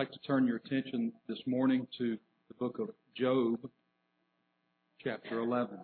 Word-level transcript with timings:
I'd 0.00 0.04
like 0.04 0.12
to 0.12 0.18
turn 0.20 0.46
your 0.46 0.56
attention 0.56 1.12
this 1.28 1.40
morning 1.46 1.86
to 1.98 2.16
the 2.48 2.54
book 2.54 2.78
of 2.78 2.88
Job, 3.14 3.58
chapter 5.04 5.40
11. 5.40 5.76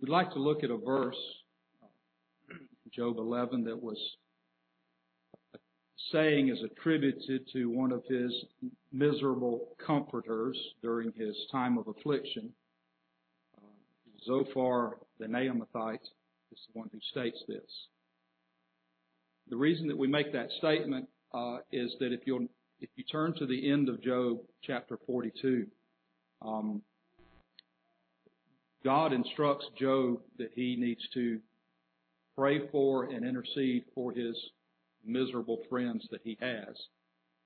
We'd 0.00 0.08
like 0.08 0.30
to 0.32 0.38
look 0.38 0.64
at 0.64 0.70
a 0.70 0.78
verse, 0.78 1.18
Job 2.94 3.18
11, 3.18 3.64
that 3.64 3.82
was 3.82 3.98
saying 6.10 6.48
is 6.48 6.62
attributed 6.64 7.46
to 7.52 7.66
one 7.66 7.92
of 7.92 8.02
his 8.08 8.32
miserable 8.90 9.76
comforters 9.86 10.56
during 10.80 11.12
his 11.12 11.36
time 11.52 11.76
of 11.76 11.88
affliction. 11.88 12.48
Zophar 14.24 14.96
the 15.18 15.26
Naamathite 15.26 16.08
is 16.52 16.60
the 16.72 16.78
one 16.80 16.88
who 16.90 17.00
states 17.10 17.36
this. 17.46 17.60
The 19.48 19.56
reason 19.56 19.88
that 19.88 19.98
we 19.98 20.08
make 20.08 20.32
that 20.32 20.48
statement 20.58 21.08
uh, 21.34 21.58
is 21.70 21.92
that 22.00 22.12
if 22.12 22.20
you 22.26 22.48
if 22.80 22.90
you 22.96 23.04
turn 23.04 23.34
to 23.34 23.46
the 23.46 23.70
end 23.70 23.88
of 23.88 24.02
Job 24.02 24.38
chapter 24.62 24.98
42, 25.06 25.66
um, 26.42 26.82
God 28.84 29.12
instructs 29.12 29.66
Job 29.78 30.18
that 30.38 30.50
he 30.54 30.74
needs 30.76 31.00
to 31.14 31.38
pray 32.36 32.66
for 32.70 33.04
and 33.04 33.24
intercede 33.24 33.84
for 33.94 34.12
his 34.12 34.34
miserable 35.04 35.60
friends 35.68 36.06
that 36.10 36.22
he 36.24 36.36
has, 36.40 36.74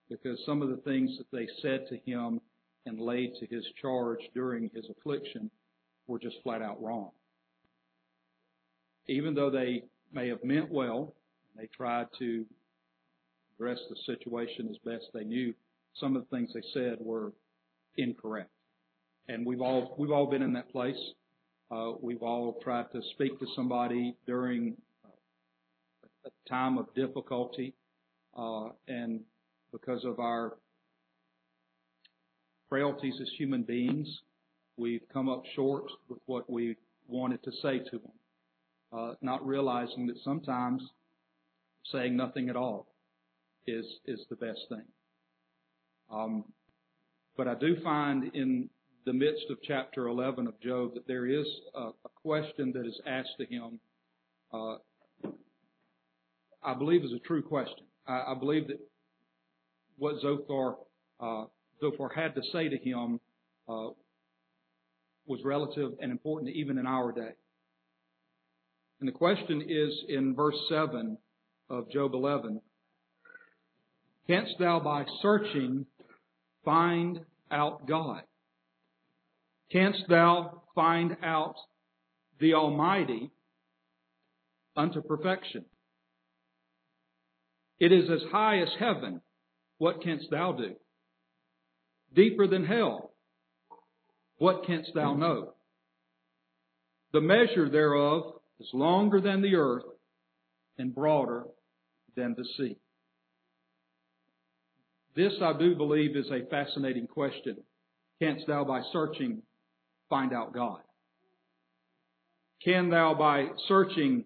because 0.08 0.38
some 0.46 0.62
of 0.62 0.70
the 0.70 0.78
things 0.78 1.10
that 1.18 1.30
they 1.32 1.48
said 1.60 1.86
to 1.88 1.98
him 2.10 2.40
and 2.86 3.00
laid 3.00 3.34
to 3.40 3.46
his 3.46 3.64
charge 3.80 4.20
during 4.34 4.70
his 4.74 4.86
affliction 4.88 5.50
were 6.06 6.18
just 6.18 6.36
flat 6.42 6.62
out 6.62 6.82
wrong. 6.82 7.10
Even 9.08 9.34
though 9.34 9.50
they 9.50 9.82
may 10.12 10.28
have 10.28 10.42
meant 10.42 10.70
well, 10.70 11.12
they 11.56 11.68
tried 11.76 12.06
to 12.18 12.44
address 13.54 13.78
the 13.88 13.96
situation 14.04 14.68
as 14.70 14.76
best 14.84 15.06
they 15.14 15.24
knew. 15.24 15.54
Some 15.94 16.16
of 16.16 16.22
the 16.22 16.36
things 16.36 16.50
they 16.52 16.62
said 16.74 16.96
were 17.00 17.32
incorrect. 17.96 18.50
And 19.28 19.46
we've 19.46 19.60
all, 19.60 19.94
we've 19.98 20.10
all 20.10 20.26
been 20.26 20.42
in 20.42 20.52
that 20.52 20.70
place. 20.70 20.98
Uh, 21.70 21.92
we've 22.00 22.22
all 22.22 22.60
tried 22.62 22.90
to 22.92 23.00
speak 23.14 23.38
to 23.40 23.46
somebody 23.56 24.14
during 24.26 24.76
a 26.24 26.48
time 26.48 26.78
of 26.78 26.92
difficulty, 26.94 27.74
uh, 28.36 28.68
and 28.88 29.20
because 29.72 30.04
of 30.04 30.20
our 30.20 30.56
frailties 32.68 33.14
as 33.20 33.28
human 33.36 33.62
beings, 33.62 34.08
we've 34.76 35.02
come 35.12 35.28
up 35.28 35.42
short 35.54 35.84
with 36.08 36.18
what 36.26 36.48
we 36.50 36.76
wanted 37.08 37.42
to 37.44 37.50
say 37.62 37.78
to 37.78 37.98
them, 37.98 38.12
uh, 38.92 39.14
not 39.22 39.44
realizing 39.46 40.06
that 40.06 40.16
sometimes 40.24 40.82
saying 41.92 42.16
nothing 42.16 42.48
at 42.48 42.56
all 42.56 42.86
is 43.66 43.84
is 44.06 44.20
the 44.30 44.36
best 44.36 44.60
thing. 44.68 44.84
Um, 46.10 46.44
but 47.36 47.48
I 47.48 47.54
do 47.54 47.76
find 47.82 48.34
in 48.34 48.68
the 49.04 49.12
midst 49.12 49.44
of 49.50 49.58
chapter 49.62 50.08
11 50.08 50.46
of 50.46 50.60
Job 50.60 50.94
that 50.94 51.06
there 51.06 51.26
is 51.26 51.46
a, 51.74 51.80
a 51.80 52.08
question 52.22 52.72
that 52.72 52.86
is 52.86 53.00
asked 53.06 53.36
to 53.38 53.46
him. 53.46 53.80
Uh, 54.52 54.76
I 56.62 56.74
believe 56.74 57.04
is 57.04 57.12
a 57.12 57.26
true 57.26 57.42
question. 57.42 57.84
I, 58.06 58.32
I 58.32 58.34
believe 58.38 58.68
that 58.68 58.80
what 59.98 60.20
Zophar 60.20 60.76
uh, 61.20 61.44
Zophar 61.80 62.10
had 62.14 62.34
to 62.34 62.42
say 62.52 62.68
to 62.68 62.76
him 62.76 63.20
uh, 63.68 63.88
was 65.26 65.40
relative 65.44 65.92
and 66.00 66.10
important 66.10 66.50
even 66.54 66.78
in 66.78 66.86
our 66.86 67.12
day. 67.12 67.32
And 69.00 69.08
the 69.08 69.12
question 69.12 69.62
is 69.62 69.92
in 70.08 70.34
verse 70.34 70.56
7 70.68 71.18
of 71.68 71.90
Job 71.90 72.14
11. 72.14 72.60
Canst 74.26 74.54
thou 74.58 74.80
by 74.80 75.04
searching 75.22 75.86
find 76.64 77.20
out 77.50 77.86
God? 77.86 78.22
Canst 79.70 80.04
thou 80.08 80.62
find 80.74 81.16
out 81.22 81.54
the 82.40 82.54
Almighty 82.54 83.30
unto 84.76 85.00
perfection? 85.02 85.64
It 87.78 87.92
is 87.92 88.08
as 88.10 88.22
high 88.30 88.60
as 88.60 88.68
heaven. 88.78 89.20
What 89.78 90.02
canst 90.02 90.26
thou 90.30 90.52
do? 90.52 90.76
Deeper 92.14 92.46
than 92.46 92.64
hell. 92.64 93.12
What 94.38 94.66
canst 94.66 94.90
thou 94.94 95.14
know? 95.14 95.54
The 97.12 97.20
measure 97.20 97.68
thereof 97.68 98.34
is 98.60 98.68
longer 98.72 99.20
than 99.20 99.42
the 99.42 99.56
earth 99.56 99.84
and 100.78 100.94
broader 100.94 101.44
than 102.16 102.34
to 102.36 102.44
see? 102.56 102.76
This, 105.14 105.32
I 105.42 105.52
do 105.58 105.74
believe, 105.74 106.16
is 106.16 106.30
a 106.30 106.48
fascinating 106.50 107.06
question. 107.06 107.56
Canst 108.20 108.46
thou 108.46 108.64
by 108.64 108.82
searching 108.92 109.42
find 110.08 110.32
out 110.32 110.52
God? 110.52 110.80
Can 112.64 112.90
thou 112.90 113.14
by 113.14 113.46
searching 113.68 114.24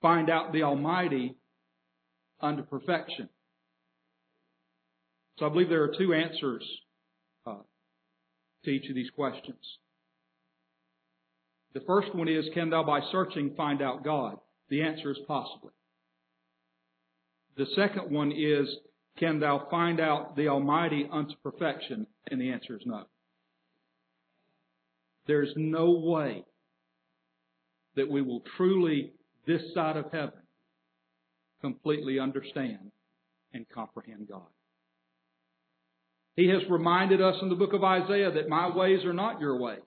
find 0.00 0.30
out 0.30 0.52
the 0.52 0.62
Almighty 0.62 1.36
unto 2.40 2.62
perfection? 2.62 3.28
So 5.38 5.46
I 5.46 5.48
believe 5.48 5.68
there 5.68 5.82
are 5.82 5.94
two 5.98 6.14
answers 6.14 6.62
uh, 7.46 7.56
to 8.64 8.70
each 8.70 8.88
of 8.88 8.94
these 8.94 9.10
questions. 9.10 9.58
The 11.74 11.80
first 11.80 12.14
one 12.14 12.28
is, 12.28 12.44
can 12.54 12.70
thou 12.70 12.84
by 12.84 13.00
searching 13.10 13.54
find 13.56 13.82
out 13.82 14.04
God? 14.04 14.36
The 14.68 14.82
answer 14.82 15.10
is 15.10 15.18
possibly. 15.26 15.72
The 17.56 17.66
second 17.76 18.10
one 18.10 18.32
is, 18.32 18.68
can 19.18 19.38
thou 19.40 19.68
find 19.70 20.00
out 20.00 20.36
the 20.36 20.48
Almighty 20.48 21.08
unto 21.10 21.34
perfection? 21.42 22.06
And 22.30 22.40
the 22.40 22.50
answer 22.50 22.76
is 22.76 22.82
no. 22.84 23.04
There's 25.26 25.52
no 25.56 25.92
way 25.92 26.44
that 27.96 28.10
we 28.10 28.22
will 28.22 28.42
truly, 28.56 29.12
this 29.46 29.62
side 29.72 29.96
of 29.96 30.06
heaven, 30.12 30.32
completely 31.60 32.18
understand 32.18 32.90
and 33.52 33.66
comprehend 33.72 34.28
God. 34.28 34.48
He 36.36 36.48
has 36.48 36.62
reminded 36.68 37.22
us 37.22 37.36
in 37.40 37.48
the 37.48 37.54
book 37.54 37.72
of 37.72 37.84
Isaiah 37.84 38.32
that 38.32 38.48
my 38.48 38.74
ways 38.74 39.04
are 39.04 39.12
not 39.12 39.40
your 39.40 39.58
ways. 39.60 39.78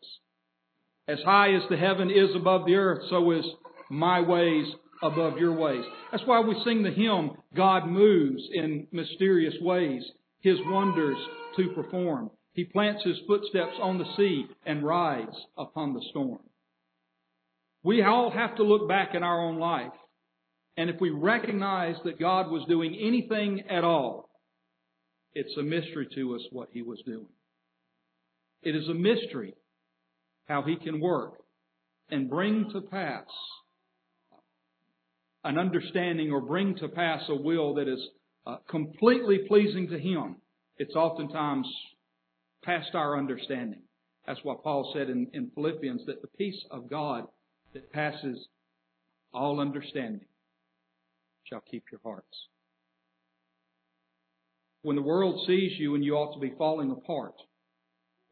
As 1.08 1.20
high 1.26 1.54
as 1.54 1.64
the 1.70 1.78
heaven 1.78 2.10
is 2.10 2.36
above 2.36 2.66
the 2.66 2.76
earth, 2.76 3.04
so 3.10 3.32
is 3.32 3.46
my 3.90 4.22
ways 4.22 4.66
above 5.02 5.38
your 5.38 5.54
ways. 5.54 5.84
That's 6.12 6.26
why 6.26 6.40
we 6.42 6.60
sing 6.64 6.84
the 6.84 6.92
hymn, 6.92 7.32
God 7.56 7.88
moves 7.88 8.44
in 8.54 8.88
mysterious 8.92 9.56
ways, 9.62 10.04
His 10.42 10.58
wonders 10.66 11.18
to 11.58 11.70
perform. 11.74 12.32
He 12.54 12.66
plants 12.66 13.04
His 13.04 13.18
footsteps 13.28 13.76
on 13.82 13.98
the 13.98 14.16
sea 14.16 14.46
and 14.66 14.84
rides 14.84 15.36
upon 15.58 15.94
the 15.94 16.04
storm. 16.10 16.40
We 17.84 18.02
all 18.02 18.32
have 18.32 18.56
to 18.58 18.64
look 18.64 18.88
back 18.90 19.14
in 19.14 19.24
our 19.24 19.42
own 19.42 19.60
life. 19.60 19.94
And 20.76 20.90
if 20.90 21.00
we 21.00 21.10
recognize 21.10 21.96
that 22.04 22.20
God 22.20 22.52
was 22.52 22.66
doing 22.68 22.96
anything 22.96 23.64
at 23.70 23.84
all, 23.84 24.30
it's 25.34 25.56
a 25.58 25.64
mystery 25.64 26.08
to 26.16 26.36
us 26.36 26.42
what 26.52 26.70
He 26.72 26.82
was 26.82 27.02
doing. 27.06 27.30
It 28.64 28.76
is 28.76 28.88
a 28.88 28.94
mystery 28.94 29.54
how 30.46 30.64
He 30.64 30.76
can 30.76 31.00
work 31.00 31.34
and 32.10 32.30
bring 32.30 32.70
to 32.74 32.82
pass 32.82 33.26
an 35.44 35.58
understanding 35.58 36.32
or 36.32 36.42
bring 36.42 36.76
to 36.76 36.88
pass 36.88 37.22
a 37.30 37.36
will 37.36 37.76
that 37.76 37.88
is 37.88 38.00
uh, 38.46 38.58
completely 38.70 39.40
pleasing 39.48 39.88
to 39.90 40.00
Him, 40.00 40.38
it's 40.78 40.96
oftentimes 40.96 41.68
past 42.64 42.94
our 42.94 43.18
understanding. 43.18 43.82
That's 44.26 44.44
what 44.44 44.64
Paul 44.64 44.92
said 44.94 45.10
in, 45.10 45.28
in 45.34 45.52
Philippians 45.56 46.06
that 46.06 46.22
the 46.22 46.28
peace 46.38 46.62
of 46.70 46.90
God 46.90 47.26
that 47.74 47.92
passes 47.92 48.48
all 49.34 49.60
understanding 49.60 50.26
shall 51.46 51.62
keep 51.62 51.84
your 51.92 52.02
hearts. 52.04 52.26
When 54.82 54.96
the 54.96 55.02
world 55.02 55.46
sees 55.48 55.72
you 55.78 55.96
and 55.96 56.04
you 56.04 56.16
ought 56.16 56.34
to 56.34 56.40
be 56.40 56.54
falling 56.58 56.92
apart, 56.92 57.36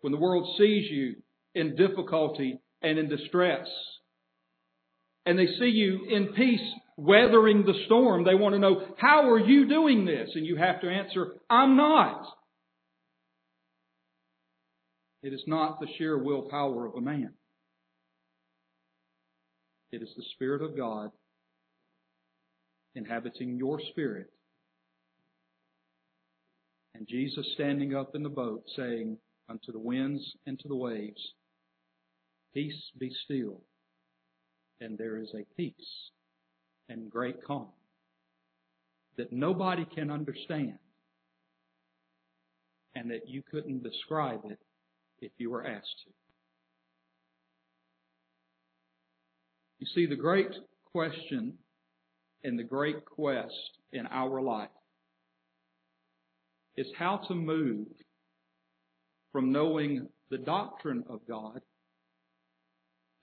when 0.02 0.12
the 0.12 0.20
world 0.20 0.48
sees 0.58 0.90
you 0.90 1.16
in 1.54 1.76
difficulty 1.76 2.60
and 2.82 3.00
in 3.00 3.10
distress, 3.10 3.68
and 5.26 5.40
they 5.40 5.48
see 5.48 5.70
you 5.70 6.06
in 6.10 6.34
peace 6.34 6.72
weathering 6.98 7.66
the 7.66 7.84
storm. 7.86 8.24
They 8.24 8.36
want 8.36 8.54
to 8.54 8.60
know, 8.60 8.86
how 8.98 9.30
are 9.30 9.40
you 9.40 9.68
doing 9.68 10.06
this? 10.06 10.30
And 10.34 10.46
you 10.46 10.56
have 10.56 10.82
to 10.82 10.90
answer, 10.90 11.34
I'm 11.50 11.76
not. 11.76 12.26
It 15.22 15.34
is 15.34 15.44
not 15.48 15.80
the 15.80 15.88
sheer 15.98 16.18
willpower 16.18 16.86
of 16.86 16.96
a 16.96 17.02
man. 17.02 17.34
It 19.92 20.02
is 20.02 20.10
the 20.16 20.24
Spirit 20.36 20.62
of 20.62 20.78
God 20.78 21.10
inhabiting 22.96 23.58
your 23.58 23.80
spirit. 23.92 24.28
And 26.94 27.08
Jesus 27.08 27.46
standing 27.56 27.94
up 27.94 28.12
in 28.16 28.24
the 28.24 28.30
boat 28.30 28.64
saying 28.76 29.18
unto 29.50 29.72
the 29.72 29.80
winds 29.80 30.24
and 30.46 30.58
to 30.60 30.68
the 30.68 30.76
waves, 30.76 31.22
Peace 32.54 32.92
be 32.98 33.12
still. 33.26 33.62
And 34.80 34.98
there 34.98 35.18
is 35.18 35.30
a 35.34 35.46
peace 35.58 35.74
and 36.90 37.10
great 37.10 37.44
calm 37.44 37.68
that 39.18 39.32
nobody 39.32 39.86
can 39.86 40.12
understand 40.12 40.78
and 42.96 43.10
that 43.12 43.28
you 43.28 43.42
couldn't 43.50 43.84
describe 43.84 44.42
it 44.46 44.60
if 45.20 45.32
you 45.38 45.50
were 45.50 45.66
asked 45.66 46.04
to. 46.06 46.12
You 49.80 49.88
see, 49.94 50.06
the 50.06 50.16
great 50.16 50.52
question 50.92 51.54
and 52.44 52.58
the 52.58 52.64
great 52.64 53.06
quest 53.06 53.52
in 53.92 54.08
our 54.08 54.42
life 54.42 54.70
is 56.78 56.88
how 56.98 57.18
to 57.28 57.36
move 57.36 57.88
from 59.32 59.52
knowing 59.52 60.08
the 60.30 60.38
doctrine 60.38 61.04
of 61.10 61.20
God 61.28 61.60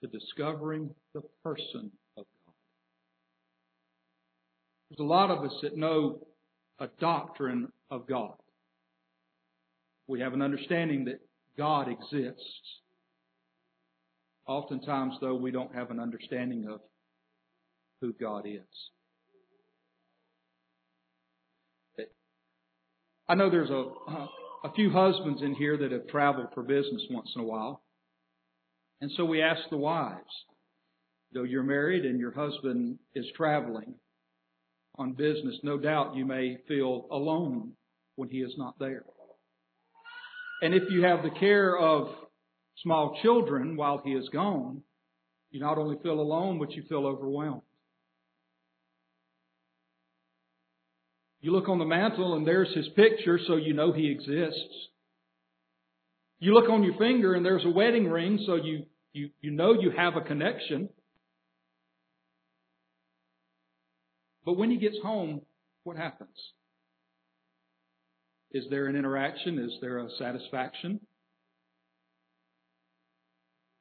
to 0.01 0.07
discovering 0.07 0.89
the 1.13 1.21
person. 1.43 1.91
There's 4.93 5.05
a 5.05 5.09
lot 5.09 5.31
of 5.31 5.43
us 5.43 5.53
that 5.63 5.75
know 5.75 6.19
a 6.77 6.85
doctrine 6.99 7.71
of 7.89 8.07
God. 8.07 8.35
We 10.05 10.19
have 10.19 10.33
an 10.33 10.43
understanding 10.43 11.05
that 11.05 11.19
God 11.57 11.87
exists. 11.87 12.43
Oftentimes, 14.45 15.15
though, 15.19 15.33
we 15.33 15.49
don't 15.49 15.73
have 15.73 15.89
an 15.89 15.99
understanding 15.99 16.67
of 16.69 16.81
who 18.01 18.13
God 18.13 18.45
is. 18.45 18.61
I 23.27 23.33
know 23.33 23.49
there's 23.49 23.71
a, 23.71 23.87
a 24.63 24.73
few 24.75 24.91
husbands 24.91 25.41
in 25.41 25.55
here 25.55 25.75
that 25.75 25.91
have 25.91 26.07
traveled 26.07 26.49
for 26.53 26.61
business 26.61 27.01
once 27.09 27.31
in 27.35 27.41
a 27.41 27.45
while. 27.45 27.81
And 29.01 29.09
so 29.17 29.25
we 29.25 29.41
ask 29.41 29.61
the 29.71 29.77
wives, 29.77 30.21
though 31.33 31.43
you're 31.43 31.63
married 31.63 32.05
and 32.05 32.19
your 32.19 32.33
husband 32.33 32.99
is 33.15 33.25
traveling 33.35 33.95
on 34.95 35.13
business, 35.13 35.55
no 35.63 35.77
doubt 35.77 36.15
you 36.15 36.25
may 36.25 36.57
feel 36.67 37.07
alone 37.11 37.73
when 38.15 38.29
he 38.29 38.37
is 38.37 38.53
not 38.57 38.77
there. 38.79 39.03
And 40.61 40.73
if 40.73 40.83
you 40.89 41.03
have 41.03 41.23
the 41.23 41.39
care 41.39 41.77
of 41.77 42.07
small 42.81 43.17
children 43.21 43.75
while 43.75 44.01
he 44.03 44.11
is 44.11 44.29
gone, 44.29 44.81
you 45.51 45.59
not 45.59 45.77
only 45.77 45.97
feel 46.01 46.19
alone, 46.19 46.57
but 46.59 46.71
you 46.71 46.83
feel 46.87 47.05
overwhelmed. 47.05 47.61
You 51.41 51.51
look 51.51 51.67
on 51.67 51.77
the 51.77 51.85
mantle 51.85 52.35
and 52.35 52.47
there's 52.47 52.73
his 52.73 52.87
picture, 52.95 53.37
so 53.45 53.57
you 53.57 53.73
know 53.73 53.91
he 53.91 54.09
exists. 54.09 54.87
You 56.39 56.53
look 56.53 56.69
on 56.69 56.83
your 56.83 56.97
finger 56.97 57.33
and 57.33 57.45
there's 57.45 57.65
a 57.65 57.69
wedding 57.69 58.07
ring, 58.07 58.41
so 58.45 58.55
you, 58.55 58.85
you, 59.11 59.29
you 59.41 59.51
know 59.51 59.73
you 59.73 59.91
have 59.91 60.15
a 60.15 60.21
connection. 60.21 60.89
But 64.45 64.57
when 64.57 64.71
he 64.71 64.77
gets 64.77 64.97
home, 65.01 65.41
what 65.83 65.97
happens? 65.97 66.37
Is 68.51 68.65
there 68.69 68.87
an 68.87 68.95
interaction? 68.95 69.57
Is 69.57 69.71
there 69.81 69.97
a 69.99 70.09
satisfaction? 70.19 70.99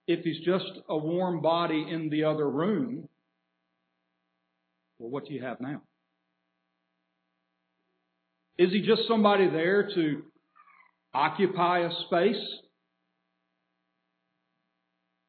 If 0.06 0.24
he's 0.24 0.44
just 0.44 0.70
a 0.88 0.96
warm 0.96 1.40
body 1.40 1.86
in 1.88 2.08
the 2.10 2.24
other 2.24 2.48
room, 2.48 3.08
well, 4.98 5.10
what 5.10 5.26
do 5.26 5.34
you 5.34 5.42
have 5.42 5.60
now? 5.60 5.82
Is 8.58 8.70
he 8.70 8.80
just 8.86 9.02
somebody 9.08 9.48
there 9.48 9.88
to 9.94 10.22
occupy 11.14 11.80
a 11.80 11.90
space? 12.06 12.42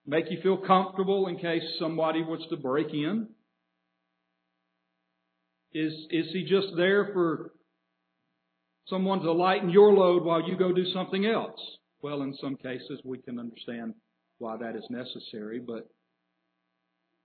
Make 0.06 0.26
you 0.30 0.40
feel 0.42 0.58
comfortable 0.58 1.28
in 1.28 1.38
case 1.38 1.64
somebody 1.80 2.22
was 2.22 2.46
to 2.50 2.58
break 2.58 2.94
in? 2.94 3.28
Is, 5.74 5.94
is 6.12 6.28
he 6.32 6.44
just 6.44 6.76
there 6.78 7.12
for 7.14 7.52
someone 8.88 9.22
to 9.22 9.32
lighten 9.32 9.70
your 9.70 9.94
load 9.94 10.24
while 10.24 10.48
you 10.48 10.56
go 10.56 10.72
do 10.72 10.86
something 10.94 11.26
else? 11.26 11.60
Well, 12.02 12.22
in 12.22 12.36
some 12.40 12.56
cases 12.58 13.00
we 13.04 13.18
can 13.20 13.40
understand 13.40 13.96
why 14.38 14.58
that 14.58 14.76
is 14.76 14.86
necessary, 14.90 15.60
but 15.60 15.90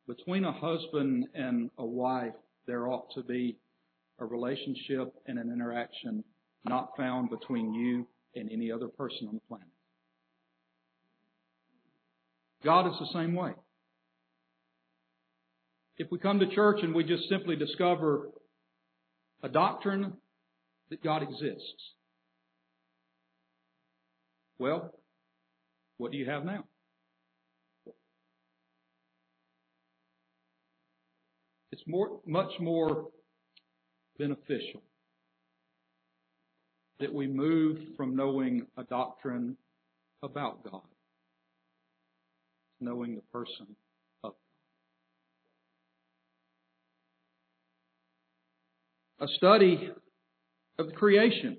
between 0.06 0.44
a 0.44 0.52
husband 0.52 1.26
and 1.34 1.70
a 1.78 1.84
wife, 1.84 2.34
there 2.66 2.88
ought 2.88 3.12
to 3.14 3.22
be 3.22 3.58
a 4.18 4.24
relationship 4.24 5.12
and 5.26 5.38
an 5.38 5.52
interaction 5.52 6.24
not 6.64 6.90
found 6.96 7.30
between 7.30 7.74
you 7.74 8.06
and 8.34 8.50
any 8.50 8.72
other 8.72 8.88
person 8.88 9.28
on 9.28 9.34
the 9.34 9.40
planet. 9.48 9.68
God 12.64 12.86
is 12.86 12.94
the 12.98 13.12
same 13.12 13.34
way. 13.34 13.52
If 15.98 16.10
we 16.10 16.18
come 16.18 16.38
to 16.40 16.54
church 16.54 16.78
and 16.82 16.94
we 16.94 17.04
just 17.04 17.28
simply 17.28 17.56
discover 17.56 18.30
a 19.42 19.48
doctrine 19.48 20.14
that 20.90 21.02
God 21.02 21.22
exists, 21.22 21.94
well, 24.58 24.92
what 25.98 26.12
do 26.12 26.18
you 26.18 26.26
have 26.28 26.44
now? 26.44 26.64
It's 31.70 31.82
more, 31.86 32.20
much 32.26 32.50
more 32.58 33.08
beneficial 34.18 34.82
that 36.98 37.12
we 37.14 37.28
move 37.28 37.78
from 37.96 38.16
knowing 38.16 38.66
a 38.76 38.82
doctrine 38.82 39.56
about 40.22 40.64
God 40.64 40.82
to 42.78 42.84
knowing 42.84 43.14
the 43.14 43.22
person 43.32 43.66
of 44.24 44.32
God. 44.32 44.34
A 49.20 49.26
study 49.36 49.90
of 50.78 50.94
creation 50.94 51.58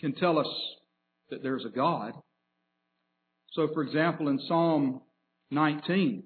can 0.00 0.14
tell 0.14 0.38
us 0.38 0.46
that 1.30 1.42
there's 1.42 1.64
a 1.66 1.68
God. 1.68 2.12
So, 3.52 3.68
for 3.74 3.82
example, 3.82 4.28
in 4.28 4.38
Psalm 4.48 5.02
19, 5.50 6.24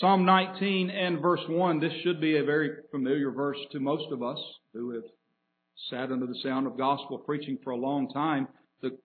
Psalm 0.00 0.24
19 0.24 0.90
and 0.90 1.20
verse 1.20 1.40
1, 1.48 1.78
this 1.78 1.92
should 2.02 2.20
be 2.20 2.38
a 2.38 2.44
very 2.44 2.70
familiar 2.90 3.30
verse 3.30 3.58
to 3.70 3.80
most 3.80 4.10
of 4.10 4.22
us 4.22 4.38
who 4.72 4.92
have 4.92 5.04
sat 5.88 6.10
under 6.10 6.26
the 6.26 6.38
sound 6.42 6.66
of 6.66 6.76
gospel 6.76 7.18
preaching 7.18 7.58
for 7.62 7.70
a 7.70 7.76
long 7.76 8.08
time. 8.10 8.48
The 8.82 8.98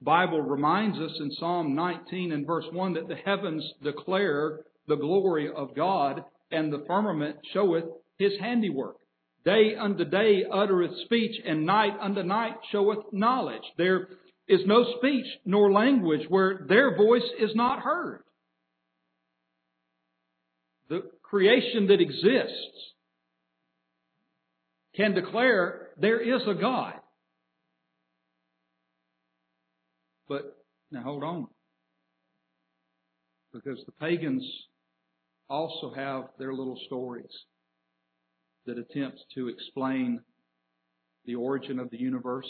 Bible 0.00 0.40
reminds 0.40 0.98
us 0.98 1.12
in 1.20 1.32
Psalm 1.32 1.74
19 1.74 2.32
and 2.32 2.46
verse 2.46 2.66
1 2.70 2.94
that 2.94 3.08
the 3.08 3.16
heavens 3.16 3.64
declare 3.82 4.60
the 4.86 4.96
glory 4.96 5.50
of 5.52 5.74
God 5.74 6.22
and 6.52 6.72
the 6.72 6.84
firmament 6.86 7.36
showeth 7.52 7.84
his 8.18 8.32
handiwork. 8.40 8.96
Day 9.44 9.74
unto 9.78 10.04
day 10.04 10.44
uttereth 10.50 10.92
speech, 11.04 11.40
and 11.44 11.66
night 11.66 11.94
unto 12.00 12.22
night 12.22 12.54
showeth 12.70 13.12
knowledge. 13.12 13.62
There 13.76 14.08
is 14.46 14.60
no 14.66 14.84
speech 14.98 15.26
nor 15.44 15.72
language 15.72 16.26
where 16.28 16.64
their 16.68 16.96
voice 16.96 17.28
is 17.40 17.54
not 17.54 17.80
heard 17.80 18.22
the 20.92 21.10
creation 21.22 21.86
that 21.86 22.02
exists 22.02 22.92
can 24.94 25.14
declare 25.14 25.88
there 25.98 26.20
is 26.20 26.42
a 26.46 26.52
God. 26.52 26.92
But 30.28 30.54
now 30.90 31.02
hold 31.02 31.24
on. 31.24 31.46
Because 33.54 33.82
the 33.86 33.92
pagans 33.92 34.44
also 35.52 35.92
have 35.94 36.24
their 36.38 36.54
little 36.54 36.78
stories 36.86 37.30
that 38.64 38.78
attempt 38.78 39.18
to 39.34 39.48
explain 39.48 40.18
the 41.26 41.34
origin 41.34 41.78
of 41.78 41.90
the 41.90 42.00
universe, 42.00 42.48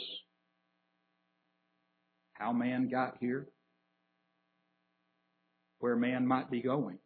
how 2.35 2.53
man 2.53 2.89
got 2.89 3.17
here, 3.19 3.49
where 5.81 5.97
man 5.97 6.25
might 6.29 6.49
be 6.49 6.63
going. 6.63 6.99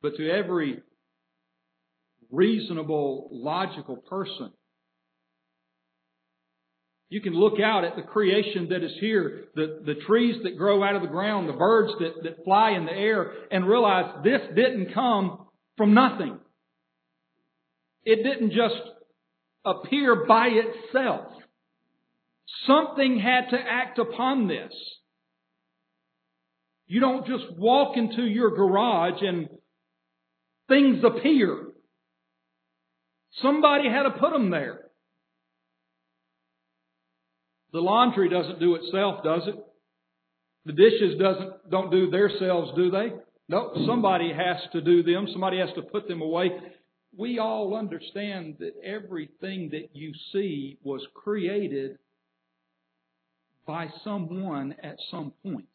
But 0.00 0.16
to 0.16 0.30
every 0.30 0.80
reasonable, 2.30 3.28
logical 3.30 3.96
person, 3.96 4.50
you 7.10 7.22
can 7.22 7.32
look 7.32 7.58
out 7.58 7.84
at 7.84 7.96
the 7.96 8.02
creation 8.02 8.68
that 8.70 8.84
is 8.84 8.92
here, 9.00 9.44
the, 9.54 9.82
the 9.86 9.94
trees 10.06 10.36
that 10.42 10.58
grow 10.58 10.84
out 10.84 10.94
of 10.94 11.02
the 11.02 11.08
ground, 11.08 11.48
the 11.48 11.54
birds 11.54 11.92
that, 12.00 12.22
that 12.22 12.44
fly 12.44 12.72
in 12.72 12.84
the 12.84 12.92
air, 12.92 13.32
and 13.50 13.66
realize 13.66 14.22
this 14.22 14.42
didn't 14.54 14.92
come 14.92 15.46
from 15.78 15.94
nothing. 15.94 16.38
It 18.04 18.22
didn't 18.22 18.50
just 18.50 18.76
appear 19.64 20.26
by 20.26 20.48
itself. 20.48 21.32
Something 22.66 23.18
had 23.18 23.50
to 23.50 23.58
act 23.58 23.98
upon 23.98 24.48
this. 24.48 24.72
You 26.86 27.00
don't 27.00 27.26
just 27.26 27.44
walk 27.56 27.96
into 27.96 28.22
your 28.22 28.50
garage 28.50 29.22
and 29.22 29.48
things 30.68 31.02
appear. 31.04 31.68
Somebody 33.42 33.88
had 33.88 34.04
to 34.04 34.10
put 34.10 34.32
them 34.32 34.50
there. 34.50 34.87
The 37.78 37.84
laundry 37.84 38.28
doesn't 38.28 38.58
do 38.58 38.74
itself, 38.74 39.22
does 39.22 39.42
it? 39.46 39.54
The 40.66 40.72
dishes 40.72 41.16
doesn't 41.16 41.70
don't 41.70 41.92
do 41.92 42.10
themselves, 42.10 42.72
do 42.74 42.90
they? 42.90 43.12
No, 43.48 43.70
somebody 43.86 44.32
has 44.32 44.56
to 44.72 44.80
do 44.80 45.04
them. 45.04 45.28
Somebody 45.30 45.60
has 45.60 45.68
to 45.76 45.82
put 45.82 46.08
them 46.08 46.20
away. 46.20 46.50
We 47.16 47.38
all 47.38 47.76
understand 47.76 48.56
that 48.58 48.72
everything 48.82 49.68
that 49.70 49.90
you 49.92 50.12
see 50.32 50.78
was 50.82 51.06
created 51.14 51.98
by 53.64 53.86
someone 54.02 54.74
at 54.82 54.96
some 55.12 55.32
point. 55.44 55.68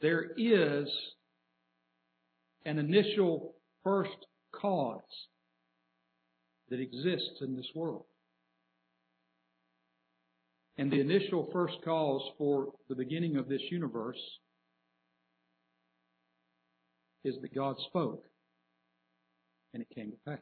There 0.00 0.30
is 0.36 0.86
an 2.64 2.78
initial 2.78 3.56
first 3.82 4.26
cause 4.52 5.00
that 6.70 6.78
exists 6.78 7.40
in 7.40 7.56
this 7.56 7.66
world. 7.74 8.04
And 10.76 10.90
the 10.90 11.00
initial 11.00 11.48
first 11.52 11.74
cause 11.84 12.22
for 12.36 12.72
the 12.88 12.96
beginning 12.96 13.36
of 13.36 13.48
this 13.48 13.62
universe 13.70 14.18
is 17.22 17.36
that 17.40 17.54
God 17.54 17.76
spoke 17.88 18.24
and 19.72 19.82
it 19.82 19.88
came 19.94 20.10
to 20.10 20.16
pass. 20.26 20.40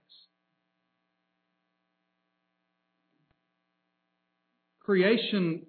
Creation 4.80 5.66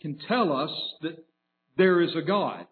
can 0.00 0.18
tell 0.26 0.52
us 0.52 0.70
that 1.02 1.24
there 1.76 2.00
is 2.00 2.10
a 2.16 2.22
God. 2.22 2.66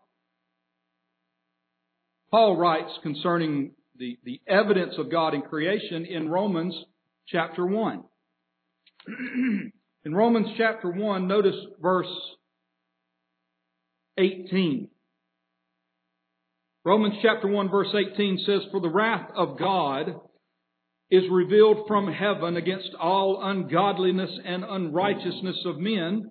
Paul 2.30 2.56
writes 2.56 2.90
concerning 3.02 3.72
the, 3.96 4.18
the 4.24 4.40
evidence 4.48 4.94
of 4.98 5.10
God 5.10 5.34
in 5.34 5.42
creation 5.42 6.06
in 6.06 6.28
Romans 6.28 6.74
chapter 7.28 7.66
1. 7.66 8.04
in 10.04 10.14
Romans 10.14 10.48
chapter 10.56 10.90
1, 10.90 11.26
notice 11.26 11.56
verse 11.80 12.06
18. 14.18 14.88
Romans 16.84 17.14
chapter 17.22 17.46
1 17.46 17.70
verse 17.70 17.94
18 17.94 18.38
says, 18.46 18.60
For 18.70 18.80
the 18.80 18.88
wrath 18.88 19.28
of 19.36 19.58
God 19.58 20.14
is 21.10 21.24
revealed 21.30 21.86
from 21.86 22.10
heaven 22.12 22.56
against 22.56 22.90
all 22.98 23.40
ungodliness 23.42 24.30
and 24.44 24.64
unrighteousness 24.64 25.56
of 25.66 25.78
men 25.78 26.30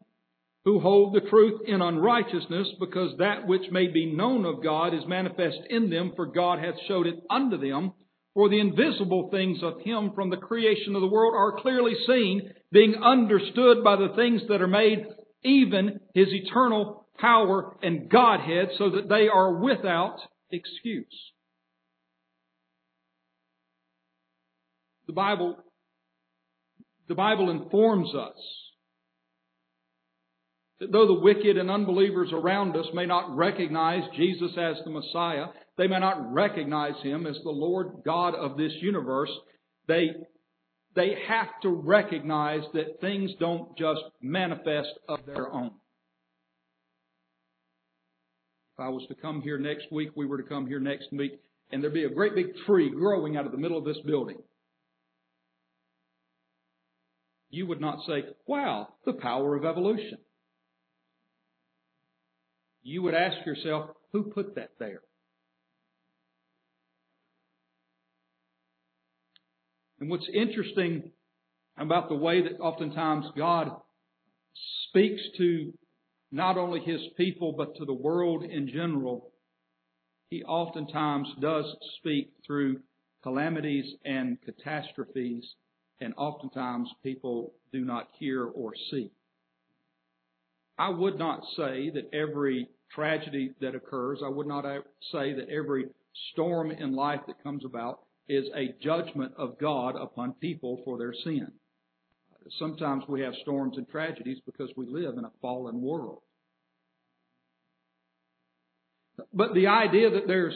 who 0.65 0.79
hold 0.79 1.13
the 1.13 1.29
truth 1.29 1.61
in 1.67 1.81
unrighteousness, 1.81 2.67
because 2.79 3.17
that 3.17 3.47
which 3.47 3.71
may 3.71 3.88
be 3.88 4.13
known 4.13 4.45
of 4.45 4.63
God 4.63 4.93
is 4.93 5.01
manifest 5.07 5.57
in 5.69 5.89
them, 5.89 6.13
for 6.15 6.25
God 6.25 6.59
hath 6.59 6.75
showed 6.88 7.07
it 7.07 7.15
unto 7.29 7.57
them. 7.57 7.93
For 8.39 8.48
the 8.48 8.62
invisible 8.62 9.27
things 9.31 9.60
of 9.62 9.81
Him 9.81 10.13
from 10.15 10.29
the 10.29 10.38
creation 10.38 10.96
of 10.96 11.01
the 11.01 11.10
world 11.10 11.34
are 11.36 11.62
clearly 11.62 11.91
seen, 12.08 12.53
being 12.72 12.96
understood 12.96 13.84
by 13.84 13.98
the 13.98 14.13
things 14.15 14.43
that 14.48 14.62
are 14.62 14.65
made, 14.65 15.05
even 15.43 16.00
His 16.13 16.29
eternal 16.29 17.05
power 17.17 17.75
and 17.84 18.10
Godhead, 18.10 18.69
so 18.77 18.91
that 18.91 19.10
they 19.10 19.27
are 19.27 19.55
without 19.62 20.19
excuse. 20.51 21.34
The 25.08 25.12
Bible, 25.12 25.58
the 27.10 27.15
Bible 27.15 27.50
informs 27.50 28.15
us 28.15 28.38
that 30.79 30.93
though 30.93 31.08
the 31.08 31.19
wicked 31.19 31.58
and 31.58 31.69
unbelievers 31.69 32.29
around 32.31 32.77
us 32.77 32.86
may 32.93 33.05
not 33.05 33.36
recognize 33.36 34.03
Jesus 34.15 34.51
as 34.58 34.77
the 34.86 34.91
Messiah, 34.91 35.48
they 35.79 35.88
may 35.88 35.98
not 35.98 36.33
recognize 36.33 37.01
Him 37.03 37.25
as 37.25 37.38
the 37.41 37.50
Lord 37.50 38.01
God 38.03 38.36
of 38.36 38.57
this 38.57 38.74
universe, 38.81 39.31
they, 39.88 40.09
they 40.93 41.15
have 41.25 41.48
to 41.62 41.69
recognize 41.69 42.63
that 42.74 43.00
things 43.00 43.31
don't 43.39 43.77
just 43.77 44.01
manifest 44.21 44.89
of 45.07 45.19
their 45.25 45.50
own. 45.50 45.71
If 48.74 48.81
I 48.81 48.89
was 48.89 49.05
to 49.07 49.15
come 49.15 49.41
here 49.41 49.57
next 49.57 49.86
week, 49.89 50.09
we 50.17 50.25
were 50.25 50.41
to 50.41 50.48
come 50.50 50.67
here 50.67 50.81
next 50.81 51.13
week, 51.13 51.39
and 51.71 51.81
there'd 51.81 51.93
be 51.93 52.03
a 52.03 52.09
great 52.09 52.36
big 52.36 52.48
tree 52.65 52.89
growing 52.89 53.38
out 53.38 53.45
of 53.45 53.53
the 53.53 53.57
middle 53.57 53.77
of 53.77 53.86
this 53.86 54.00
building. 54.05 54.38
You 57.51 57.67
would 57.67 57.79
not 57.79 58.00
say, 58.05 58.25
wow, 58.45 58.89
the 59.05 59.13
power 59.13 59.55
of 59.55 59.63
evolution. 59.63 60.17
You 62.83 63.01
would 63.03 63.13
ask 63.13 63.45
yourself, 63.45 63.91
who 64.12 64.24
put 64.24 64.55
that 64.55 64.71
there? 64.77 65.00
And 70.00 70.10
what's 70.10 70.29
interesting 70.34 71.12
about 71.77 72.10
the 72.10 72.15
way 72.15 72.41
that 72.41 72.60
oftentimes 72.60 73.25
God 73.38 73.70
speaks 74.89 75.22
to 75.38 75.74
not 76.32 76.58
only 76.58 76.79
his 76.79 77.01
people, 77.18 77.53
but 77.58 77.75
to 77.75 77.86
the 77.86 77.94
world 77.94 78.44
in 78.44 78.68
general, 78.68 79.32
he 80.29 80.44
oftentimes 80.44 81.27
does 81.41 81.65
speak 81.98 82.32
through 82.46 82.79
calamities 83.24 83.86
and 84.06 84.38
catastrophes, 84.44 85.44
and 86.00 86.13
oftentimes 86.18 86.89
people 87.03 87.53
do 87.74 87.84
not 87.84 88.08
hear 88.20 88.46
or 88.46 88.74
see. 88.91 89.12
I 90.77 90.89
would 90.89 91.18
not 91.18 91.41
say 91.58 91.89
that 91.89 92.10
every 92.13 92.70
tragedy 92.94 93.51
that 93.60 93.75
occurs, 93.75 94.20
I 94.24 94.29
would 94.29 94.48
not 94.48 94.63
say 95.12 95.34
that 95.34 95.50
every 95.50 95.88
storm 96.32 96.72
in 96.72 96.96
life 96.96 97.22
that 97.27 97.44
comes 97.44 97.65
about 97.65 98.00
is 98.29 98.45
a 98.55 98.75
judgment 98.81 99.33
of 99.38 99.57
God 99.59 99.95
upon 99.95 100.33
people 100.33 100.81
for 100.86 100.98
their 100.98 101.13
sin. 101.24 101.51
Sometimes 102.59 103.03
we 103.09 103.21
have 103.21 103.33
storms 103.41 103.77
and 103.77 103.89
tragedies 103.89 104.38
because 104.45 104.69
we 104.77 104.86
live 104.88 105.17
in 105.17 105.25
a 105.25 105.31
fallen 105.41 105.81
world. 105.81 106.21
But 109.33 109.53
the 109.53 109.67
idea 109.67 110.12
that 110.12 110.27
there's 110.27 110.55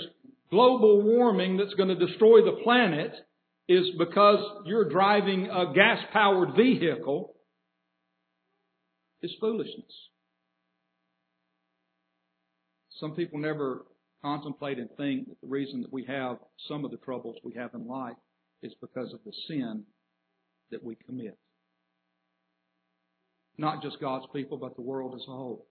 global 0.50 1.02
warming 1.02 1.58
that's 1.58 1.74
going 1.74 1.90
to 1.90 2.08
destroy 2.08 2.46
the 2.46 2.62
planet 2.64 3.12
is 3.68 3.88
because 3.98 4.40
you're 4.66 4.90
driving 4.90 5.50
a 5.50 5.74
gas 5.74 6.00
powered 6.14 6.56
vehicle 6.56 7.34
is 9.22 9.32
foolishness. 9.40 9.92
Some 13.00 13.16
people 13.16 13.40
never 13.40 13.86
contemplate 14.24 14.80
and 14.80 14.90
think 14.98 15.28
that 15.28 15.42
the 15.42 15.48
reason 15.48 15.82
that 15.82 15.92
we 15.92 16.06
have 16.06 16.38
some 16.68 16.86
of 16.86 16.92
the 16.92 16.98
troubles 16.98 17.36
we 17.44 17.54
have 17.54 17.74
in 17.74 17.88
life 17.88 18.16
is 18.62 18.74
because 18.82 19.14
of 19.14 19.20
the 19.26 19.34
sin 19.48 19.84
that 20.72 20.84
we 20.84 20.96
commit. 21.06 21.38
Not 23.58 23.84
just 23.84 24.00
God's 24.00 24.26
people, 24.34 24.58
but 24.58 24.76
the 24.76 24.82
world 24.82 25.14
as 25.16 25.22
a 25.28 25.32
whole. 25.32 25.68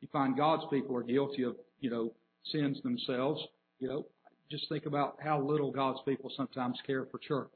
You 0.00 0.08
find 0.12 0.36
God's 0.36 0.64
people 0.70 0.96
are 0.96 1.02
guilty 1.02 1.44
of, 1.44 1.54
you 1.80 1.90
know, 1.90 2.12
sins 2.50 2.78
themselves, 2.82 3.40
you 3.78 3.88
know, 3.88 4.06
just 4.50 4.68
think 4.68 4.86
about 4.86 5.16
how 5.22 5.40
little 5.40 5.70
God's 5.70 6.00
people 6.04 6.30
sometimes 6.36 6.78
care 6.86 7.06
for 7.10 7.18
church. 7.18 7.48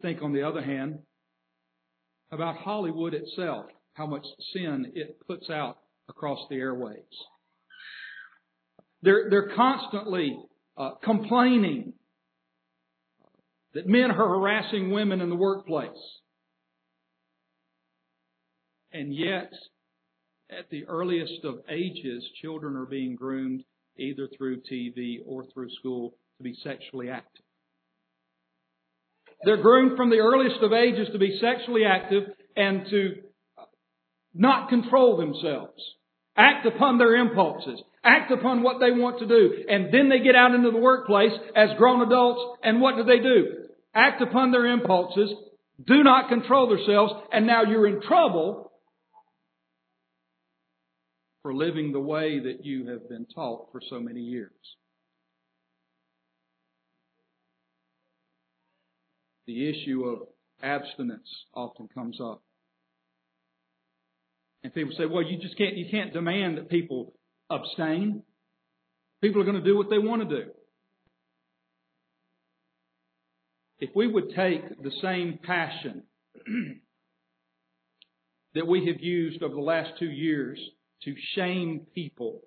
Think, 0.00 0.22
on 0.22 0.32
the 0.32 0.42
other 0.42 0.62
hand, 0.62 0.98
about 2.32 2.56
Hollywood 2.56 3.14
itself, 3.14 3.66
how 3.92 4.06
much 4.06 4.24
sin 4.52 4.90
it 4.94 5.18
puts 5.28 5.50
out 5.50 5.78
across 6.08 6.38
the 6.48 6.56
airwaves. 6.56 6.96
They're, 9.02 9.28
they're 9.30 9.52
constantly 9.56 10.38
uh, 10.76 10.92
complaining 11.02 11.94
that 13.74 13.86
men 13.86 14.10
are 14.10 14.28
harassing 14.28 14.90
women 14.90 15.20
in 15.20 15.30
the 15.30 15.36
workplace. 15.36 15.90
And 18.92 19.14
yet, 19.14 19.50
at 20.50 20.68
the 20.70 20.84
earliest 20.84 21.44
of 21.44 21.60
ages, 21.70 22.24
children 22.42 22.76
are 22.76 22.86
being 22.86 23.16
groomed 23.16 23.64
either 23.98 24.28
through 24.36 24.60
TV 24.70 25.18
or 25.26 25.44
through 25.52 25.70
school 25.78 26.14
to 26.38 26.44
be 26.44 26.54
sexually 26.62 27.08
active. 27.08 27.44
They're 29.44 29.62
groomed 29.62 29.96
from 29.96 30.10
the 30.10 30.18
earliest 30.18 30.62
of 30.62 30.72
ages 30.72 31.08
to 31.12 31.18
be 31.18 31.38
sexually 31.40 31.84
active 31.84 32.24
and 32.56 32.86
to 32.90 33.14
not 34.34 34.68
control 34.68 35.16
themselves, 35.16 35.82
act 36.36 36.66
upon 36.66 36.98
their 36.98 37.16
impulses, 37.16 37.82
act 38.04 38.32
upon 38.32 38.62
what 38.62 38.80
they 38.80 38.90
want 38.90 39.18
to 39.18 39.26
do, 39.26 39.64
and 39.68 39.92
then 39.92 40.08
they 40.08 40.20
get 40.20 40.34
out 40.34 40.54
into 40.54 40.70
the 40.70 40.78
workplace 40.78 41.32
as 41.54 41.70
grown 41.76 42.02
adults, 42.02 42.58
and 42.62 42.80
what 42.80 42.96
do 42.96 43.04
they 43.04 43.18
do? 43.18 43.68
Act 43.94 44.22
upon 44.22 44.50
their 44.50 44.66
impulses, 44.66 45.30
do 45.86 46.02
not 46.02 46.28
control 46.28 46.68
themselves, 46.68 47.12
and 47.32 47.46
now 47.46 47.62
you're 47.64 47.86
in 47.86 48.00
trouble 48.00 48.72
for 51.42 51.52
living 51.54 51.92
the 51.92 52.00
way 52.00 52.38
that 52.38 52.64
you 52.64 52.88
have 52.88 53.08
been 53.08 53.26
taught 53.34 53.68
for 53.72 53.80
so 53.90 53.98
many 53.98 54.20
years. 54.20 54.52
The 59.46 59.68
issue 59.68 60.04
of 60.04 60.28
abstinence 60.62 61.28
often 61.52 61.88
comes 61.92 62.18
up. 62.20 62.42
And 64.64 64.72
people 64.74 64.94
say, 64.96 65.06
well, 65.06 65.22
you 65.22 65.38
just 65.38 65.58
can't, 65.58 65.76
you 65.76 65.86
can't 65.90 66.12
demand 66.12 66.58
that 66.58 66.68
people 66.68 67.14
abstain. 67.50 68.22
People 69.20 69.40
are 69.40 69.44
going 69.44 69.56
to 69.56 69.64
do 69.64 69.76
what 69.76 69.90
they 69.90 69.98
want 69.98 70.28
to 70.28 70.44
do. 70.44 70.50
If 73.78 73.90
we 73.96 74.06
would 74.06 74.34
take 74.36 74.82
the 74.82 74.92
same 75.02 75.40
passion 75.42 76.04
that 78.54 78.66
we 78.66 78.86
have 78.86 79.00
used 79.00 79.42
over 79.42 79.54
the 79.54 79.60
last 79.60 79.98
two 79.98 80.10
years 80.10 80.58
to 81.04 81.14
shame 81.34 81.86
people 81.94 82.42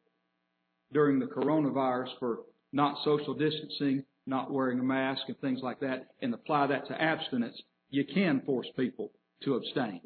during 0.93 1.19
the 1.19 1.25
coronavirus 1.25 2.07
for 2.19 2.39
not 2.71 2.97
social 3.03 3.33
distancing, 3.33 4.03
not 4.25 4.51
wearing 4.51 4.79
a 4.79 4.83
mask, 4.83 5.23
and 5.27 5.37
things 5.39 5.59
like 5.61 5.81
that, 5.81 6.07
and 6.21 6.33
apply 6.33 6.67
that 6.67 6.87
to 6.87 7.01
abstinence, 7.01 7.61
you 7.89 8.05
can 8.05 8.41
force 8.45 8.67
people 8.77 9.11
to 9.43 9.55
abstain. 9.55 10.01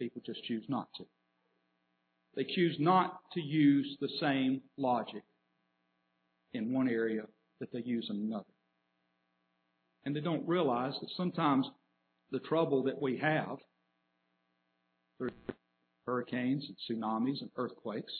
People 0.00 0.22
just 0.24 0.42
choose 0.44 0.64
not 0.68 0.88
to. 0.96 1.04
They 2.34 2.44
choose 2.44 2.76
not 2.78 3.20
to 3.34 3.40
use 3.40 3.98
the 4.00 4.08
same 4.18 4.62
logic 4.78 5.22
in 6.54 6.72
one 6.72 6.88
area 6.88 7.24
that 7.60 7.70
they 7.72 7.82
use 7.82 8.06
in 8.08 8.16
another. 8.16 8.44
And 10.04 10.16
they 10.16 10.20
don't 10.20 10.48
realize 10.48 10.94
that 11.00 11.10
sometimes 11.16 11.66
the 12.32 12.38
trouble 12.38 12.84
that 12.84 13.00
we 13.00 13.18
have 13.18 13.58
through 15.18 15.30
hurricanes 16.06 16.64
and 16.66 17.02
tsunamis 17.02 17.42
and 17.42 17.50
earthquakes 17.56 18.12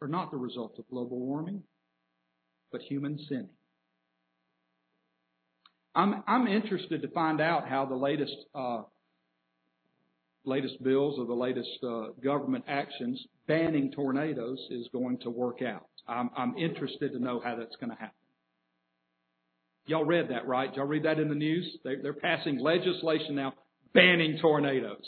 are 0.00 0.08
not 0.08 0.30
the 0.30 0.36
result 0.36 0.78
of 0.78 0.88
global 0.88 1.18
warming, 1.18 1.64
but 2.70 2.82
human 2.82 3.18
sinning. 3.28 3.48
I'm, 5.94 6.22
I'm 6.28 6.46
interested 6.46 7.02
to 7.02 7.08
find 7.08 7.40
out 7.40 7.66
how 7.66 7.86
the 7.86 7.96
latest 7.96 8.36
uh, 8.54 8.82
latest 10.46 10.82
bills 10.82 11.18
or 11.18 11.26
the 11.26 11.34
latest 11.34 11.68
uh, 11.82 12.08
government 12.22 12.64
actions 12.68 13.20
banning 13.46 13.92
tornadoes 13.92 14.58
is 14.70 14.88
going 14.92 15.18
to 15.18 15.30
work 15.30 15.62
out. 15.62 15.86
I'm, 16.08 16.30
I'm 16.36 16.56
interested 16.56 17.12
to 17.12 17.18
know 17.18 17.40
how 17.44 17.56
that's 17.56 17.76
going 17.76 17.90
to 17.90 17.96
happen. 17.96 18.14
Y'all 19.86 20.04
read 20.04 20.30
that, 20.30 20.46
right? 20.46 20.74
Y'all 20.74 20.86
read 20.86 21.04
that 21.04 21.18
in 21.18 21.28
the 21.28 21.34
news? 21.34 21.64
They, 21.84 21.96
they're 22.02 22.12
passing 22.12 22.58
legislation 22.58 23.36
now 23.36 23.54
banning 23.94 24.38
tornadoes. 24.40 25.04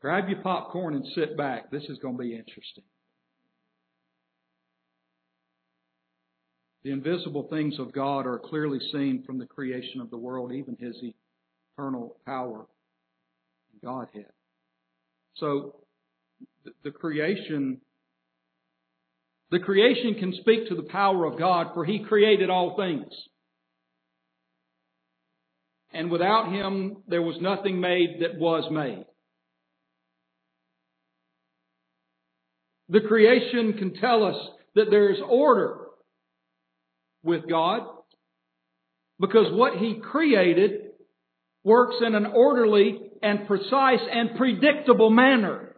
Grab 0.00 0.28
your 0.28 0.42
popcorn 0.42 0.94
and 0.94 1.04
sit 1.14 1.36
back. 1.36 1.70
This 1.70 1.84
is 1.88 1.98
going 1.98 2.16
to 2.16 2.22
be 2.22 2.34
interesting. 2.34 2.84
The 6.84 6.90
invisible 6.90 7.48
things 7.50 7.74
of 7.78 7.92
God 7.92 8.26
are 8.26 8.38
clearly 8.38 8.78
seen 8.92 9.24
from 9.26 9.38
the 9.38 9.46
creation 9.46 10.00
of 10.00 10.10
the 10.10 10.16
world, 10.16 10.52
even 10.52 10.76
His 10.78 10.96
eternal 11.76 12.16
power 12.24 12.66
Godhead. 13.82 14.26
So, 15.36 15.76
the 16.84 16.90
creation, 16.90 17.80
the 19.50 19.60
creation 19.60 20.16
can 20.18 20.32
speak 20.40 20.68
to 20.68 20.74
the 20.74 20.82
power 20.82 21.24
of 21.24 21.38
God, 21.38 21.68
for 21.74 21.84
He 21.84 22.00
created 22.00 22.50
all 22.50 22.76
things. 22.76 23.12
And 25.92 26.10
without 26.10 26.52
Him, 26.52 26.98
there 27.08 27.22
was 27.22 27.36
nothing 27.40 27.80
made 27.80 28.18
that 28.20 28.38
was 28.38 28.70
made. 28.70 29.04
The 32.90 33.00
creation 33.06 33.74
can 33.74 33.94
tell 33.94 34.24
us 34.24 34.36
that 34.74 34.90
there 34.90 35.10
is 35.10 35.18
order 35.28 35.78
with 37.22 37.48
God 37.48 37.82
because 39.20 39.52
what 39.52 39.74
He 39.74 40.00
created 40.00 40.92
works 41.64 41.96
in 42.04 42.14
an 42.14 42.26
orderly 42.26 43.07
and 43.22 43.46
precise 43.46 44.00
and 44.10 44.36
predictable 44.36 45.10
manner. 45.10 45.76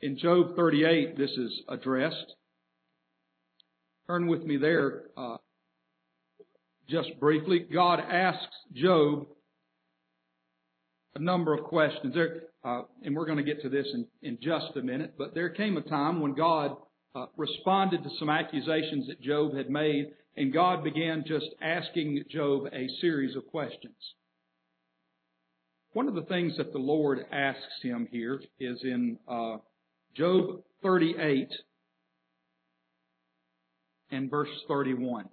In 0.00 0.18
Job 0.18 0.54
38, 0.56 1.16
this 1.18 1.30
is 1.30 1.62
addressed. 1.68 2.34
Turn 4.06 4.28
with 4.28 4.42
me 4.44 4.56
there 4.56 5.04
uh, 5.16 5.36
just 6.88 7.18
briefly. 7.20 7.66
God 7.72 8.00
asks 8.00 8.54
Job 8.74 9.26
a 11.14 11.18
number 11.20 11.52
of 11.52 11.64
questions. 11.64 12.14
There, 12.14 12.42
uh, 12.64 12.82
and 13.02 13.14
we're 13.14 13.26
going 13.26 13.38
to 13.38 13.44
get 13.44 13.62
to 13.62 13.68
this 13.68 13.86
in, 13.92 14.06
in 14.22 14.38
just 14.40 14.76
a 14.76 14.82
minute, 14.82 15.14
but 15.18 15.34
there 15.34 15.50
came 15.50 15.76
a 15.76 15.82
time 15.82 16.20
when 16.20 16.34
God 16.34 16.76
uh, 17.14 17.26
responded 17.36 18.02
to 18.02 18.10
some 18.18 18.30
accusations 18.30 19.08
that 19.08 19.20
Job 19.20 19.56
had 19.56 19.68
made, 19.68 20.12
and 20.36 20.52
God 20.52 20.84
began 20.84 21.24
just 21.26 21.46
asking 21.60 22.22
Job 22.30 22.66
a 22.72 22.86
series 23.00 23.36
of 23.36 23.46
questions. 23.48 23.96
One 25.98 26.06
of 26.06 26.14
the 26.14 26.22
things 26.22 26.56
that 26.58 26.72
the 26.72 26.78
Lord 26.78 27.26
asks 27.32 27.82
him 27.82 28.06
here 28.12 28.40
is 28.60 28.78
in 28.84 29.18
uh, 29.26 29.56
Job 30.14 30.62
38 30.80 31.48
and 34.12 34.30
verse 34.30 34.48
31. 34.68 35.24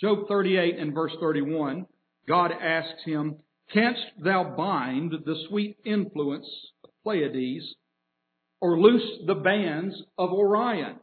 Job 0.00 0.26
38 0.26 0.80
and 0.80 0.92
verse 0.92 1.12
31, 1.20 1.86
God 2.26 2.50
asks 2.50 3.04
him, 3.04 3.36
Canst 3.72 4.02
thou 4.18 4.56
bind 4.56 5.12
the 5.24 5.36
sweet 5.48 5.76
influence 5.86 6.48
of 6.82 6.90
Pleiades, 7.04 7.76
or 8.60 8.80
loose 8.80 9.20
the 9.28 9.36
bands 9.36 9.94
of 10.18 10.30
Orion? 10.30 10.96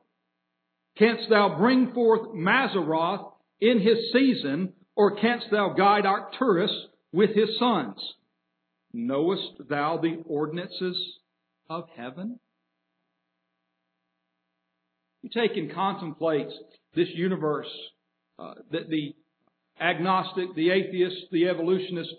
Canst 0.97 1.30
thou 1.30 1.58
bring 1.58 1.93
forth 1.93 2.34
Mazzaroth 2.36 3.32
in 3.62 3.80
his 3.80 4.12
season, 4.12 4.73
or 4.97 5.15
canst 5.15 5.45
thou 5.49 5.75
guide 5.77 6.06
Arcturus 6.06 6.73
with 7.13 7.30
his 7.34 7.58
sons? 7.58 7.95
Knowest 8.93 9.69
thou 9.69 9.97
the 9.97 10.21
ordinances 10.25 10.97
of 11.69 11.86
heaven? 11.95 12.39
You 15.21 15.30
take 15.30 15.56
and 15.56 15.73
contemplate 15.73 16.47
this 16.95 17.08
universe 17.13 17.69
uh, 18.39 18.56
that 18.71 18.89
the 18.89 19.15
agnostic, 19.80 20.56
the 20.56 20.71
atheist, 20.71 21.27
the 21.32 21.47
evolutionist 21.47 22.13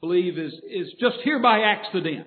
believe 0.00 0.38
is, 0.38 0.52
is 0.68 0.88
just 0.98 1.16
here 1.24 1.40
by 1.40 1.60
accident. 1.60 2.26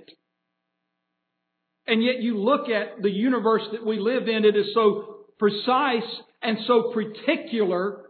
And 1.88 2.03
yet 2.03 2.21
you 2.21 2.39
look 2.39 2.69
at 2.69 3.01
the 3.01 3.11
universe 3.11 3.63
that 3.71 3.85
we 3.85 3.99
live 3.99 4.27
in, 4.27 4.45
it 4.45 4.55
is 4.55 4.73
so 4.73 5.25
precise 5.38 6.09
and 6.41 6.57
so 6.65 6.93
particular, 6.93 8.05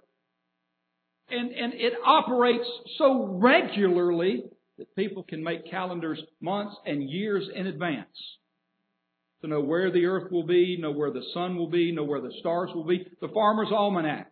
and, 1.29 1.51
and 1.51 1.73
it 1.73 1.93
operates 2.05 2.67
so 2.97 3.39
regularly 3.41 4.43
that 4.77 4.95
people 4.95 5.23
can 5.23 5.43
make 5.43 5.69
calendars 5.69 6.21
months 6.41 6.75
and 6.85 7.09
years 7.09 7.47
in 7.53 7.67
advance 7.67 8.07
to 9.41 9.47
know 9.47 9.61
where 9.61 9.91
the 9.91 10.05
earth 10.05 10.31
will 10.31 10.45
be, 10.45 10.77
know 10.79 10.91
where 10.91 11.11
the 11.11 11.23
sun 11.33 11.55
will 11.55 11.69
be, 11.69 11.91
know 11.91 12.03
where 12.03 12.21
the 12.21 12.33
stars 12.39 12.69
will 12.73 12.85
be. 12.85 13.05
The 13.21 13.29
Farmer's 13.29 13.71
Almanac 13.71 14.31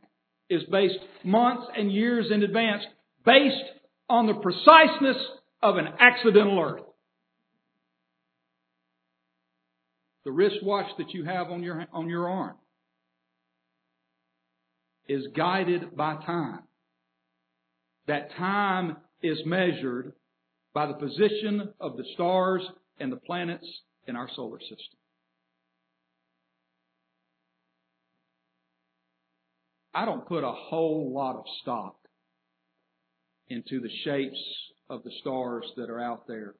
is 0.49 0.63
based 0.71 0.99
months 1.23 1.67
and 1.77 1.91
years 1.91 2.27
in 2.31 2.43
advance 2.43 2.83
based 3.25 3.63
on 4.09 4.27
the 4.27 4.33
preciseness 4.33 5.17
of 5.61 5.77
an 5.77 5.87
accidental 5.99 6.59
earth. 6.59 6.83
The 10.25 10.31
wristwatch 10.31 10.87
that 10.97 11.11
you 11.13 11.25
have 11.25 11.47
on 11.47 11.63
your, 11.63 11.85
on 11.91 12.09
your 12.09 12.29
arm 12.29 12.55
is 15.07 15.25
guided 15.35 15.95
by 15.95 16.15
time. 16.15 16.61
That 18.07 18.29
time 18.37 18.97
is 19.21 19.37
measured 19.45 20.13
by 20.73 20.87
the 20.87 20.93
position 20.93 21.73
of 21.79 21.97
the 21.97 22.05
stars 22.13 22.61
and 22.99 23.11
the 23.11 23.17
planets 23.17 23.67
in 24.07 24.15
our 24.15 24.29
solar 24.35 24.59
system. 24.59 24.97
I 29.93 30.05
don't 30.05 30.27
put 30.27 30.43
a 30.43 30.51
whole 30.51 31.11
lot 31.13 31.35
of 31.35 31.45
stock 31.61 31.95
into 33.49 33.79
the 33.79 33.91
shapes 34.03 34.39
of 34.89 35.03
the 35.03 35.11
stars 35.21 35.65
that 35.77 35.89
are 35.89 36.01
out 36.01 36.27
there. 36.27 36.55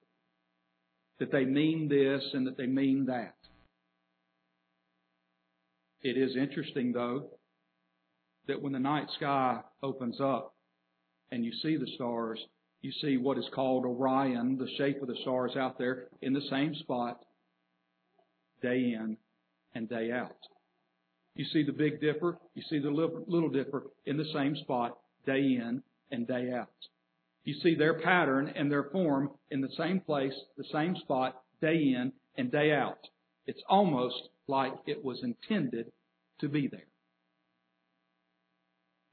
That 1.20 1.32
they 1.32 1.46
mean 1.46 1.88
this 1.90 2.22
and 2.34 2.46
that 2.48 2.58
they 2.58 2.68
mean 2.68 3.06
that. 3.06 3.36
It 6.02 6.18
is 6.18 6.36
interesting 6.36 6.92
though 6.92 7.30
that 8.48 8.62
when 8.62 8.74
the 8.74 8.80
night 8.80 9.08
sky 9.16 9.62
opens 9.82 10.20
up 10.20 10.54
and 11.32 11.46
you 11.46 11.52
see 11.64 11.78
the 11.78 11.88
stars, 11.96 12.40
you 12.84 12.92
see 13.02 13.18
what 13.18 13.38
is 13.38 13.46
called 13.56 13.86
Orion, 13.86 14.58
the 14.58 14.70
shape 14.78 15.02
of 15.02 15.08
the 15.08 15.16
stars 15.22 15.56
out 15.56 15.78
there 15.78 16.08
in 16.22 16.34
the 16.34 16.44
same 16.50 16.76
spot 16.76 17.26
day 18.62 18.94
in 18.94 19.18
and 19.74 19.90
day 19.90 20.12
out. 20.12 20.36
You 21.34 21.46
see 21.46 21.64
the 21.64 21.72
Big 21.72 22.02
Dipper, 22.02 22.38
you 22.54 22.62
see 22.70 22.80
the 22.80 22.92
Little 22.92 23.50
Dipper 23.50 23.84
in 24.06 24.18
the 24.18 24.30
same 24.34 24.56
spot 24.58 25.00
day 25.26 25.40
in 25.40 25.82
and 26.12 26.28
day 26.28 26.52
out. 26.52 26.68
You 27.46 27.56
see 27.64 27.74
their 27.74 28.02
pattern 28.02 28.52
and 28.54 28.70
their 28.70 28.84
form 28.84 29.32
in 29.50 29.62
the 29.62 29.72
same 29.78 30.02
place, 30.02 30.34
the 30.58 30.66
same 30.72 30.96
spot, 30.98 31.42
day 31.62 31.76
in 31.76 32.12
and 32.38 32.52
day 32.52 32.74
out. 32.74 33.00
It's 33.48 33.64
almost 33.70 34.30
like 34.48 34.74
it 34.88 35.04
was 35.04 35.24
intended 35.24 35.92
to 36.42 36.50
be 36.50 36.68
there. 36.68 36.88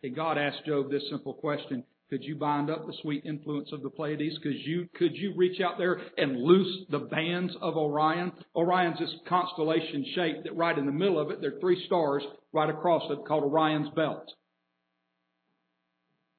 And 0.02 0.16
God 0.16 0.38
asked 0.38 0.66
Job 0.66 0.90
this 0.90 1.02
simple 1.08 1.34
question. 1.34 1.84
Could 2.10 2.24
you 2.24 2.34
bind 2.34 2.70
up 2.70 2.86
the 2.86 2.92
sweet 3.02 3.24
influence 3.24 3.70
of 3.72 3.82
the 3.82 3.90
Pleiades? 3.90 4.36
Could 4.42 4.56
you, 4.56 4.88
could 4.96 5.14
you 5.14 5.32
reach 5.36 5.60
out 5.60 5.78
there 5.78 6.00
and 6.18 6.42
loose 6.42 6.86
the 6.90 6.98
bands 6.98 7.54
of 7.62 7.76
Orion? 7.76 8.32
Orion's 8.56 8.98
this 8.98 9.14
constellation 9.28 10.04
shape 10.16 10.42
that 10.42 10.56
right 10.56 10.76
in 10.76 10.86
the 10.86 10.92
middle 10.92 11.20
of 11.20 11.30
it, 11.30 11.40
there 11.40 11.56
are 11.56 11.60
three 11.60 11.84
stars 11.86 12.24
right 12.52 12.68
across 12.68 13.04
it 13.10 13.24
called 13.28 13.44
Orion's 13.44 13.94
belt. 13.94 14.28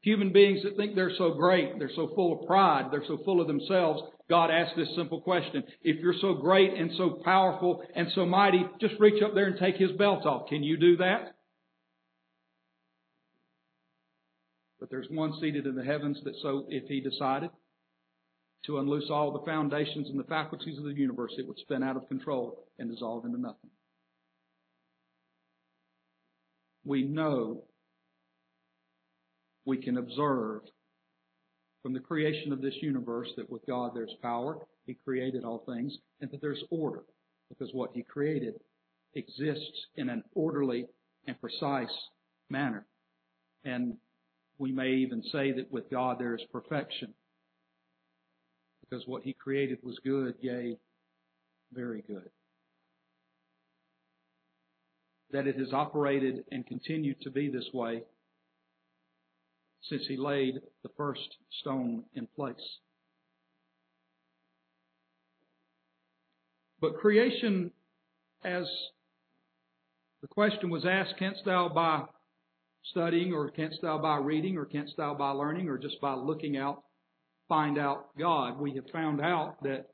Human 0.01 0.34
beings 0.34 0.63
that 0.63 0.75
think 0.75 0.95
they're 0.95 1.15
so 1.17 1.36
great, 1.36 1.79
they're 1.79 1.91
so 1.95 2.12
full 2.15 2.41
of 2.41 2.47
pride, 2.47 2.88
they're 2.91 3.05
so 3.07 3.19
full 3.23 3.39
of 3.39 3.47
themselves, 3.47 4.01
God 4.31 4.49
asks 4.49 4.77
this 4.77 4.88
simple 4.95 5.19
question. 5.19 5.62
If 5.84 5.99
you're 5.99 6.15
so 6.21 6.34
great 6.36 6.73
and 6.73 6.89
so 6.97 7.21
powerful 7.23 7.84
and 7.95 8.07
so 8.15 8.25
mighty, 8.25 8.65
just 8.79 8.95
reach 8.97 9.21
up 9.21 9.36
there 9.36 9.45
and 9.45 9.60
take 9.60 9.75
his 9.75 9.91
belt 9.91 10.25
off. 10.25 10.47
Can 10.47 10.63
you 10.63 10.77
do 10.77 10.97
that? 10.97 11.36
But 14.82 14.89
there's 14.89 15.08
one 15.12 15.39
seated 15.39 15.67
in 15.67 15.76
the 15.76 15.84
heavens 15.86 16.17
that 16.26 16.36
so, 16.41 16.65
if 16.67 16.86
he 16.89 17.00
decided 17.00 17.52
to 18.65 18.80
unloose 18.80 19.10
all 19.12 19.32
the 19.32 19.46
foundations 19.46 20.10
and 20.10 20.20
the 20.20 20.26
faculties 20.26 20.78
of 20.80 20.84
the 20.84 20.94
universe, 20.94 21.34
it 21.38 21.48
would 21.48 21.60
spin 21.60 21.84
out 21.84 21.98
of 21.98 22.08
control 22.08 22.65
and 22.80 22.91
dissolve 22.91 23.24
into 23.24 23.39
nothing. 23.39 23.70
We 26.84 27.04
know, 27.04 27.63
we 29.65 29.78
can 29.78 29.98
observe 29.98 30.62
from 31.84 31.94
the 31.94 32.00
creation 32.00 32.52
of 32.52 32.62
this 32.62 32.76
universe 32.82 33.30
that 33.38 33.52
with 33.52 33.65
God 33.67 33.91
there's 33.94 34.15
power, 34.24 34.65
He 34.88 34.98
created 35.06 35.44
all 35.44 35.63
things, 35.67 35.96
and 36.22 36.32
that 36.32 36.41
there's 36.41 36.63
order, 36.72 37.04
because 37.50 37.70
what 37.72 37.91
He 37.94 38.02
created 38.02 38.56
exists 39.13 39.86
in 39.96 40.10
an 40.10 40.24
orderly 40.34 40.88
and 41.28 41.39
precise 41.39 41.96
manner. 42.50 42.88
And 43.63 43.98
we 44.62 44.71
may 44.71 44.89
even 44.89 45.24
say 45.32 45.52
that 45.54 45.71
with 45.71 45.89
God 45.89 46.19
there 46.19 46.36
is 46.36 46.41
perfection, 46.52 47.15
because 48.82 49.08
what 49.08 49.24
He 49.24 49.34
created 49.34 49.80
was 49.82 49.97
good, 50.04 50.36
yea, 50.39 50.78
very 51.74 52.04
good. 52.04 52.30
That 55.32 55.47
it 55.47 55.58
has 55.58 55.74
operated 55.74 56.43
and 56.52 56.63
continued 56.67 57.21
to 57.21 57.32
be 57.32 57.50
this 57.50 57.67
way 57.74 58.04
since 59.89 60.04
he 60.08 60.15
laid 60.15 60.62
the 60.84 60.89
first 60.95 61.38
stone 61.62 62.04
in 62.13 62.28
place. 62.36 62.56
But 66.80 67.00
creation, 67.00 67.71
as 68.43 68.65
the 70.21 70.28
question 70.28 70.69
was 70.69 70.86
asked, 70.86 71.17
canst 71.17 71.41
thou 71.45 71.67
by 71.67 72.04
studying, 72.84 73.34
or 73.34 73.50
can't 73.52 73.74
thou 73.82 73.98
by 73.98 74.17
reading, 74.17 74.58
or 74.58 74.65
canst 74.65 74.98
thou 74.98 75.13
by 75.13 75.32
learning, 75.32 75.70
or 75.70 75.78
just 75.78 76.00
by 76.02 76.13
looking 76.13 76.58
out, 76.58 76.84
find 77.48 77.78
out 77.78 78.17
God? 78.17 78.60
We 78.60 78.76
have 78.76 78.89
found 78.91 79.22
out 79.22 79.62
that 79.63 79.88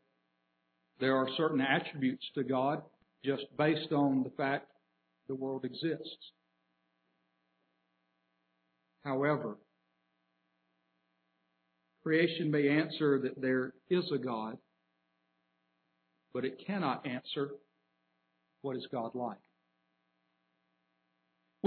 there 1.00 1.16
are 1.16 1.28
certain 1.38 1.62
attributes 1.62 2.26
to 2.36 2.44
God 2.44 2.82
just 3.24 3.46
based 3.58 3.92
on 3.92 4.24
the 4.24 4.32
fact 4.32 4.68
the 5.28 5.36
world 5.36 5.66
exists. 5.66 6.32
However, 9.04 9.58
Creation 12.08 12.50
may 12.50 12.70
answer 12.70 13.20
that 13.20 13.42
there 13.42 13.74
is 13.90 14.10
a 14.14 14.18
God, 14.18 14.58
but 16.34 16.46
it 16.46 16.64
cannot 16.66 17.06
answer 17.06 17.50
what 18.62 18.78
is 18.78 18.88
God 18.94 19.14
like. 19.14 19.36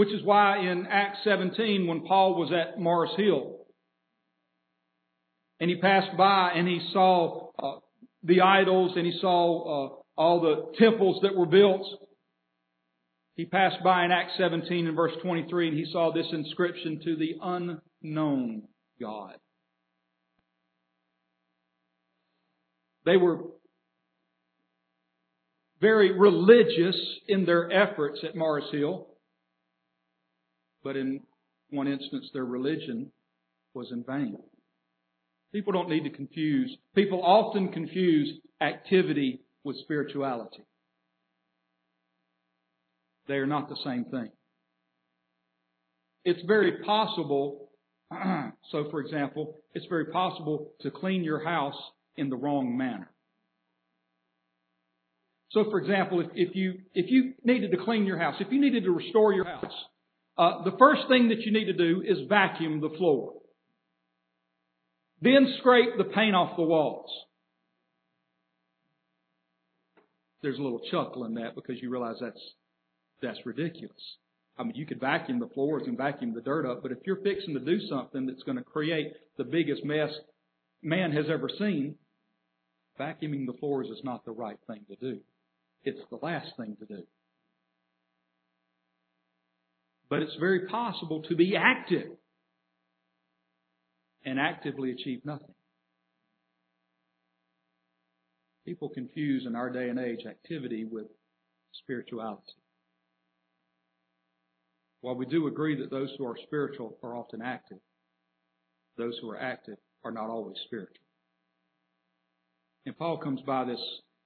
Which 0.00 0.14
is 0.14 0.24
why 0.24 0.60
in 0.60 0.86
Acts 0.86 1.18
17, 1.24 1.86
when 1.86 2.06
Paul 2.06 2.34
was 2.34 2.50
at 2.52 2.80
Mars 2.80 3.10
Hill, 3.18 3.58
and 5.60 5.68
he 5.68 5.76
passed 5.76 6.16
by 6.16 6.52
and 6.54 6.66
he 6.66 6.80
saw 6.94 7.50
uh, 7.62 7.80
the 8.22 8.40
idols 8.40 8.92
and 8.96 9.04
he 9.04 9.18
saw 9.20 9.88
uh, 9.90 9.92
all 10.16 10.40
the 10.40 10.72
temples 10.78 11.20
that 11.20 11.36
were 11.36 11.44
built, 11.44 11.86
he 13.34 13.44
passed 13.44 13.84
by 13.84 14.06
in 14.06 14.10
Acts 14.10 14.32
17 14.38 14.86
and 14.86 14.96
verse 14.96 15.12
23 15.22 15.68
and 15.68 15.76
he 15.76 15.84
saw 15.92 16.10
this 16.10 16.28
inscription 16.32 17.02
to 17.04 17.16
the 17.16 17.34
unknown 17.42 18.62
God. 18.98 19.34
They 23.04 23.18
were 23.18 23.40
very 25.78 26.18
religious 26.18 26.96
in 27.28 27.44
their 27.44 27.70
efforts 27.70 28.20
at 28.26 28.34
Mars 28.34 28.64
Hill, 28.72 29.08
but 30.82 30.96
in 30.96 31.20
one 31.70 31.88
instance, 31.88 32.28
their 32.32 32.44
religion 32.44 33.10
was 33.74 33.90
in 33.92 34.04
vain. 34.04 34.36
People 35.52 35.72
don't 35.72 35.88
need 35.88 36.04
to 36.04 36.10
confuse. 36.10 36.76
People 36.94 37.22
often 37.22 37.72
confuse 37.72 38.38
activity 38.60 39.40
with 39.64 39.76
spirituality. 39.80 40.64
They 43.26 43.34
are 43.34 43.46
not 43.46 43.68
the 43.68 43.76
same 43.84 44.04
thing. 44.04 44.30
It's 46.24 46.42
very 46.46 46.82
possible, 46.84 47.70
so 48.70 48.88
for 48.90 49.00
example, 49.00 49.56
it's 49.74 49.86
very 49.86 50.06
possible 50.06 50.72
to 50.80 50.90
clean 50.90 51.24
your 51.24 51.44
house 51.44 51.76
in 52.16 52.28
the 52.28 52.36
wrong 52.36 52.76
manner. 52.76 53.10
So, 55.52 55.64
for 55.70 55.78
example, 55.78 56.20
if, 56.20 56.28
if 56.34 56.54
you 56.54 56.74
if 56.94 57.10
you 57.10 57.34
needed 57.44 57.72
to 57.72 57.76
clean 57.78 58.06
your 58.06 58.18
house, 58.18 58.36
if 58.40 58.52
you 58.52 58.60
needed 58.60 58.84
to 58.84 58.92
restore 58.92 59.32
your 59.32 59.44
house, 59.44 59.72
uh, 60.40 60.62
the 60.64 60.74
first 60.78 61.02
thing 61.08 61.28
that 61.28 61.40
you 61.40 61.52
need 61.52 61.66
to 61.66 61.74
do 61.74 62.02
is 62.02 62.16
vacuum 62.26 62.80
the 62.80 62.88
floor. 62.96 63.34
Then 65.20 65.54
scrape 65.58 65.98
the 65.98 66.04
paint 66.04 66.34
off 66.34 66.56
the 66.56 66.62
walls. 66.62 67.10
There's 70.42 70.58
a 70.58 70.62
little 70.62 70.80
chuckle 70.90 71.26
in 71.26 71.34
that 71.34 71.54
because 71.54 71.76
you 71.82 71.90
realize 71.90 72.16
that's 72.22 72.40
that's 73.20 73.38
ridiculous. 73.44 74.00
I 74.58 74.62
mean, 74.62 74.72
you 74.76 74.86
could 74.86 74.98
vacuum 74.98 75.40
the 75.40 75.48
floors 75.48 75.82
and 75.86 75.98
vacuum 75.98 76.32
the 76.32 76.40
dirt 76.40 76.64
up, 76.64 76.82
but 76.82 76.90
if 76.90 76.98
you're 77.04 77.20
fixing 77.20 77.52
to 77.52 77.60
do 77.60 77.78
something 77.86 78.24
that's 78.24 78.42
going 78.44 78.56
to 78.56 78.64
create 78.64 79.12
the 79.36 79.44
biggest 79.44 79.84
mess 79.84 80.10
man 80.82 81.12
has 81.12 81.26
ever 81.30 81.50
seen, 81.58 81.96
vacuuming 82.98 83.44
the 83.44 83.58
floors 83.60 83.88
is 83.88 84.00
not 84.04 84.24
the 84.24 84.32
right 84.32 84.58
thing 84.66 84.86
to 84.88 84.96
do. 84.96 85.20
It's 85.84 86.00
the 86.10 86.18
last 86.22 86.48
thing 86.56 86.78
to 86.80 86.86
do. 86.86 87.02
But 90.10 90.22
it's 90.22 90.36
very 90.40 90.66
possible 90.66 91.22
to 91.28 91.36
be 91.36 91.56
active 91.56 92.08
and 94.24 94.38
actively 94.38 94.90
achieve 94.90 95.24
nothing. 95.24 95.54
People 98.66 98.88
confuse 98.88 99.46
in 99.46 99.56
our 99.56 99.70
day 99.70 99.88
and 99.88 99.98
age 99.98 100.26
activity 100.28 100.84
with 100.84 101.06
spirituality. 101.72 102.42
While 105.00 105.14
we 105.14 105.26
do 105.26 105.46
agree 105.46 105.80
that 105.80 105.90
those 105.90 106.10
who 106.18 106.26
are 106.26 106.36
spiritual 106.44 106.98
are 107.02 107.16
often 107.16 107.40
active, 107.40 107.78
those 108.98 109.16
who 109.22 109.30
are 109.30 109.40
active 109.40 109.78
are 110.04 110.10
not 110.10 110.28
always 110.28 110.56
spiritual. 110.66 110.96
And 112.84 112.98
Paul 112.98 113.18
comes 113.18 113.40
by 113.42 113.64
this, 113.64 113.80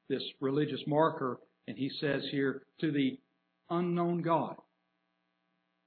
this 0.09 0.23
religious 0.41 0.81
marker 0.87 1.39
and 1.67 1.77
he 1.77 1.91
says 2.01 2.23
here, 2.31 2.63
to 2.81 2.91
the 2.93 3.19
unknown 3.71 4.23
God. 4.23 4.57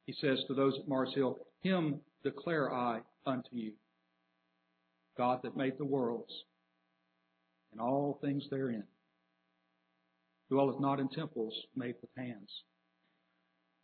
He 0.07 0.13
says 0.13 0.39
to 0.47 0.53
those 0.53 0.79
at 0.79 0.87
Mars 0.87 1.11
Hill, 1.13 1.37
Him 1.61 1.99
declare 2.23 2.73
I 2.73 3.01
unto 3.25 3.49
you. 3.51 3.73
God 5.17 5.41
that 5.43 5.57
made 5.57 5.77
the 5.77 5.85
worlds 5.85 6.31
and 7.71 7.81
all 7.81 8.17
things 8.21 8.43
therein, 8.49 8.85
dwelleth 10.49 10.79
not 10.79 11.01
in 11.01 11.09
temples 11.09 11.53
made 11.75 11.95
with 12.01 12.09
hands, 12.15 12.49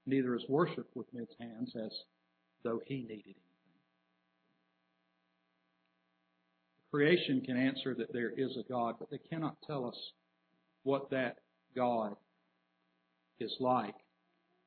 neither 0.06 0.36
is 0.36 0.44
worshipped 0.48 0.96
with 0.96 1.08
men's 1.14 1.36
hands 1.40 1.74
as 1.76 1.92
though 2.64 2.80
he 2.86 3.02
needed 3.02 3.36
anything. 3.36 3.82
Creation 6.92 7.42
can 7.42 7.58
answer 7.58 7.94
that 7.96 8.14
there 8.14 8.32
is 8.32 8.56
a 8.56 8.72
God, 8.72 8.96
but 8.98 9.10
they 9.10 9.20
cannot 9.30 9.58
tell 9.68 9.86
us 9.86 9.98
what 10.84 11.10
that 11.10 11.40
God 11.76 12.16
is 13.40 13.54
like, 13.60 13.96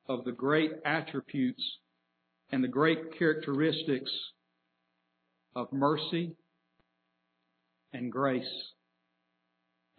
of 0.07 0.23
the 0.23 0.31
great 0.31 0.71
attributes 0.85 1.63
and 2.51 2.63
the 2.63 2.67
great 2.67 3.17
characteristics 3.17 4.11
of 5.55 5.71
mercy 5.73 6.35
and 7.93 8.11
grace 8.11 8.43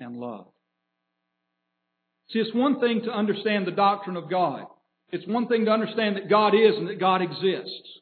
and 0.01 0.16
love. 0.16 0.47
See, 2.31 2.38
it's 2.38 2.55
one 2.55 2.81
thing 2.81 3.03
to 3.05 3.11
understand 3.11 3.66
the 3.66 3.73
doctrine 3.73 4.16
of 4.16 4.31
God. 4.31 4.64
It's 5.11 5.27
one 5.27 5.49
thing 5.49 5.64
to 5.64 5.71
understand 5.71 6.16
that 6.16 6.29
God 6.29 6.55
is 6.55 6.77
and 6.77 6.88
that 6.88 7.01
God 7.01 7.23
exists. 7.23 8.01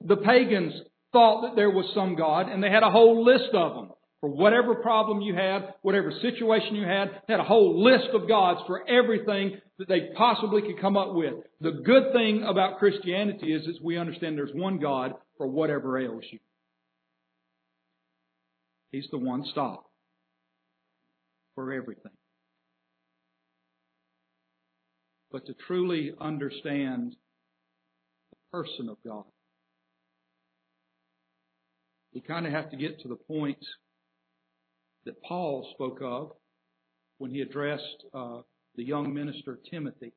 The 0.00 0.16
pagans 0.16 0.74
thought 1.12 1.42
that 1.42 1.56
there 1.56 1.70
was 1.70 1.90
some 1.94 2.16
God, 2.16 2.48
and 2.48 2.62
they 2.62 2.70
had 2.70 2.82
a 2.82 2.90
whole 2.90 3.24
list 3.24 3.54
of 3.54 3.74
them. 3.74 3.95
For 4.20 4.30
whatever 4.30 4.76
problem 4.76 5.20
you 5.20 5.34
had, 5.34 5.74
whatever 5.82 6.10
situation 6.22 6.74
you 6.74 6.86
had, 6.86 7.10
they 7.26 7.34
had 7.34 7.40
a 7.40 7.44
whole 7.44 7.84
list 7.84 8.08
of 8.14 8.26
gods 8.26 8.60
for 8.66 8.88
everything 8.88 9.60
that 9.78 9.88
they 9.88 10.08
possibly 10.16 10.62
could 10.62 10.80
come 10.80 10.96
up 10.96 11.14
with. 11.14 11.34
The 11.60 11.82
good 11.84 12.12
thing 12.12 12.42
about 12.42 12.78
Christianity 12.78 13.52
is, 13.52 13.66
is 13.66 13.80
we 13.82 13.98
understand 13.98 14.38
there's 14.38 14.54
one 14.54 14.78
God 14.78 15.14
for 15.36 15.46
whatever 15.46 15.98
ails 15.98 16.24
you. 16.30 16.38
He's 18.90 19.06
the 19.10 19.18
one 19.18 19.44
stop 19.50 19.84
for 21.54 21.72
everything. 21.72 22.12
But 25.30 25.44
to 25.46 25.54
truly 25.66 26.12
understand 26.18 27.14
the 28.30 28.36
person 28.50 28.88
of 28.88 28.96
God, 29.04 29.24
we 32.14 32.22
kind 32.22 32.46
of 32.46 32.52
have 32.52 32.70
to 32.70 32.76
get 32.78 33.00
to 33.00 33.08
the 33.08 33.16
point 33.16 33.58
that 35.06 35.22
Paul 35.22 35.66
spoke 35.72 36.00
of 36.02 36.32
when 37.18 37.30
he 37.30 37.40
addressed 37.40 38.04
uh, 38.12 38.40
the 38.74 38.84
young 38.84 39.14
minister 39.14 39.58
Timothy 39.70 40.12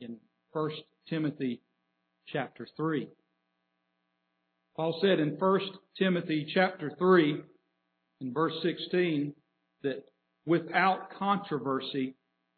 in 0.00 0.18
1 0.52 0.70
Timothy 1.08 1.62
chapter 2.28 2.68
3. 2.76 3.08
Paul 4.76 4.98
said 5.02 5.18
in 5.18 5.36
1 5.38 5.60
Timothy 5.98 6.46
chapter 6.54 6.92
3 6.98 7.42
in 8.20 8.32
verse 8.32 8.54
16 8.62 9.34
that 9.82 10.04
without 10.46 11.10
controversy 11.18 12.14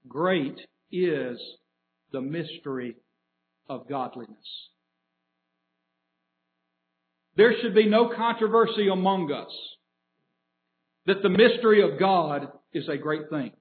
great 0.08 0.58
is 0.92 1.38
the 2.12 2.20
mystery 2.20 2.96
of 3.68 3.88
godliness. 3.88 4.36
There 7.36 7.54
should 7.60 7.74
be 7.74 7.88
no 7.88 8.12
controversy 8.14 8.88
among 8.88 9.32
us 9.32 9.50
that 11.06 11.22
the 11.22 11.28
mystery 11.28 11.82
of 11.82 11.98
God 11.98 12.48
is 12.72 12.88
a 12.88 12.96
great 12.96 13.28
thing. 13.30 13.52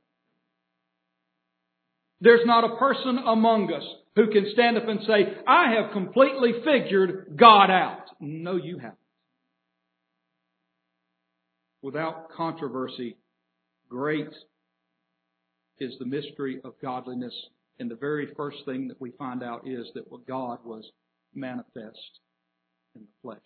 There's 2.22 2.46
not 2.46 2.64
a 2.64 2.78
person 2.78 3.18
among 3.18 3.74
us 3.74 3.84
who 4.16 4.32
can 4.32 4.50
stand 4.54 4.78
up 4.78 4.88
and 4.88 5.02
say, 5.02 5.36
I 5.46 5.74
have 5.74 5.92
completely 5.92 6.54
figured 6.64 7.36
God 7.38 7.70
out. 7.70 8.06
No, 8.20 8.56
you 8.56 8.78
haven't. 8.78 8.98
Without 11.82 12.32
controversy, 12.32 13.18
great 13.90 14.30
is 15.80 15.94
the 16.00 16.06
mystery 16.06 16.62
of 16.64 16.74
godliness. 16.82 17.34
And 17.80 17.92
the 17.92 17.96
very 17.96 18.30
first 18.38 18.60
thing 18.66 18.88
that 18.88 19.02
we 19.02 19.12
find 19.12 19.44
out 19.44 19.68
is 19.68 19.88
that 19.96 20.10
what 20.10 20.26
God 20.26 20.60
was 20.64 20.90
manifest 21.34 22.20
in 22.96 23.02
the 23.02 23.08
flesh. 23.22 23.40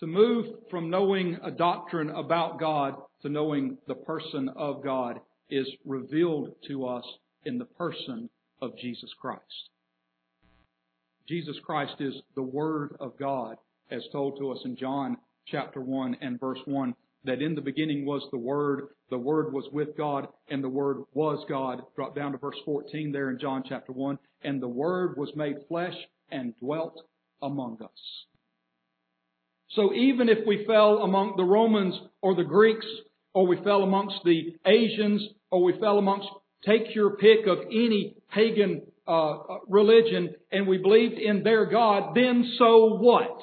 To 0.00 0.06
move 0.06 0.46
from 0.70 0.90
knowing 0.90 1.38
a 1.42 1.50
doctrine 1.50 2.10
about 2.10 2.60
God 2.60 2.94
to 3.22 3.28
knowing 3.28 3.78
the 3.88 3.96
person 3.96 4.48
of 4.50 4.82
God 4.84 5.20
is 5.50 5.66
revealed 5.84 6.54
to 6.68 6.86
us 6.86 7.04
in 7.44 7.58
the 7.58 7.64
person 7.64 8.30
of 8.62 8.76
Jesus 8.78 9.10
Christ. 9.20 9.70
Jesus 11.28 11.56
Christ 11.64 11.96
is 12.00 12.14
the 12.36 12.42
Word 12.42 12.96
of 13.00 13.18
God, 13.18 13.56
as 13.90 14.02
told 14.12 14.38
to 14.38 14.52
us 14.52 14.58
in 14.64 14.76
John 14.76 15.16
chapter 15.46 15.80
1 15.80 16.18
and 16.20 16.38
verse 16.38 16.60
1, 16.64 16.94
that 17.24 17.42
in 17.42 17.56
the 17.56 17.60
beginning 17.60 18.06
was 18.06 18.22
the 18.30 18.38
Word, 18.38 18.88
the 19.10 19.18
Word 19.18 19.52
was 19.52 19.68
with 19.72 19.96
God, 19.96 20.28
and 20.48 20.62
the 20.62 20.68
Word 20.68 21.02
was 21.12 21.44
God. 21.48 21.82
Drop 21.96 22.14
down 22.14 22.32
to 22.32 22.38
verse 22.38 22.56
14 22.64 23.10
there 23.10 23.30
in 23.30 23.38
John 23.40 23.64
chapter 23.68 23.92
1, 23.92 24.18
and 24.42 24.62
the 24.62 24.68
Word 24.68 25.16
was 25.16 25.34
made 25.34 25.56
flesh 25.66 25.96
and 26.30 26.54
dwelt 26.60 27.00
among 27.42 27.82
us. 27.82 28.26
So 29.70 29.92
even 29.94 30.28
if 30.28 30.38
we 30.46 30.64
fell 30.66 30.98
among 30.98 31.34
the 31.36 31.44
Romans 31.44 31.94
or 32.22 32.34
the 32.34 32.44
Greeks, 32.44 32.86
or 33.34 33.46
we 33.46 33.56
fell 33.62 33.82
amongst 33.82 34.16
the 34.24 34.54
Asians, 34.66 35.22
or 35.50 35.62
we 35.62 35.78
fell 35.78 35.98
amongst, 35.98 36.28
take 36.64 36.94
your 36.94 37.16
pick 37.16 37.46
of 37.46 37.58
any 37.70 38.16
pagan 38.32 38.82
uh, 39.06 39.30
uh, 39.30 39.58
religion, 39.68 40.34
and 40.50 40.66
we 40.66 40.78
believed 40.78 41.18
in 41.18 41.42
their 41.42 41.66
God, 41.66 42.14
then 42.14 42.50
so 42.58 42.96
what? 42.96 43.38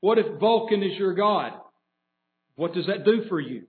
What 0.00 0.18
if 0.18 0.38
Vulcan 0.38 0.82
is 0.82 0.98
your 0.98 1.14
God? 1.14 1.52
What 2.56 2.74
does 2.74 2.86
that 2.86 3.04
do 3.04 3.24
for 3.28 3.40
you? 3.40 3.64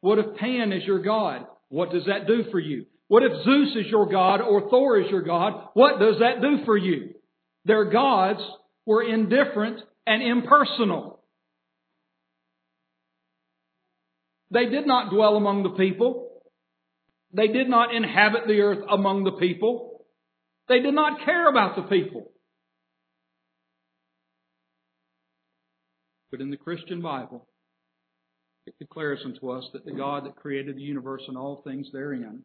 What 0.00 0.18
if 0.18 0.36
Pan 0.36 0.72
is 0.72 0.84
your 0.84 1.00
God? 1.00 1.46
What 1.68 1.90
does 1.90 2.04
that 2.06 2.26
do 2.26 2.44
for 2.50 2.58
you? 2.58 2.86
What 3.08 3.22
if 3.22 3.32
Zeus 3.44 3.76
is 3.76 3.90
your 3.90 4.06
God 4.06 4.40
or 4.40 4.68
Thor 4.68 5.00
is 5.00 5.10
your 5.10 5.22
God? 5.22 5.68
What 5.74 5.98
does 5.98 6.16
that 6.20 6.40
do 6.40 6.64
for 6.64 6.76
you? 6.76 7.14
Their 7.64 7.84
gods 7.84 8.40
were 8.88 9.02
indifferent 9.02 9.82
and 10.06 10.22
impersonal. 10.22 11.20
They 14.50 14.64
did 14.64 14.86
not 14.86 15.10
dwell 15.10 15.36
among 15.36 15.62
the 15.62 15.76
people. 15.76 16.40
They 17.34 17.48
did 17.48 17.68
not 17.68 17.94
inhabit 17.94 18.46
the 18.46 18.60
earth 18.60 18.82
among 18.90 19.24
the 19.24 19.32
people. 19.32 20.06
They 20.70 20.80
did 20.80 20.94
not 20.94 21.22
care 21.26 21.50
about 21.50 21.76
the 21.76 21.82
people. 21.82 22.32
But 26.30 26.40
in 26.40 26.48
the 26.48 26.56
Christian 26.56 27.02
Bible, 27.02 27.46
it 28.66 28.74
declares 28.78 29.20
unto 29.22 29.50
us 29.50 29.64
that 29.74 29.84
the 29.84 29.92
God 29.92 30.24
that 30.24 30.36
created 30.36 30.76
the 30.76 30.82
universe 30.82 31.22
and 31.28 31.36
all 31.36 31.60
things 31.62 31.88
therein 31.92 32.42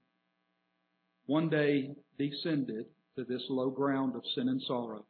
one 1.26 1.48
day 1.50 1.96
descended 2.20 2.88
to 3.16 3.24
this 3.24 3.44
low 3.50 3.70
ground 3.70 4.18
of 4.18 4.24
sin 4.36 4.50
and 4.50 4.62
sorrow 4.68 5.06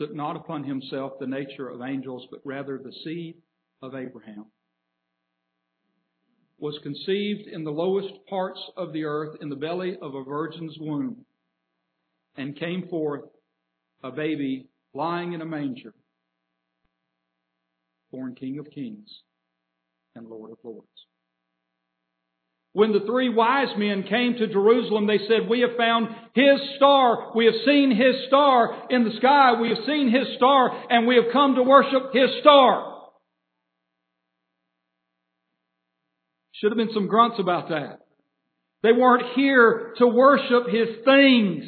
took 0.00 0.14
not 0.14 0.34
upon 0.34 0.64
himself 0.64 1.12
the 1.20 1.26
nature 1.26 1.68
of 1.68 1.82
angels, 1.82 2.26
but 2.30 2.40
rather 2.44 2.78
the 2.78 2.92
seed 3.04 3.36
of 3.82 3.94
Abraham, 3.94 4.46
was 6.58 6.78
conceived 6.82 7.46
in 7.46 7.64
the 7.64 7.70
lowest 7.70 8.14
parts 8.28 8.60
of 8.76 8.94
the 8.94 9.04
earth 9.04 9.36
in 9.42 9.50
the 9.50 9.56
belly 9.56 9.96
of 10.00 10.14
a 10.14 10.24
virgin's 10.24 10.76
womb, 10.80 11.26
and 12.36 12.58
came 12.58 12.88
forth 12.88 13.24
a 14.02 14.10
baby 14.10 14.68
lying 14.94 15.34
in 15.34 15.42
a 15.42 15.46
manger, 15.46 15.94
born 18.10 18.34
King 18.34 18.58
of 18.58 18.70
kings 18.70 19.08
and 20.14 20.26
Lord 20.26 20.50
of 20.50 20.58
lords. 20.64 20.88
When 22.80 22.94
the 22.94 23.04
three 23.04 23.28
wise 23.28 23.76
men 23.76 24.04
came 24.04 24.36
to 24.38 24.46
Jerusalem, 24.46 25.06
they 25.06 25.18
said, 25.28 25.50
We 25.50 25.60
have 25.60 25.76
found 25.76 26.08
His 26.32 26.58
star. 26.78 27.30
We 27.36 27.44
have 27.44 27.54
seen 27.66 27.90
His 27.90 28.26
star 28.28 28.88
in 28.88 29.04
the 29.04 29.10
sky. 29.18 29.60
We 29.60 29.68
have 29.68 29.84
seen 29.86 30.10
His 30.10 30.34
star 30.38 30.70
and 30.88 31.06
we 31.06 31.16
have 31.16 31.30
come 31.30 31.56
to 31.56 31.62
worship 31.62 32.14
His 32.14 32.30
star. 32.40 32.96
Should 36.52 36.70
have 36.72 36.78
been 36.78 36.94
some 36.94 37.06
grunts 37.06 37.36
about 37.38 37.68
that. 37.68 37.98
They 38.82 38.92
weren't 38.92 39.34
here 39.36 39.92
to 39.98 40.06
worship 40.06 40.68
His 40.68 41.04
things. 41.04 41.64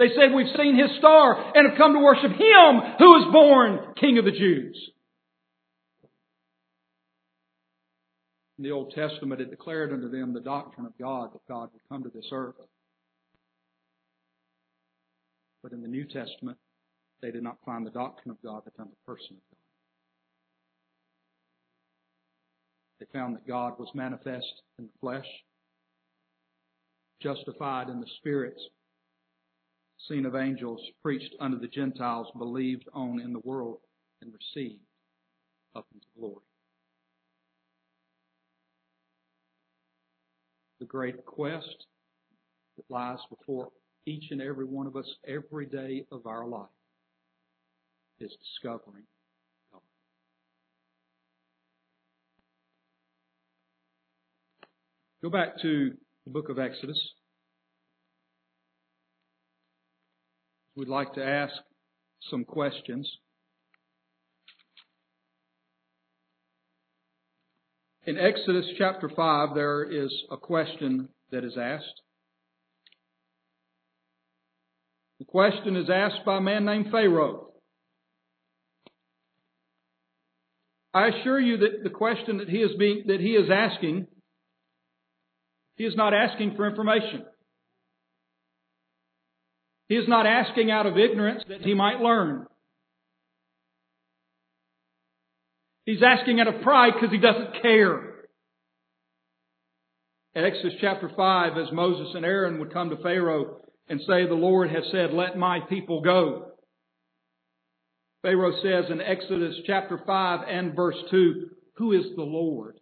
They 0.00 0.08
said, 0.08 0.34
We've 0.34 0.56
seen 0.58 0.76
His 0.76 0.90
star 0.98 1.52
and 1.54 1.68
have 1.68 1.78
come 1.78 1.92
to 1.92 2.00
worship 2.00 2.32
Him 2.32 2.80
who 2.98 3.16
is 3.18 3.32
born 3.32 3.94
King 4.00 4.18
of 4.18 4.24
the 4.24 4.32
Jews. 4.32 4.90
In 8.58 8.64
the 8.64 8.70
Old 8.70 8.92
Testament, 8.94 9.40
it 9.40 9.50
declared 9.50 9.92
unto 9.92 10.08
them 10.08 10.32
the 10.32 10.40
doctrine 10.40 10.86
of 10.86 10.96
God, 10.98 11.32
that 11.34 11.46
God 11.46 11.68
would 11.72 11.88
come 11.88 12.02
to 12.02 12.08
this 12.08 12.30
earth. 12.32 12.54
But 15.62 15.72
in 15.72 15.82
the 15.82 15.88
New 15.88 16.06
Testament, 16.06 16.56
they 17.20 17.30
did 17.30 17.42
not 17.42 17.58
find 17.66 17.86
the 17.86 17.90
doctrine 17.90 18.30
of 18.30 18.42
God, 18.42 18.62
but 18.64 18.76
found 18.76 18.90
the 18.90 19.12
person 19.12 19.36
of 19.36 19.42
God. 19.50 19.56
They 23.00 23.06
found 23.12 23.36
that 23.36 23.46
God 23.46 23.78
was 23.78 23.88
manifest 23.94 24.62
in 24.78 24.86
the 24.86 24.98
flesh, 25.00 25.26
justified 27.20 27.90
in 27.90 28.00
the 28.00 28.06
Spirit, 28.18 28.58
seen 30.08 30.24
of 30.24 30.34
angels, 30.34 30.80
preached 31.02 31.34
unto 31.40 31.58
the 31.58 31.68
Gentiles, 31.68 32.28
believed 32.38 32.88
on 32.94 33.20
in 33.20 33.34
the 33.34 33.40
world, 33.40 33.80
and 34.22 34.32
received 34.32 34.80
up 35.74 35.86
into 35.92 36.06
glory. 36.18 36.42
The 40.86 40.90
great 40.90 41.24
quest 41.24 41.86
that 42.76 42.84
lies 42.88 43.18
before 43.30 43.68
each 44.06 44.24
and 44.30 44.40
every 44.40 44.64
one 44.64 44.86
of 44.86 44.94
us 44.94 45.08
every 45.26 45.66
day 45.66 46.04
of 46.12 46.26
our 46.26 46.46
life 46.46 46.68
is 48.20 48.30
discovering 48.30 49.02
God. 49.72 49.80
Go 55.22 55.30
back 55.30 55.60
to 55.62 55.90
the 56.24 56.30
book 56.30 56.48
of 56.50 56.58
Exodus. 56.58 57.00
We'd 60.76 60.88
like 60.88 61.14
to 61.14 61.24
ask 61.24 61.54
some 62.30 62.44
questions. 62.44 63.10
In 68.06 68.18
Exodus 68.18 68.66
chapter 68.78 69.08
5, 69.08 69.54
there 69.56 69.82
is 69.82 70.12
a 70.30 70.36
question 70.36 71.08
that 71.32 71.42
is 71.42 71.54
asked. 71.60 72.02
The 75.18 75.24
question 75.24 75.74
is 75.74 75.90
asked 75.92 76.24
by 76.24 76.36
a 76.36 76.40
man 76.40 76.64
named 76.64 76.86
Pharaoh. 76.92 77.48
I 80.94 81.08
assure 81.08 81.40
you 81.40 81.56
that 81.58 81.82
the 81.82 81.90
question 81.90 82.38
that 82.38 82.48
he 82.48 82.58
is 82.58 82.70
being, 82.78 83.02
that 83.08 83.20
he 83.20 83.30
is 83.30 83.50
asking, 83.52 84.06
he 85.74 85.84
is 85.84 85.96
not 85.96 86.14
asking 86.14 86.54
for 86.54 86.68
information. 86.68 87.24
He 89.88 89.96
is 89.96 90.08
not 90.08 90.26
asking 90.26 90.70
out 90.70 90.86
of 90.86 90.96
ignorance 90.96 91.42
that 91.48 91.62
he 91.62 91.74
might 91.74 92.00
learn. 92.00 92.46
He's 95.86 96.02
asking 96.02 96.40
out 96.40 96.48
of 96.48 96.62
pride 96.62 96.94
because 96.94 97.12
he 97.12 97.18
doesn't 97.18 97.62
care. 97.62 98.14
In 100.34 100.44
Exodus 100.44 100.74
chapter 100.80 101.10
5, 101.16 101.52
as 101.56 101.72
Moses 101.72 102.08
and 102.14 102.24
Aaron 102.26 102.58
would 102.58 102.72
come 102.72 102.90
to 102.90 102.96
Pharaoh 102.96 103.60
and 103.88 104.00
say, 104.00 104.26
the 104.26 104.34
Lord 104.34 104.68
has 104.68 104.82
said, 104.90 105.14
let 105.14 105.38
my 105.38 105.60
people 105.60 106.02
go. 106.02 106.48
Pharaoh 108.22 108.60
says 108.62 108.90
in 108.90 109.00
Exodus 109.00 109.54
chapter 109.64 110.00
5 110.04 110.40
and 110.48 110.74
verse 110.74 110.96
2, 111.10 111.50
who 111.76 111.92
is 111.92 112.04
the 112.16 112.22
Lord 112.22 112.80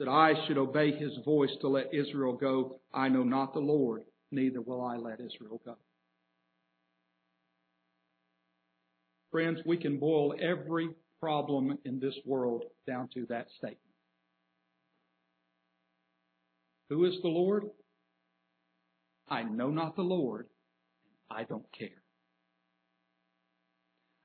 that 0.00 0.08
I 0.08 0.34
should 0.46 0.58
obey 0.58 0.90
his 0.90 1.12
voice 1.24 1.50
to 1.60 1.68
let 1.68 1.94
Israel 1.94 2.32
go? 2.32 2.80
I 2.92 3.08
know 3.08 3.22
not 3.22 3.54
the 3.54 3.60
Lord, 3.60 4.02
neither 4.32 4.60
will 4.60 4.84
I 4.84 4.96
let 4.96 5.20
Israel 5.20 5.60
go. 5.64 5.76
Friends, 9.30 9.60
we 9.64 9.76
can 9.76 9.98
boil 9.98 10.34
every 10.40 10.88
problem 11.20 11.78
in 11.84 12.00
this 12.00 12.14
world 12.24 12.64
down 12.86 13.08
to 13.14 13.26
that 13.28 13.46
statement. 13.58 13.78
Who 16.90 17.04
is 17.04 17.14
the 17.22 17.28
Lord? 17.28 17.64
I 19.28 19.42
know 19.42 19.70
not 19.70 19.96
the 19.96 20.02
Lord. 20.02 20.46
I 21.30 21.44
don't 21.44 21.66
care. 21.76 21.88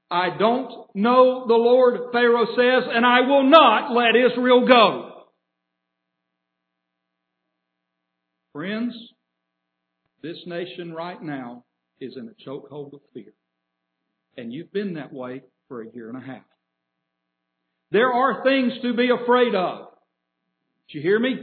I 0.09 0.29
don't 0.37 0.71
know 0.93 1.45
the 1.47 1.55
Lord, 1.55 2.11
Pharaoh 2.13 2.45
says, 2.45 2.89
and 2.93 3.05
I 3.05 3.21
will 3.21 3.49
not 3.49 3.91
let 3.91 4.15
Israel 4.15 4.67
go. 4.67 5.09
Friends, 8.53 8.95
this 10.21 10.37
nation 10.45 10.93
right 10.93 11.21
now 11.21 11.65
is 11.99 12.15
in 12.15 12.29
a 12.29 12.49
chokehold 12.49 12.93
of 12.93 13.01
fear. 13.13 13.33
And 14.37 14.53
you've 14.53 14.71
been 14.71 14.93
that 14.93 15.11
way 15.11 15.41
for 15.67 15.81
a 15.81 15.91
year 15.91 16.09
and 16.09 16.17
a 16.17 16.25
half. 16.25 16.43
There 17.93 18.11
are 18.11 18.43
things 18.43 18.73
to 18.81 18.95
be 18.95 19.09
afraid 19.11 19.53
of. 19.53 19.89
Did 20.89 20.95
you 20.95 21.01
hear 21.01 21.19
me? 21.19 21.35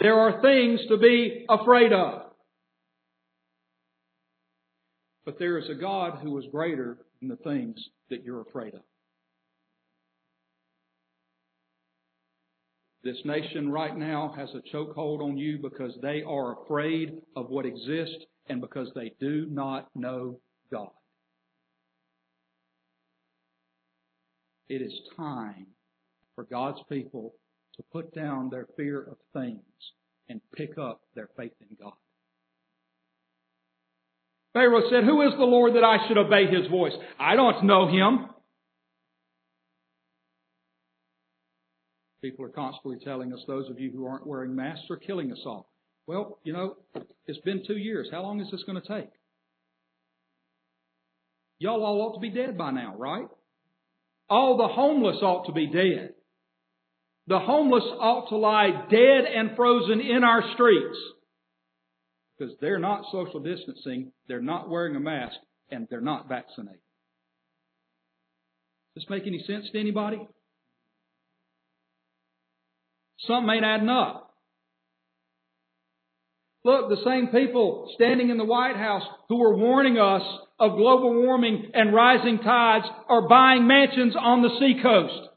There 0.00 0.18
are 0.18 0.42
things 0.42 0.80
to 0.88 0.98
be 0.98 1.46
afraid 1.48 1.92
of. 1.92 2.22
But 5.24 5.38
there 5.38 5.58
is 5.58 5.70
a 5.70 5.80
God 5.80 6.18
who 6.20 6.36
is 6.38 6.44
greater 6.50 6.98
than 7.20 7.28
the 7.28 7.36
things 7.36 7.76
that 8.10 8.24
you're 8.24 8.40
afraid 8.40 8.74
of. 8.74 8.80
This 13.04 13.16
nation 13.24 13.70
right 13.70 13.96
now 13.96 14.34
has 14.36 14.48
a 14.54 14.76
chokehold 14.76 15.22
on 15.22 15.38
you 15.38 15.58
because 15.62 15.96
they 16.02 16.24
are 16.26 16.64
afraid 16.64 17.22
of 17.36 17.48
what 17.48 17.64
exists 17.64 18.24
and 18.48 18.60
because 18.60 18.88
they 18.96 19.12
do 19.20 19.46
not 19.48 19.88
know 19.94 20.40
God. 20.72 20.90
It 24.68 24.82
is 24.82 24.92
time 25.16 25.66
for 26.34 26.44
God's 26.44 26.80
people 26.88 27.34
to 27.76 27.82
put 27.92 28.14
down 28.14 28.50
their 28.50 28.66
fear 28.76 29.02
of 29.02 29.16
things 29.32 29.60
and 30.28 30.40
pick 30.54 30.78
up 30.78 31.02
their 31.14 31.28
faith 31.36 31.52
in 31.60 31.76
God. 31.80 31.92
Pharaoh 34.52 34.88
said, 34.90 35.04
Who 35.04 35.22
is 35.22 35.32
the 35.36 35.44
Lord 35.44 35.74
that 35.74 35.84
I 35.84 36.08
should 36.08 36.16
obey 36.16 36.46
his 36.46 36.66
voice? 36.68 36.94
I 37.20 37.36
don't 37.36 37.64
know 37.64 37.88
him. 37.88 38.30
People 42.22 42.46
are 42.46 42.50
constantly 42.50 42.98
telling 43.04 43.32
us, 43.32 43.40
those 43.46 43.68
of 43.68 43.78
you 43.78 43.90
who 43.90 44.06
aren't 44.06 44.26
wearing 44.26 44.56
masks 44.56 44.86
are 44.90 44.96
killing 44.96 45.30
us 45.30 45.38
all. 45.44 45.70
Well, 46.06 46.38
you 46.42 46.52
know, 46.52 46.76
it's 47.26 47.38
been 47.40 47.62
two 47.66 47.76
years. 47.76 48.08
How 48.10 48.22
long 48.22 48.40
is 48.40 48.50
this 48.50 48.62
going 48.64 48.80
to 48.80 48.88
take? 48.88 49.10
Y'all 51.58 51.84
all 51.84 52.00
ought 52.00 52.14
to 52.14 52.20
be 52.20 52.30
dead 52.30 52.56
by 52.56 52.70
now, 52.70 52.94
right? 52.96 53.28
All 54.28 54.56
the 54.56 54.68
homeless 54.68 55.18
ought 55.22 55.46
to 55.46 55.52
be 55.52 55.66
dead. 55.66 56.14
The 57.28 57.38
homeless 57.38 57.84
ought 57.84 58.28
to 58.28 58.36
lie 58.36 58.86
dead 58.90 59.24
and 59.24 59.56
frozen 59.56 60.00
in 60.00 60.24
our 60.24 60.42
streets 60.54 60.96
because 62.38 62.54
they're 62.60 62.78
not 62.78 63.04
social 63.10 63.40
distancing, 63.40 64.12
they're 64.28 64.40
not 64.40 64.68
wearing 64.68 64.94
a 64.94 65.00
mask, 65.00 65.36
and 65.70 65.86
they're 65.90 66.00
not 66.00 66.28
vaccinated. 66.28 66.80
Does 68.94 69.04
this 69.04 69.10
make 69.10 69.26
any 69.26 69.42
sense 69.46 69.66
to 69.72 69.80
anybody? 69.80 70.20
Something 73.26 73.56
ain't 73.56 73.64
adding 73.64 73.88
up. 73.88 74.34
Look, 76.64 76.88
the 76.88 77.02
same 77.04 77.28
people 77.28 77.90
standing 77.94 78.30
in 78.30 78.38
the 78.38 78.44
White 78.44 78.76
House 78.76 79.04
who 79.28 79.38
were 79.38 79.56
warning 79.56 79.98
us 79.98 80.22
of 80.58 80.76
global 80.76 81.14
warming 81.14 81.70
and 81.74 81.94
rising 81.94 82.38
tides 82.38 82.86
are 83.08 83.28
buying 83.28 83.66
mansions 83.66 84.14
on 84.18 84.42
the 84.42 84.50
seacoast. 84.58 85.28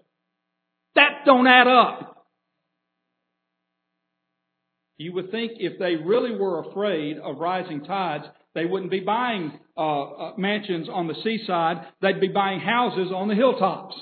That 0.95 1.25
don't 1.25 1.47
add 1.47 1.67
up. 1.67 2.27
You 4.97 5.13
would 5.13 5.31
think 5.31 5.53
if 5.55 5.79
they 5.79 5.95
really 5.95 6.35
were 6.35 6.59
afraid 6.69 7.17
of 7.17 7.39
rising 7.39 7.85
tides, 7.85 8.25
they 8.53 8.65
wouldn't 8.65 8.91
be 8.91 8.99
buying 8.99 9.57
uh, 9.77 10.01
uh, 10.01 10.33
mansions 10.37 10.89
on 10.91 11.07
the 11.07 11.15
seaside. 11.23 11.85
They'd 12.01 12.19
be 12.19 12.27
buying 12.27 12.59
houses 12.59 13.11
on 13.15 13.27
the 13.27 13.35
hilltops. 13.35 13.95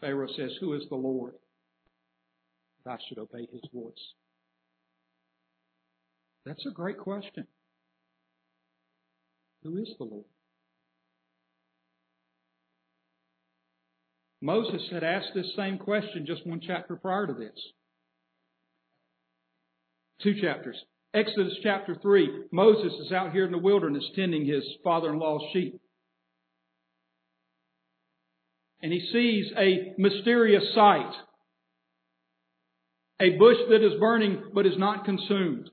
Pharaoh 0.00 0.28
says, 0.36 0.52
Who 0.60 0.74
is 0.74 0.82
the 0.88 0.96
Lord? 0.96 1.34
That 2.84 2.92
I 2.92 2.96
should 3.08 3.18
obey 3.18 3.46
his 3.52 3.62
voice. 3.72 3.92
That's 6.44 6.64
a 6.66 6.70
great 6.70 6.98
question. 6.98 7.46
Who 9.64 9.78
is 9.78 9.88
the 9.98 10.04
Lord? 10.04 10.24
Moses 14.40 14.82
had 14.90 15.04
asked 15.04 15.30
this 15.34 15.52
same 15.56 15.78
question 15.78 16.26
just 16.26 16.44
one 16.46 16.60
chapter 16.66 16.96
prior 16.96 17.28
to 17.28 17.32
this. 17.32 17.56
Two 20.22 20.40
chapters. 20.40 20.76
Exodus 21.14 21.54
chapter 21.62 21.96
3. 22.00 22.46
Moses 22.50 22.92
is 23.06 23.12
out 23.12 23.32
here 23.32 23.44
in 23.44 23.52
the 23.52 23.58
wilderness 23.58 24.04
tending 24.16 24.44
his 24.44 24.64
father 24.82 25.12
in 25.12 25.18
law's 25.18 25.42
sheep. 25.52 25.80
And 28.80 28.92
he 28.92 29.00
sees 29.12 29.52
a 29.56 29.94
mysterious 29.98 30.64
sight. 30.74 31.12
A 33.20 33.36
bush 33.38 33.58
that 33.70 33.86
is 33.86 34.00
burning 34.00 34.42
but 34.52 34.66
is 34.66 34.76
not 34.76 35.04
consumed. 35.04 35.70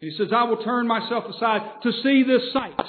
He 0.00 0.10
says, 0.16 0.28
I 0.34 0.44
will 0.44 0.62
turn 0.64 0.86
myself 0.86 1.24
aside 1.28 1.82
to 1.82 1.92
see 2.02 2.24
this 2.26 2.52
sight. 2.52 2.86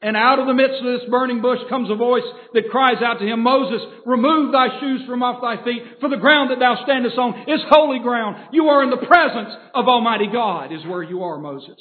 And 0.00 0.16
out 0.16 0.38
of 0.38 0.46
the 0.46 0.54
midst 0.54 0.78
of 0.78 0.84
this 0.84 1.10
burning 1.10 1.42
bush 1.42 1.58
comes 1.68 1.90
a 1.90 1.96
voice 1.96 2.22
that 2.54 2.70
cries 2.70 3.02
out 3.02 3.18
to 3.18 3.26
him, 3.26 3.42
Moses, 3.42 3.82
remove 4.06 4.52
thy 4.52 4.78
shoes 4.78 5.02
from 5.08 5.24
off 5.24 5.42
thy 5.42 5.64
feet, 5.64 5.82
for 5.98 6.08
the 6.08 6.16
ground 6.16 6.52
that 6.52 6.60
thou 6.60 6.78
standest 6.84 7.18
on 7.18 7.50
is 7.50 7.60
holy 7.68 7.98
ground. 7.98 8.50
You 8.52 8.66
are 8.68 8.84
in 8.84 8.90
the 8.90 9.04
presence 9.04 9.50
of 9.74 9.88
Almighty 9.88 10.28
God, 10.32 10.72
is 10.72 10.86
where 10.86 11.02
you 11.02 11.24
are, 11.24 11.38
Moses. 11.38 11.80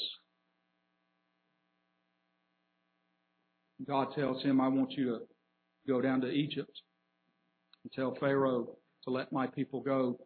God 3.87 4.07
tells 4.15 4.41
him, 4.41 4.59
I 4.59 4.69
want 4.69 4.93
you 4.93 5.05
to 5.05 5.19
go 5.87 6.01
down 6.01 6.21
to 6.21 6.27
Egypt 6.27 6.71
and 7.83 7.93
tell 7.93 8.17
Pharaoh 8.19 8.77
to 9.03 9.11
let 9.11 9.31
my 9.31 9.45
people 9.45 9.81
go 9.81 10.17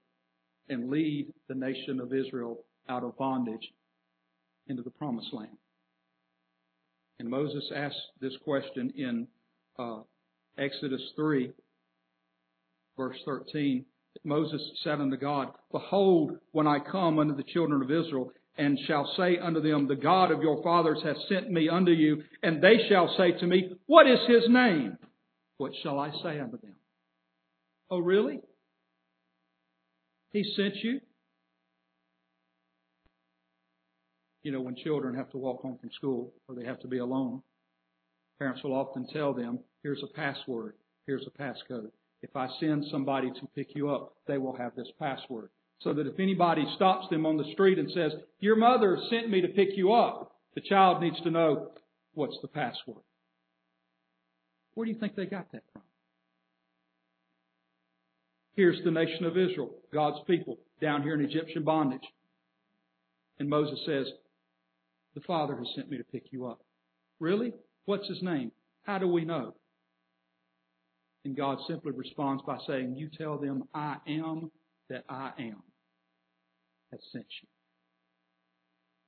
and 0.70 0.90
lead 0.90 1.34
the 1.50 1.56
nation 1.56 2.00
of 2.00 2.14
Israel 2.14 2.64
out 2.92 3.04
of 3.04 3.18
bondage 3.18 3.74
into 4.68 4.84
the 4.84 4.90
promised 4.90 5.34
land. 5.34 5.58
And 7.20 7.30
Moses 7.30 7.64
asked 7.76 7.96
this 8.20 8.34
question 8.44 8.92
in 8.98 9.28
uh, 9.80 10.00
Exodus 10.58 11.02
3, 11.16 11.52
verse 12.98 13.18
13. 13.26 13.86
Moses 14.24 14.62
said 14.84 15.00
unto 15.00 15.16
God, 15.16 15.50
Behold, 15.72 16.38
when 16.52 16.68
I 16.68 16.80
come 16.80 17.18
unto 17.20 17.36
the 17.36 17.44
children 17.44 17.82
of 17.82 17.90
Israel, 17.90 18.32
and 18.58 18.78
shall 18.86 19.10
say 19.18 19.38
unto 19.38 19.62
them, 19.62 19.88
The 19.88 19.96
God 19.96 20.32
of 20.32 20.42
your 20.42 20.62
fathers 20.62 21.00
hath 21.04 21.16
sent 21.30 21.50
me 21.50 21.70
unto 21.70 21.92
you, 21.92 22.24
and 22.44 22.62
they 22.62 22.88
shall 22.90 23.14
say 23.18 23.32
to 23.40 23.48
me, 23.48 23.72
What 23.86 24.08
is 24.08 24.20
his 24.28 24.44
name? 24.50 24.98
What 25.58 25.72
shall 25.82 26.00
I 26.00 26.12
say 26.24 26.40
unto 26.40 26.60
them? 26.60 26.76
Oh, 27.90 28.00
really? 28.00 28.42
He 30.32 30.44
sent 30.56 30.76
you? 30.84 31.00
You 34.44 34.52
know, 34.52 34.62
when 34.62 34.76
children 34.76 35.16
have 35.16 35.30
to 35.32 35.38
walk 35.38 35.62
home 35.62 35.78
from 35.80 35.92
school 35.92 36.34
or 36.48 36.56
they 36.56 36.66
have 36.66 36.80
to 36.82 36.88
be 36.88 36.98
alone, 36.98 37.42
parents 38.40 38.64
will 38.64 38.74
often 38.74 39.08
tell 39.14 39.34
them, 39.34 39.60
here's 39.84 40.04
a 40.04 40.08
password, 40.08 40.74
here's 41.06 41.28
a 41.28 41.42
passcode. 41.42 41.92
If 42.22 42.36
I 42.36 42.48
send 42.60 42.86
somebody 42.92 43.32
to 43.32 43.48
pick 43.56 43.76
you 43.76 43.90
up, 43.90 44.14
they 44.28 44.38
will 44.38 44.56
have 44.56 44.76
this 44.76 44.90
password. 45.00 45.50
So 45.82 45.94
that 45.94 46.06
if 46.06 46.20
anybody 46.20 46.64
stops 46.76 47.08
them 47.10 47.26
on 47.26 47.38
the 47.38 47.52
street 47.54 47.80
and 47.80 47.90
says, 47.92 48.12
your 48.40 48.56
mother 48.56 48.98
sent 49.10 49.30
me 49.30 49.42
to 49.42 49.48
pick 49.48 49.70
you 49.76 49.94
up, 49.94 50.36
the 50.54 50.62
child 50.62 51.02
needs 51.02 51.20
to 51.22 51.32
know 51.32 51.72
what's 52.14 52.38
the 52.42 52.48
password. 52.48 53.02
Where 54.74 54.86
do 54.86 54.92
you 54.92 55.00
think 55.00 55.16
they 55.16 55.26
got 55.26 55.52
that 55.52 55.64
from? 55.74 55.82
Here's 58.54 58.84
the 58.84 58.92
nation 58.92 59.26
of 59.26 59.38
Israel, 59.38 59.72
God's 59.94 60.20
people, 60.28 60.60
down 60.82 61.04
here 61.04 61.14
in 61.14 61.22
Egyptian 61.22 61.64
bondage. 61.64 62.02
And 63.40 63.50
Moses 63.50 63.80
says, 63.86 64.06
the 65.16 65.22
Father 65.22 65.56
has 65.56 65.68
sent 65.76 65.90
me 65.90 65.98
to 65.98 66.04
pick 66.04 66.26
you 66.32 66.48
up. 66.48 66.62
Really? 67.20 67.54
What's 67.86 68.08
his 68.08 68.22
name? 68.22 68.52
How 68.84 68.98
do 68.98 69.08
we 69.08 69.26
know? 69.26 69.56
And 71.24 71.36
God 71.36 71.60
simply 71.68 71.92
responds 71.92 72.44
by 72.46 72.58
saying, 72.68 72.96
You 72.98 73.10
tell 73.16 73.38
them, 73.38 73.66
I 73.74 73.98
am 74.08 74.52
that 74.90 75.04
I 75.08 75.32
am 75.40 75.62
has 76.92 77.00
sent 77.12 77.26
you. 77.42 77.48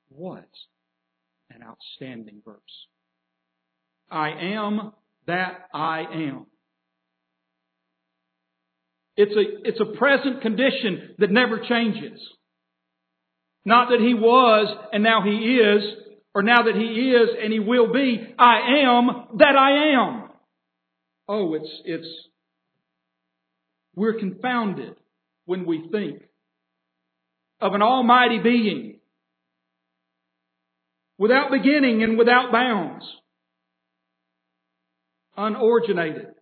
What 0.09 0.49
an 1.49 1.61
outstanding 1.63 2.41
verse. 2.45 2.57
I 4.09 4.29
am 4.29 4.91
that 5.27 5.67
I 5.73 6.03
am. 6.13 6.45
It's 9.15 9.33
a, 9.35 9.67
it's 9.67 9.79
a 9.79 9.97
present 9.97 10.41
condition 10.41 11.15
that 11.19 11.31
never 11.31 11.59
changes. 11.59 12.19
Not 13.65 13.89
that 13.89 13.99
he 13.99 14.13
was 14.13 14.75
and 14.91 15.03
now 15.03 15.21
he 15.23 15.31
is, 15.31 15.83
or 16.35 16.43
now 16.43 16.63
that 16.63 16.75
he 16.75 17.11
is 17.11 17.29
and 17.41 17.53
he 17.53 17.59
will 17.59 17.93
be. 17.93 18.33
I 18.37 18.83
am 18.85 19.37
that 19.37 19.55
I 19.55 19.93
am. 19.93 20.29
Oh, 21.27 21.53
it's, 21.53 21.69
it's, 21.85 22.07
we're 23.95 24.19
confounded 24.19 24.95
when 25.45 25.65
we 25.65 25.87
think 25.91 26.21
of 27.61 27.73
an 27.73 27.81
almighty 27.81 28.39
being 28.39 28.99
without 31.17 31.51
beginning 31.51 32.03
and 32.03 32.17
without 32.17 32.51
bounds, 32.51 33.05
unoriginated, 35.37 36.33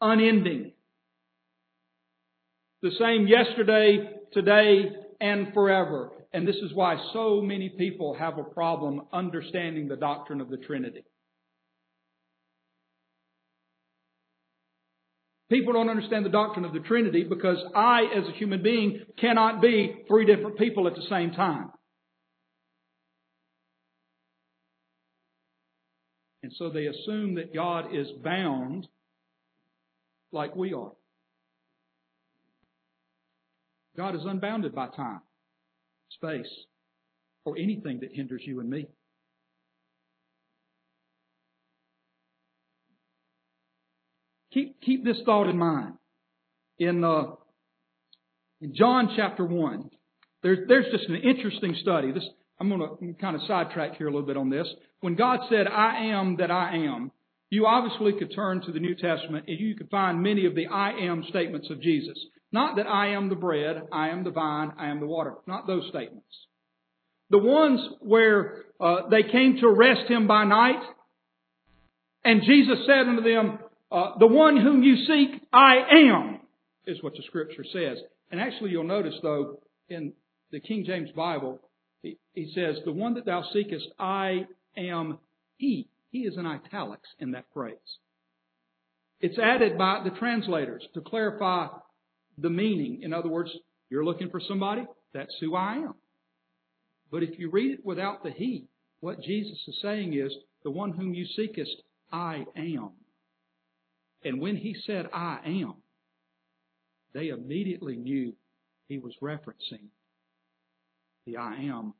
unending, 0.00 0.72
the 2.82 2.90
same 2.98 3.26
yesterday, 3.26 4.10
today, 4.34 4.90
and 5.20 5.52
forever. 5.54 6.10
And 6.32 6.46
this 6.46 6.56
is 6.56 6.72
why 6.74 6.96
so 7.12 7.40
many 7.40 7.68
people 7.68 8.14
have 8.14 8.38
a 8.38 8.44
problem 8.44 9.02
understanding 9.12 9.88
the 9.88 9.96
doctrine 9.96 10.40
of 10.40 10.48
the 10.48 10.58
Trinity. 10.58 11.04
People 15.48 15.74
don't 15.74 15.88
understand 15.88 16.24
the 16.24 16.30
doctrine 16.30 16.64
of 16.64 16.72
the 16.72 16.80
Trinity 16.80 17.22
because 17.22 17.58
I, 17.74 18.02
as 18.16 18.28
a 18.28 18.36
human 18.36 18.62
being, 18.62 19.00
cannot 19.18 19.62
be 19.62 20.04
three 20.08 20.26
different 20.26 20.58
people 20.58 20.88
at 20.88 20.96
the 20.96 21.06
same 21.08 21.30
time. 21.32 21.70
And 26.42 26.52
so 26.58 26.70
they 26.70 26.86
assume 26.86 27.36
that 27.36 27.54
God 27.54 27.94
is 27.94 28.08
bound 28.22 28.88
like 30.32 30.54
we 30.54 30.72
are. 30.72 30.92
God 33.96 34.14
is 34.14 34.22
unbounded 34.24 34.74
by 34.74 34.88
time, 34.88 35.20
space, 36.10 36.50
or 37.44 37.56
anything 37.56 38.00
that 38.00 38.10
hinders 38.12 38.42
you 38.44 38.60
and 38.60 38.68
me. 38.68 38.86
Keep, 44.52 44.80
keep 44.80 45.04
this 45.04 45.18
thought 45.24 45.48
in 45.48 45.58
mind. 45.58 45.94
In, 46.78 47.04
uh, 47.04 47.36
in 48.60 48.74
John 48.74 49.10
chapter 49.16 49.44
1, 49.44 49.90
there's, 50.42 50.60
there's 50.68 50.86
just 50.90 51.08
an 51.08 51.16
interesting 51.16 51.76
study. 51.80 52.12
This, 52.12 52.26
I'm 52.60 52.68
going 52.68 52.80
to 52.80 53.20
kind 53.20 53.36
of 53.36 53.42
sidetrack 53.46 53.96
here 53.96 54.08
a 54.08 54.10
little 54.10 54.26
bit 54.26 54.36
on 54.36 54.50
this. 54.50 54.66
When 55.00 55.14
God 55.14 55.40
said, 55.50 55.66
I 55.66 56.06
am 56.06 56.36
that 56.36 56.50
I 56.50 56.76
am, 56.76 57.12
you 57.50 57.66
obviously 57.66 58.12
could 58.18 58.34
turn 58.34 58.62
to 58.62 58.72
the 58.72 58.80
New 58.80 58.94
Testament 58.94 59.44
and 59.46 59.60
you 59.60 59.74
could 59.76 59.90
find 59.90 60.22
many 60.22 60.46
of 60.46 60.54
the 60.54 60.66
I 60.66 60.92
am 60.92 61.24
statements 61.28 61.68
of 61.70 61.80
Jesus. 61.80 62.18
Not 62.52 62.76
that 62.76 62.86
I 62.86 63.08
am 63.08 63.28
the 63.28 63.34
bread, 63.34 63.82
I 63.92 64.10
am 64.10 64.24
the 64.24 64.30
vine, 64.30 64.72
I 64.78 64.88
am 64.88 65.00
the 65.00 65.06
water. 65.06 65.34
Not 65.46 65.66
those 65.66 65.88
statements. 65.88 66.26
The 67.30 67.38
ones 67.38 67.80
where 68.00 68.64
uh, 68.80 69.08
they 69.10 69.24
came 69.24 69.56
to 69.60 69.66
arrest 69.66 70.08
him 70.08 70.26
by 70.26 70.44
night, 70.44 70.82
and 72.24 72.42
Jesus 72.42 72.78
said 72.86 73.08
unto 73.08 73.22
them, 73.22 73.58
uh, 73.90 74.18
the 74.18 74.26
one 74.26 74.56
whom 74.56 74.82
you 74.82 74.96
seek, 75.06 75.42
I 75.52 75.76
am, 75.90 76.40
is 76.86 77.02
what 77.02 77.14
the 77.14 77.22
scripture 77.26 77.64
says. 77.72 77.98
And 78.30 78.40
actually 78.40 78.70
you'll 78.70 78.84
notice 78.84 79.14
though, 79.22 79.60
in 79.88 80.12
the 80.50 80.60
King 80.60 80.84
James 80.86 81.10
Bible, 81.14 81.60
he, 82.02 82.18
he 82.32 82.52
says, 82.54 82.76
the 82.84 82.92
one 82.92 83.14
that 83.14 83.26
thou 83.26 83.44
seekest, 83.52 83.86
I 83.98 84.46
am 84.76 85.18
he. 85.56 85.88
He 86.10 86.20
is 86.20 86.36
in 86.36 86.46
italics 86.46 87.08
in 87.18 87.32
that 87.32 87.46
phrase. 87.52 87.76
It's 89.20 89.38
added 89.38 89.78
by 89.78 90.02
the 90.04 90.16
translators 90.18 90.82
to 90.94 91.00
clarify 91.00 91.68
the 92.38 92.50
meaning. 92.50 93.02
In 93.02 93.12
other 93.12 93.28
words, 93.28 93.50
you're 93.90 94.04
looking 94.04 94.30
for 94.30 94.40
somebody, 94.40 94.84
that's 95.12 95.34
who 95.40 95.54
I 95.54 95.74
am. 95.76 95.94
But 97.10 97.22
if 97.22 97.38
you 97.38 97.50
read 97.50 97.72
it 97.72 97.86
without 97.86 98.22
the 98.22 98.30
he, 98.30 98.66
what 99.00 99.22
Jesus 99.22 99.58
is 99.68 99.76
saying 99.82 100.14
is, 100.14 100.32
the 100.64 100.70
one 100.70 100.92
whom 100.92 101.14
you 101.14 101.26
seekest, 101.36 101.82
I 102.12 102.44
am. 102.56 102.90
And 104.24 104.40
when 104.40 104.56
he 104.56 104.74
said, 104.86 105.06
I 105.12 105.38
am, 105.46 105.74
they 107.14 107.28
immediately 107.28 107.96
knew 107.96 108.34
he 108.88 108.98
was 108.98 109.12
referencing 109.22 109.86
the 111.26 111.36
I 111.36 111.54
am 111.62 111.94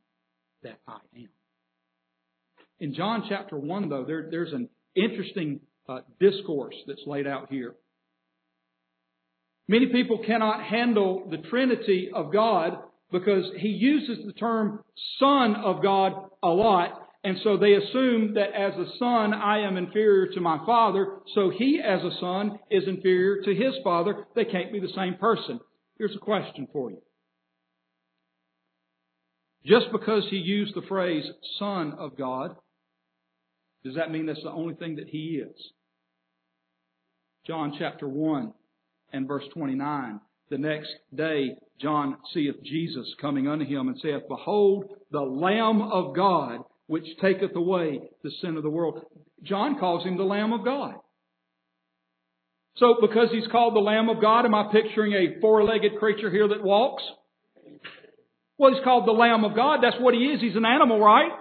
that 0.63 0.79
I 0.87 0.99
am. 1.17 1.29
In 2.79 2.95
John 2.95 3.25
chapter 3.29 3.57
1, 3.57 3.89
though, 3.89 4.05
there, 4.05 4.29
there's 4.31 4.53
an 4.53 4.69
interesting 4.95 5.61
uh, 5.89 6.01
discourse 6.21 6.75
that's 6.87 7.03
laid 7.07 7.27
out 7.27 7.49
here. 7.51 7.75
Many 9.69 9.87
people 9.87 10.23
cannot 10.25 10.63
handle 10.63 11.27
the 11.31 11.39
Trinity 11.39 12.11
of 12.15 12.33
God 12.33 12.79
because 13.11 13.45
he 13.59 13.69
uses 13.69 14.25
the 14.25 14.33
term 14.33 14.85
Son 15.19 15.57
of 15.57 15.83
God 15.83 16.13
a 16.43 16.49
lot 16.49 17.07
and 17.27 17.39
so 17.43 17.57
they 17.57 17.73
assume 17.73 18.35
that 18.35 18.55
as 18.55 18.73
a 18.75 18.87
son, 19.01 19.35
I 19.35 19.67
am 19.67 19.77
inferior 19.77 20.29
to 20.35 20.41
my 20.41 20.65
father, 20.65 21.09
so 21.35 21.51
he 21.51 21.81
as 21.85 22.01
a 22.05 22.17
son 22.21 22.61
is 22.71 22.85
inferior 22.87 23.43
to 23.43 23.53
his 23.53 23.75
father. 23.83 24.27
They 24.37 24.45
can't 24.45 24.73
be 24.73 24.79
the 24.79 24.93
same 24.95 25.17
person. 25.17 25.59
Here's 25.99 26.15
a 26.15 26.21
question 26.21 26.69
for 26.73 26.93
you. 26.93 27.03
Just 29.65 29.87
because 29.91 30.23
he 30.31 30.37
used 30.37 30.77
the 30.77 30.87
phrase 30.87 31.25
son 31.59 31.95
of 31.99 32.17
God, 32.17 32.55
does 33.85 33.97
that 33.97 34.13
mean 34.13 34.27
that's 34.27 34.45
the 34.45 34.53
only 34.53 34.75
thing 34.75 34.95
that 34.95 35.09
he 35.09 35.43
is? 35.45 35.57
John 37.45 37.75
chapter 37.77 38.07
1 38.07 38.53
and 39.13 39.29
verse 39.29 39.45
29. 39.55 40.21
The 40.51 40.59
next 40.59 40.91
day, 41.15 41.57
John 41.81 42.17
seeth 42.33 42.63
Jesus 42.65 43.07
coming 43.21 43.49
unto 43.49 43.65
him 43.65 43.89
and 43.89 43.99
saith, 44.01 44.23
Behold, 44.29 44.85
the 45.11 45.21
Lamb 45.21 45.83
of 45.83 46.15
God 46.15 46.61
which 46.87 47.05
taketh 47.21 47.55
away 47.57 48.01
the 48.23 48.31
sin 48.41 48.57
of 48.57 48.63
the 48.63 48.71
world. 48.71 49.03
John 49.43 49.79
calls 49.79 50.05
him 50.05 50.17
the 50.17 50.25
Lamb 50.25 50.53
of 50.53 50.65
God. 50.65 50.95
So 52.77 52.97
because 53.01 53.29
he's 53.33 53.47
called 53.51 53.75
the 53.75 53.81
Lamb 53.81 54.09
of 54.09 54.21
God, 54.21 54.45
am 54.45 54.55
I 54.55 54.71
picturing 54.71 55.15
a 55.15 55.41
four-legged 55.41 55.99
creature 55.99 56.31
here 56.31 56.49
that 56.49 56.63
walks? 56.63 57.03
Well, 58.59 58.73
he's 58.73 58.85
called 58.85 59.07
the 59.09 59.13
Lamb 59.13 59.45
of 59.45 59.55
God. 59.55 59.81
That's 59.83 60.01
what 60.01 60.15
he 60.15 60.21
is. 60.21 60.41
He's 60.41 60.57
an 60.57 60.65
animal, 60.65 61.01
right? 61.01 61.33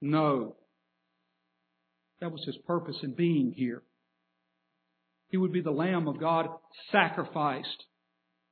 No. 0.00 0.56
That 2.20 2.32
was 2.32 2.42
his 2.44 2.56
purpose 2.66 2.96
in 3.02 3.14
being 3.14 3.52
here. 3.56 3.82
He 5.28 5.36
would 5.36 5.52
be 5.52 5.60
the 5.60 5.70
Lamb 5.70 6.08
of 6.08 6.18
God 6.18 6.48
sacrificed 6.90 7.84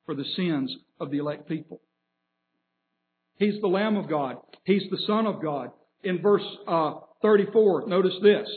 for 0.05 0.15
the 0.15 0.25
sins 0.37 0.75
of 1.01 1.11
the 1.11 1.19
elect 1.19 1.49
people. 1.49 1.81
He's 3.37 3.61
the 3.61 3.69
Lamb 3.69 3.97
of 3.97 4.09
God. 4.09 4.37
He's 4.65 4.89
the 4.91 5.03
Son 5.07 5.27
of 5.27 5.43
God. 5.43 5.71
In 6.03 6.23
verse 6.23 6.45
uh, 6.67 6.95
34, 7.23 7.87
notice 7.87 8.15
this. 8.23 8.49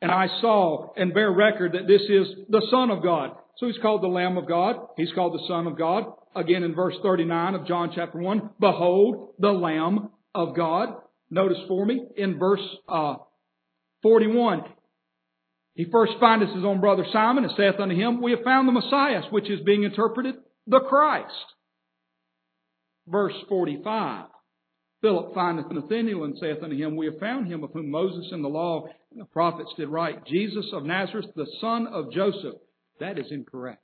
And 0.00 0.10
I 0.10 0.26
saw 0.40 0.92
and 0.96 1.14
bear 1.14 1.30
record 1.30 1.72
that 1.72 1.86
this 1.86 2.02
is 2.02 2.46
the 2.48 2.66
Son 2.70 2.90
of 2.90 3.02
God. 3.02 3.36
So 3.56 3.66
he's 3.66 3.78
called 3.80 4.02
the 4.02 4.08
Lamb 4.08 4.36
of 4.36 4.48
God. 4.48 4.76
He's 4.96 5.12
called 5.14 5.34
the 5.34 5.46
Son 5.48 5.66
of 5.66 5.78
God. 5.78 6.04
Again 6.36 6.62
in 6.62 6.74
verse 6.74 6.94
39 7.02 7.54
of 7.54 7.66
John 7.66 7.92
chapter 7.94 8.18
1, 8.18 8.50
behold 8.58 9.34
the 9.38 9.52
Lamb 9.52 10.10
of 10.34 10.56
God. 10.56 10.88
Notice 11.30 11.58
for 11.68 11.86
me 11.86 12.04
in 12.16 12.38
verse 12.38 12.60
uh, 12.88 13.16
41, 14.02 14.64
he 15.74 15.86
first 15.90 16.12
findeth 16.20 16.54
his 16.54 16.64
own 16.64 16.80
brother 16.80 17.04
Simon 17.12 17.44
and 17.44 17.52
saith 17.56 17.80
unto 17.80 17.94
him, 17.94 18.22
We 18.22 18.30
have 18.30 18.44
found 18.44 18.68
the 18.68 18.72
Messiah, 18.72 19.22
which 19.30 19.50
is 19.50 19.60
being 19.60 19.82
interpreted 19.82 20.36
the 20.66 20.80
Christ. 20.80 21.32
Verse 23.06 23.34
45. 23.48 24.26
Philip 25.02 25.34
findeth 25.34 25.70
Nathanael 25.70 26.24
and 26.24 26.38
saith 26.38 26.62
unto 26.62 26.76
him, 26.76 26.96
We 26.96 27.06
have 27.06 27.18
found 27.18 27.48
him 27.48 27.64
of 27.64 27.72
whom 27.72 27.90
Moses 27.90 28.28
and 28.32 28.42
the 28.42 28.48
law 28.48 28.86
and 29.10 29.20
the 29.20 29.26
prophets 29.26 29.70
did 29.76 29.88
write, 29.88 30.24
Jesus 30.26 30.66
of 30.72 30.84
Nazareth, 30.84 31.26
the 31.36 31.46
son 31.60 31.86
of 31.88 32.12
Joseph. 32.12 32.54
That 33.00 33.18
is 33.18 33.26
incorrect. 33.30 33.82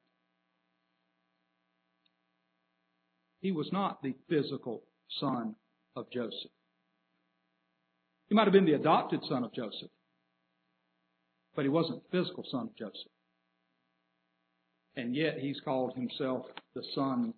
He 3.41 3.53
was 3.53 3.69
not 3.73 4.03
the 4.03 4.15
physical 4.29 4.85
son 5.19 5.57
of 5.97 6.07
Joseph. 6.13 6.51
He 8.29 8.35
might 8.35 8.45
have 8.45 8.53
been 8.53 8.67
the 8.67 8.75
adopted 8.75 9.21
son 9.29 9.45
of 9.45 9.53
Joseph, 9.53 9.91
but 11.55 11.63
he 11.63 11.69
wasn't 11.69 12.03
the 12.03 12.19
physical 12.19 12.45
son 12.51 12.69
of 12.69 12.77
Joseph. 12.77 13.13
And 14.97 15.15
yet 15.15 15.39
he's 15.39 15.61
called 15.65 15.95
himself 15.95 16.47
the 16.75 16.83
son 16.95 17.35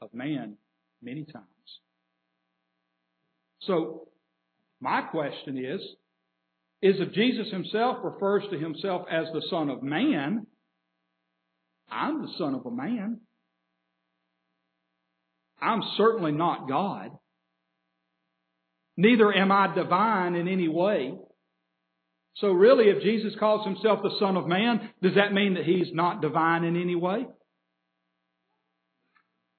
of 0.00 0.12
man 0.14 0.56
many 1.02 1.24
times. 1.24 1.46
So, 3.60 4.08
my 4.80 5.02
question 5.02 5.56
is, 5.56 5.80
is 6.82 6.96
if 6.98 7.12
Jesus 7.12 7.48
himself 7.52 7.98
refers 8.02 8.42
to 8.50 8.58
himself 8.58 9.06
as 9.08 9.26
the 9.32 9.42
Son 9.48 9.70
of 9.70 9.82
Man, 9.84 10.46
I'm 11.88 12.22
the 12.22 12.32
son 12.36 12.54
of 12.54 12.66
a 12.66 12.70
man. 12.70 13.20
I'm 15.60 15.80
certainly 15.96 16.32
not 16.32 16.68
God. 16.68 17.10
Neither 18.96 19.32
am 19.32 19.52
I 19.52 19.72
divine 19.72 20.34
in 20.34 20.48
any 20.48 20.66
way. 20.66 21.14
So 22.36 22.48
really, 22.48 22.86
if 22.86 23.02
Jesus 23.02 23.34
calls 23.38 23.66
himself 23.66 24.00
the 24.02 24.16
Son 24.18 24.36
of 24.36 24.46
Man, 24.46 24.90
does 25.02 25.14
that 25.16 25.32
mean 25.32 25.54
that 25.54 25.64
he's 25.64 25.92
not 25.92 26.22
divine 26.22 26.64
in 26.64 26.80
any 26.80 26.94
way? 26.94 27.26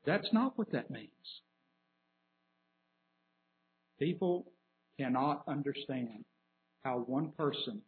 That's 0.05 0.27
not 0.33 0.57
what 0.57 0.71
that 0.71 0.89
means. 0.89 1.09
People 3.99 4.51
cannot 4.99 5.43
understand 5.47 6.25
how 6.83 6.99
one 6.99 7.31
person 7.37 7.81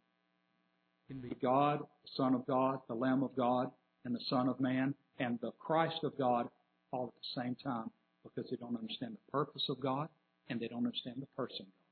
can 1.08 1.20
be 1.20 1.36
God, 1.42 1.80
the 1.80 2.10
Son 2.16 2.34
of 2.34 2.46
God, 2.46 2.78
the 2.88 2.94
Lamb 2.94 3.22
of 3.22 3.36
God, 3.36 3.70
and 4.04 4.14
the 4.14 4.20
Son 4.30 4.48
of 4.48 4.60
Man, 4.60 4.94
and 5.18 5.38
the 5.40 5.50
Christ 5.58 5.96
of 6.04 6.16
God 6.16 6.48
all 6.92 7.08
at 7.08 7.14
the 7.14 7.42
same 7.42 7.56
time 7.56 7.90
because 8.22 8.50
they 8.50 8.56
don't 8.56 8.76
understand 8.76 9.14
the 9.14 9.32
purpose 9.32 9.64
of 9.68 9.80
God 9.80 10.08
and 10.48 10.60
they 10.60 10.68
don't 10.68 10.78
understand 10.78 11.16
the 11.20 11.26
person 11.36 11.60
of 11.60 11.66
God. 11.66 11.85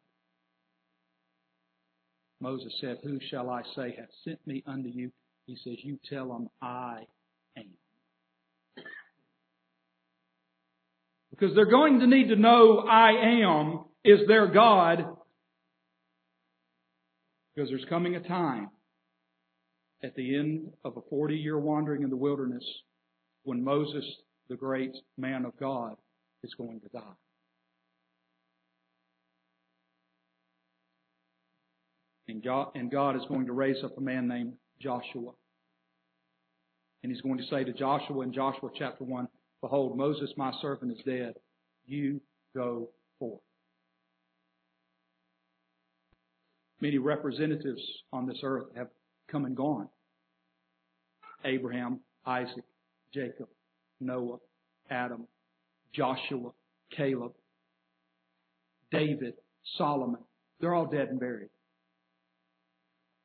Moses 2.45 2.75
said, 2.79 2.99
Who 3.03 3.19
shall 3.31 3.49
I 3.49 3.63
say 3.75 3.97
hath 3.99 4.11
sent 4.23 4.47
me 4.47 4.63
unto 4.67 4.91
you? 4.91 5.11
He 5.47 5.57
says, 5.65 5.77
You 5.83 5.99
tell 6.11 6.29
them 6.29 6.51
I 6.61 7.05
am. 7.57 7.71
Because 11.31 11.55
they're 11.55 11.65
going 11.65 12.01
to 12.01 12.07
need 12.07 12.29
to 12.29 12.37
know 12.37 12.81
I 12.81 13.13
am 13.43 13.87
is 14.05 14.29
their 14.29 14.47
God. 14.47 14.99
Because 17.55 17.71
there's 17.71 17.87
coming 17.89 18.15
a 18.15 18.21
time 18.21 18.69
at 20.03 20.15
the 20.15 20.37
end 20.37 20.71
of 20.85 20.99
a 20.99 21.09
40 21.09 21.37
year 21.37 21.59
wandering 21.59 22.03
in 22.03 22.11
the 22.11 22.17
wilderness 22.17 22.65
when 23.45 23.65
Moses, 23.65 24.05
the 24.51 24.57
great 24.57 24.95
man 25.17 25.47
of 25.47 25.57
God, 25.59 25.97
is 26.43 26.53
going 26.59 26.83
to 26.83 26.89
die. 26.89 27.24
And 32.29 32.43
God, 32.43 32.71
and 32.75 32.91
God 32.91 33.17
is 33.17 33.23
going 33.29 33.47
to 33.47 33.53
raise 33.53 33.83
up 33.85 33.97
a 33.99 34.01
man 34.01 34.27
named 34.29 34.55
Joshua. 34.81 35.33
And 37.03 37.13
he's 37.13 37.21
going 37.21 37.39
to 37.39 37.45
say 37.51 37.65
to 37.65 37.73
Joshua 37.73 38.23
in 38.23 38.33
Joshua 38.33 38.71
chapter 38.79 39.05
1, 39.05 39.29
Behold, 39.61 39.97
Moses, 39.97 40.31
my 40.37 40.53
servant, 40.63 40.93
is 40.93 41.05
dead. 41.05 41.35
You 41.87 42.21
go 42.55 42.89
forth. 43.19 43.41
Many 46.81 46.99
representatives 46.99 47.83
on 48.13 48.27
this 48.27 48.39
earth 48.43 48.67
have 48.77 48.89
come 49.31 49.45
and 49.45 49.57
gone. 49.57 49.89
Abraham, 51.45 52.01
Isaac, 52.27 52.65
Jacob, 53.13 53.49
Noah, 54.01 54.39
Adam, 54.91 55.27
Joshua, 55.95 56.51
Caleb, 56.97 57.33
David, 58.91 59.35
Solomon. 59.77 60.21
They're 60.61 60.75
all 60.75 60.87
dead 60.87 61.09
and 61.09 61.21
buried. 61.21 61.49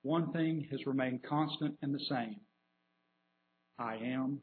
One 0.03 0.31
thing 0.31 0.67
has 0.71 0.85
remained 0.85 1.23
constant 1.23 1.77
and 1.81 1.93
the 1.93 1.99
same. 2.09 2.37
I 3.77 3.95
am 3.95 4.41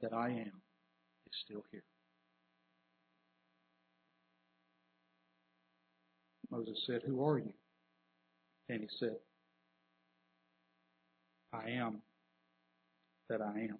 that 0.00 0.12
I 0.12 0.28
am 0.28 0.52
is 1.26 1.32
still 1.44 1.64
here. 1.70 1.82
Moses 6.50 6.78
said, 6.86 7.02
Who 7.06 7.24
are 7.26 7.38
you? 7.38 7.52
And 8.68 8.80
he 8.80 8.88
said, 8.98 9.16
I 11.52 11.70
am 11.70 12.02
that 13.28 13.40
I 13.40 13.60
am. 13.60 13.78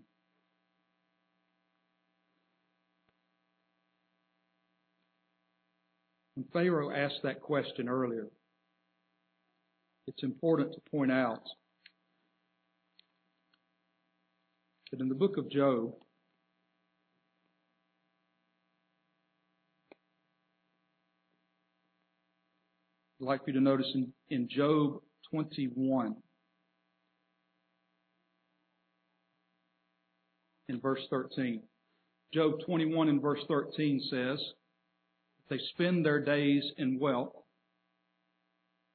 When 6.35 6.47
Pharaoh 6.53 6.91
asked 6.95 7.23
that 7.23 7.41
question 7.41 7.89
earlier, 7.89 8.27
it's 10.07 10.23
important 10.23 10.73
to 10.73 10.81
point 10.91 11.11
out 11.11 11.43
that 14.91 15.01
in 15.01 15.09
the 15.09 15.15
book 15.15 15.37
of 15.37 15.51
Job, 15.51 15.93
I'd 23.21 23.27
like 23.27 23.41
you 23.47 23.53
to 23.55 23.61
notice 23.61 23.91
in, 23.95 24.13
in 24.31 24.49
Job 24.49 25.01
21, 25.31 26.15
in 30.69 30.81
verse 30.81 31.01
13. 31.11 31.63
Job 32.33 32.61
21 32.65 33.09
in 33.09 33.21
verse 33.21 33.41
13 33.49 34.03
says, 34.09 34.39
They 35.49 35.59
spend 35.75 36.05
their 36.05 36.21
days 36.21 36.63
in 36.77 37.01
wealth, 37.01 37.33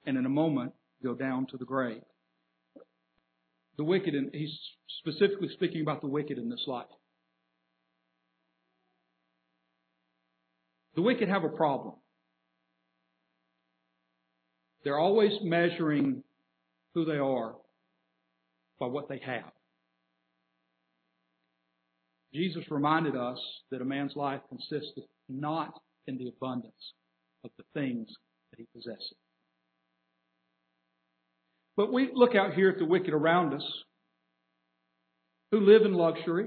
and 0.06 0.18
in 0.18 0.26
a 0.26 0.30
moment 0.30 0.74
go 1.04 1.14
down 1.14 1.48
to 1.48 1.58
the 1.58 1.66
grave. 1.66 2.02
The 3.78 3.84
wicked, 3.84 4.14
and 4.14 4.30
he's 4.34 4.58
specifically 5.00 5.50
speaking 5.54 5.82
about 5.82 6.02
the 6.02 6.08
wicked 6.08 6.38
in 6.38 6.50
this 6.50 6.64
life. 6.68 6.86
The 10.96 11.02
wicked 11.02 11.30
have 11.30 11.44
a 11.44 11.50
problem. 11.50 11.96
They're 14.84 15.00
always 15.00 15.32
measuring 15.42 16.24
who 16.94 17.06
they 17.06 17.18
are 17.18 17.56
by 18.80 18.88
what 18.88 19.08
they 19.08 19.20
have. 19.26 19.52
Jesus 22.34 22.64
reminded 22.70 23.16
us 23.16 23.38
that 23.72 23.82
a 23.82 23.86
man's 23.86 24.16
life 24.16 24.42
consists 24.50 25.00
not 25.30 25.80
in 26.08 26.18
the 26.18 26.30
abundance 26.30 26.94
of 27.44 27.52
the 27.58 27.64
things 27.74 28.08
that 28.52 28.60
he 28.60 28.68
possesses. 28.74 29.16
But 31.82 31.92
we 31.92 32.12
look 32.14 32.36
out 32.36 32.54
here 32.54 32.70
at 32.70 32.78
the 32.78 32.86
wicked 32.86 33.12
around 33.12 33.56
us 33.56 33.64
who 35.50 35.62
live 35.62 35.82
in 35.82 35.96
luxury. 35.96 36.46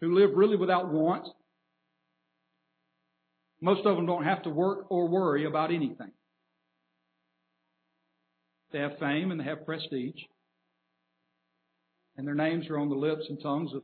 Who 0.00 0.14
live 0.14 0.36
really 0.36 0.54
without 0.54 0.92
want. 0.92 1.26
Most 3.60 3.84
of 3.84 3.96
them 3.96 4.06
don't 4.06 4.22
have 4.22 4.44
to 4.44 4.50
work 4.50 4.88
or 4.88 5.08
worry 5.08 5.46
about 5.46 5.72
anything. 5.72 6.12
They 8.70 8.78
have 8.78 9.00
fame 9.00 9.32
and 9.32 9.40
they 9.40 9.44
have 9.46 9.66
prestige. 9.66 10.22
And 12.16 12.24
their 12.24 12.36
names 12.36 12.70
are 12.70 12.78
on 12.78 12.88
the 12.88 12.94
lips 12.94 13.24
and 13.28 13.42
tongues 13.42 13.74
of 13.74 13.82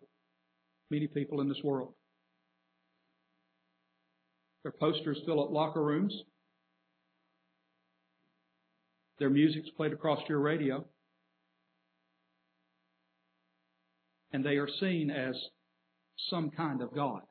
many 0.92 1.08
people 1.08 1.40
in 1.40 1.48
this 1.48 1.60
world. 1.64 1.92
Their 4.62 4.72
posters 4.72 5.18
fill 5.26 5.42
up 5.42 5.50
locker 5.50 5.82
rooms. 5.82 6.14
Their 9.18 9.30
music's 9.30 9.70
played 9.76 9.92
across 9.92 10.20
your 10.28 10.40
radio. 10.40 10.84
And 14.32 14.44
they 14.44 14.56
are 14.56 14.68
seen 14.80 15.10
as 15.10 15.34
some 16.30 16.50
kind 16.50 16.80
of 16.80 16.94
God. 16.94 17.22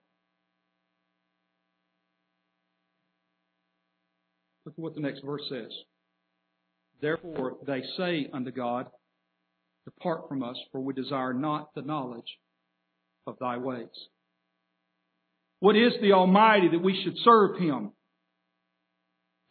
Look 4.65 4.75
at 4.77 4.79
what 4.79 4.93
the 4.93 5.01
next 5.01 5.21
verse 5.25 5.41
says. 5.49 5.71
Therefore 7.01 7.57
they 7.65 7.81
say 7.97 8.29
unto 8.31 8.51
God, 8.51 8.87
Depart 9.85 10.29
from 10.29 10.43
us, 10.43 10.55
for 10.71 10.79
we 10.79 10.93
desire 10.93 11.33
not 11.33 11.73
the 11.73 11.81
knowledge 11.81 12.37
of 13.25 13.37
thy 13.39 13.57
ways. 13.57 13.87
What 15.61 15.75
is 15.75 15.93
the 16.01 16.13
Almighty 16.13 16.69
that 16.69 16.81
we 16.81 16.99
should 17.03 17.13
serve 17.23 17.59
Him? 17.59 17.91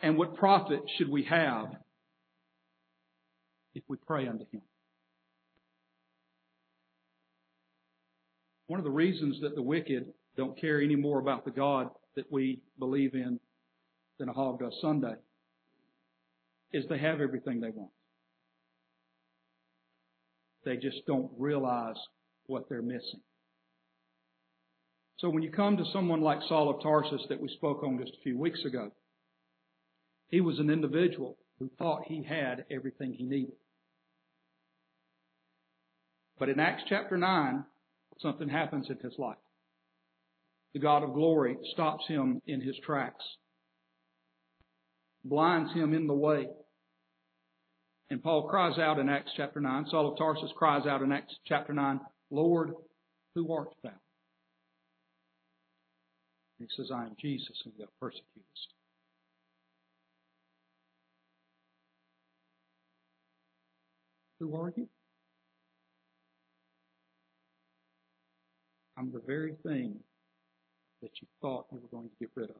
And 0.01 0.19
what 0.19 0.35
profit 0.35 0.81
should 0.99 1.09
we 1.09 1.23
have 1.25 1.69
if 3.75 3.85
we 3.89 3.97
pray 3.97 4.27
unto 4.27 4.45
Him? 4.51 4.63
One 8.67 8.81
of 8.81 8.85
the 8.85 8.91
reasons 8.91 9.41
that 9.43 9.55
the 9.55 9.63
wicked 9.63 10.07
don't 10.37 10.61
care 10.61 10.81
any 10.81 10.97
more 10.97 11.21
about 11.21 11.45
the 11.45 11.53
God 11.53 11.91
that 12.17 12.31
we 12.31 12.61
believe 12.77 13.15
in 13.15 13.39
than 14.19 14.29
a 14.29 14.33
hog 14.33 14.59
does 14.59 14.75
Sunday 14.83 15.15
is 16.73 16.85
they 16.89 16.99
have 16.99 17.21
everything 17.21 17.61
they 17.61 17.71
want. 17.71 17.93
They 20.65 20.77
just 20.77 21.07
don't 21.07 21.31
realize 21.39 21.97
what 22.47 22.69
they're 22.69 22.83
missing. 22.83 23.21
So 25.21 25.29
when 25.29 25.43
you 25.43 25.51
come 25.51 25.77
to 25.77 25.85
someone 25.93 26.23
like 26.23 26.39
Saul 26.49 26.71
of 26.71 26.83
Tarsus 26.83 27.27
that 27.29 27.41
we 27.41 27.49
spoke 27.49 27.83
on 27.83 27.99
just 27.99 28.16
a 28.18 28.23
few 28.23 28.39
weeks 28.39 28.64
ago, 28.64 28.91
he 30.29 30.41
was 30.41 30.59
an 30.59 30.71
individual 30.71 31.37
who 31.59 31.71
thought 31.79 32.05
he 32.07 32.23
had 32.23 32.64
everything 32.71 33.12
he 33.12 33.25
needed. 33.25 33.57
But 36.39 36.49
in 36.49 36.59
Acts 36.59 36.85
chapter 36.89 37.18
9, 37.18 37.64
something 38.21 38.49
happens 38.49 38.87
in 38.89 38.97
his 38.99 39.18
life. 39.18 39.37
The 40.73 40.81
God 40.81 41.03
of 41.03 41.12
glory 41.12 41.59
stops 41.75 42.07
him 42.07 42.41
in 42.47 42.62
his 42.62 42.77
tracks, 42.87 43.25
blinds 45.23 45.71
him 45.75 45.93
in 45.93 46.07
the 46.07 46.14
way, 46.14 46.47
And 48.09 48.23
Paul 48.23 48.49
cries 48.49 48.79
out 48.79 48.99
in 48.99 49.11
Acts 49.11 49.33
chapter 49.37 49.61
9, 49.61 49.87
Saul 49.91 50.12
of 50.12 50.16
Tarsus 50.16 50.51
cries 50.57 50.87
out 50.87 51.03
in 51.03 51.12
Acts 51.12 51.35
chapter 51.47 51.75
9, 51.75 52.01
Lord, 52.31 52.73
who 53.35 53.53
art 53.53 53.68
thou? 53.83 53.91
He 56.61 56.67
says, 56.77 56.91
I 56.95 57.05
am 57.05 57.17
Jesus 57.19 57.57
whom 57.65 57.73
thou 57.79 57.87
persecutest. 57.99 58.75
Who 64.39 64.55
are 64.57 64.73
you? 64.77 64.87
I'm 68.99 69.11
the 69.11 69.23
very 69.27 69.55
thing 69.63 69.97
that 71.01 71.11
you 71.23 71.29
thought 71.41 71.65
you 71.73 71.79
were 71.81 71.99
going 71.99 72.11
to 72.11 72.17
get 72.21 72.31
rid 72.35 72.51
of. 72.51 72.57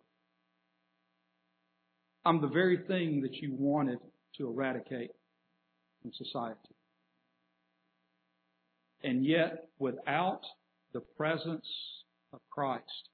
I'm 2.25 2.41
the 2.41 2.49
very 2.49 2.79
thing 2.89 3.21
that 3.21 3.35
you 3.37 3.55
wanted 3.55 3.99
to 4.39 4.49
eradicate 4.49 5.11
from 6.01 6.13
society. 6.15 6.75
And 9.03 9.27
yet, 9.27 9.69
without 9.79 10.41
the 10.95 11.01
presence 11.01 11.67
of 12.33 12.41
Christ, 12.51 13.10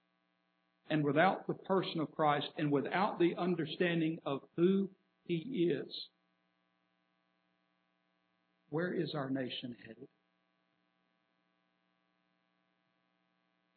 and 0.91 1.05
without 1.05 1.47
the 1.47 1.55
person 1.55 2.01
of 2.01 2.15
Christ, 2.15 2.47
and 2.57 2.71
without 2.71 3.19
the 3.19 3.35
understanding 3.37 4.19
of 4.25 4.41
who 4.57 4.89
He 5.25 5.71
is, 5.73 5.93
where 8.71 8.93
is 8.93 9.15
our 9.15 9.31
nation 9.31 9.75
headed? 9.87 10.09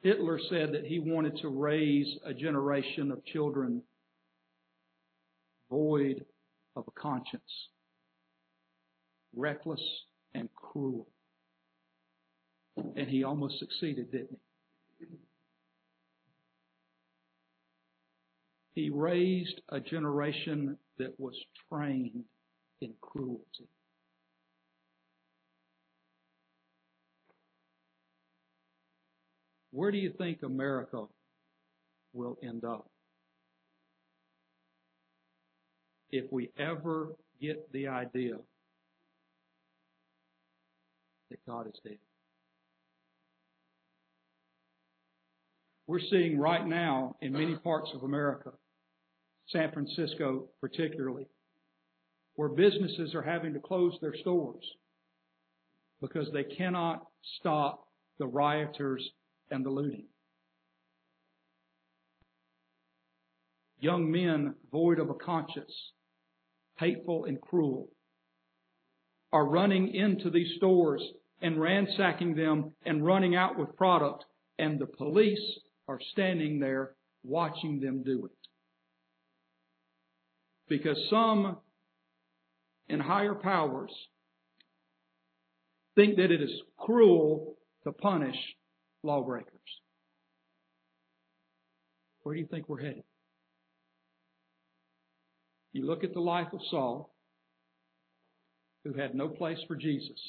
Hitler 0.02 0.40
said 0.50 0.74
that 0.74 0.86
he 0.86 1.00
wanted 1.00 1.38
to 1.42 1.50
raise 1.50 2.08
a 2.26 2.34
generation 2.34 3.12
of 3.12 3.24
children 3.26 3.82
void 5.70 6.26
of 6.76 6.86
a 6.88 7.00
conscience, 7.00 7.70
reckless 9.36 9.82
and 10.34 10.50
cruel. 10.56 11.08
And 12.78 13.10
he 13.10 13.24
almost 13.24 13.60
succeeded, 13.60 14.12
didn't 14.12 14.30
he? 14.32 14.38
He 18.80 18.90
raised 18.90 19.60
a 19.68 19.82
generation 19.82 20.78
that 21.00 21.20
was 21.20 21.36
trained 21.68 22.24
in 22.80 22.94
cruelty. 23.02 23.68
Where 29.72 29.92
do 29.92 29.98
you 29.98 30.14
think 30.18 30.44
America 30.44 31.04
will 32.14 32.38
end 32.42 32.64
up? 32.64 32.90
If 36.10 36.32
we 36.32 36.50
ever 36.58 37.10
get 37.42 37.70
the 37.74 37.90
idea 37.90 38.36
that 41.32 41.46
God 41.46 41.68
is 41.68 41.80
dead. 41.84 41.98
We're 45.86 46.00
seeing 46.10 46.40
right 46.40 46.66
now 46.66 47.18
in 47.22 47.34
many 47.34 47.58
parts 47.58 47.90
of 47.94 48.04
America, 48.04 48.52
San 49.52 49.72
Francisco 49.72 50.48
particularly, 50.62 51.28
where 52.36 52.50
businesses 52.50 53.16
are 53.16 53.22
having 53.22 53.54
to 53.54 53.60
close 53.60 53.98
their 54.02 54.16
stores 54.16 54.64
because 56.02 56.28
they 56.32 56.44
cannot 56.44 57.06
stop 57.40 57.88
the 58.20 58.28
rioters 58.28 59.10
and 59.52 59.66
the 59.66 59.70
looting. 59.70 60.06
Young 63.80 64.12
men 64.12 64.56
void 64.72 65.00
of 65.00 65.10
a 65.10 65.14
conscience, 65.14 65.74
hateful 66.78 67.26
and 67.26 67.40
cruel, 67.42 67.90
are 69.32 69.46
running 69.46 69.94
into 69.94 70.30
these 70.30 70.56
stores 70.58 71.02
and 71.42 71.60
ransacking 71.60 72.36
them 72.36 72.72
and 72.86 73.06
running 73.06 73.36
out 73.36 73.58
with 73.58 73.76
product, 73.78 74.26
and 74.58 74.80
the 74.80 74.86
police 74.86 75.60
are 75.88 76.00
standing 76.12 76.60
there 76.60 76.96
watching 77.24 77.80
them 77.80 78.04
do 78.04 78.26
it. 78.26 78.39
Because 80.70 80.98
some 81.10 81.58
in 82.88 83.00
higher 83.00 83.34
powers 83.34 83.92
think 85.96 86.16
that 86.18 86.32
it 86.32 86.42
is 86.42 86.52
cruel 86.78 87.58
to 87.84 87.92
punish 87.92 88.36
lawbreakers. 89.04 89.52
Where 92.22 92.36
do 92.36 92.42
you 92.42 92.48
think 92.48 92.70
we're 92.70 92.82
headed? 92.82 93.04
You 95.74 95.86
look 95.86 96.04
at 96.04 96.14
the 96.14 96.20
life 96.20 96.48
of 96.54 96.60
Saul, 96.70 97.14
who 98.84 98.94
had 98.94 99.16
no 99.16 99.28
place 99.28 99.60
for 99.68 99.76
Jesus, 99.76 100.20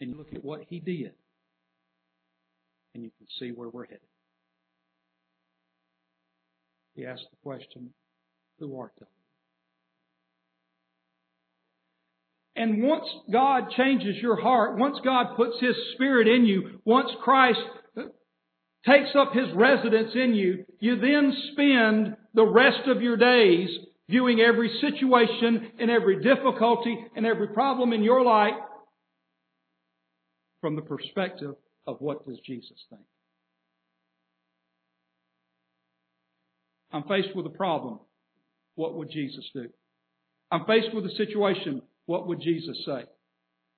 and 0.00 0.10
you 0.10 0.16
look 0.16 0.32
at 0.34 0.44
what 0.44 0.62
he 0.68 0.80
did, 0.80 1.12
and 2.94 3.04
you 3.04 3.10
can 3.16 3.26
see 3.38 3.50
where 3.50 3.68
we're 3.68 3.86
headed. 3.86 4.00
He 6.94 7.04
asked 7.04 7.26
the 7.30 7.36
question, 7.42 7.90
Who 8.58 8.78
art 8.78 8.92
thou? 8.98 9.06
And 12.56 12.82
once 12.82 13.04
God 13.30 13.70
changes 13.76 14.16
your 14.20 14.40
heart, 14.40 14.78
once 14.78 14.96
God 15.04 15.36
puts 15.36 15.60
His 15.60 15.74
Spirit 15.94 16.26
in 16.26 16.46
you, 16.46 16.80
once 16.86 17.10
Christ 17.22 17.60
uh, 17.96 18.02
takes 18.86 19.10
up 19.14 19.34
His 19.34 19.54
residence 19.54 20.12
in 20.14 20.34
you, 20.34 20.64
you 20.80 20.98
then 20.98 21.34
spend 21.52 22.16
the 22.32 22.46
rest 22.46 22.88
of 22.88 23.02
your 23.02 23.18
days 23.18 23.68
viewing 24.08 24.40
every 24.40 24.70
situation 24.80 25.70
and 25.78 25.90
every 25.90 26.22
difficulty 26.22 26.96
and 27.14 27.26
every 27.26 27.48
problem 27.48 27.92
in 27.92 28.02
your 28.02 28.24
life 28.24 28.54
from 30.62 30.76
the 30.76 30.82
perspective 30.82 31.54
of 31.86 32.00
what 32.00 32.26
does 32.26 32.38
Jesus 32.46 32.78
think. 32.88 33.02
I'm 36.90 37.02
faced 37.02 37.36
with 37.36 37.44
a 37.44 37.50
problem. 37.50 38.00
What 38.76 38.94
would 38.94 39.10
Jesus 39.10 39.44
do? 39.52 39.68
I'm 40.50 40.64
faced 40.64 40.94
with 40.94 41.04
a 41.04 41.14
situation. 41.16 41.82
What 42.06 42.26
would 42.28 42.40
Jesus 42.40 42.76
say? 42.86 43.04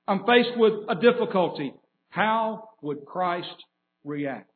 I'm 0.07 0.21
faced 0.21 0.57
with 0.57 0.73
a 0.89 0.95
difficulty. 0.95 1.75
How 2.11 2.71
would 2.81 3.05
Christ 3.05 3.65
react? 4.05 4.51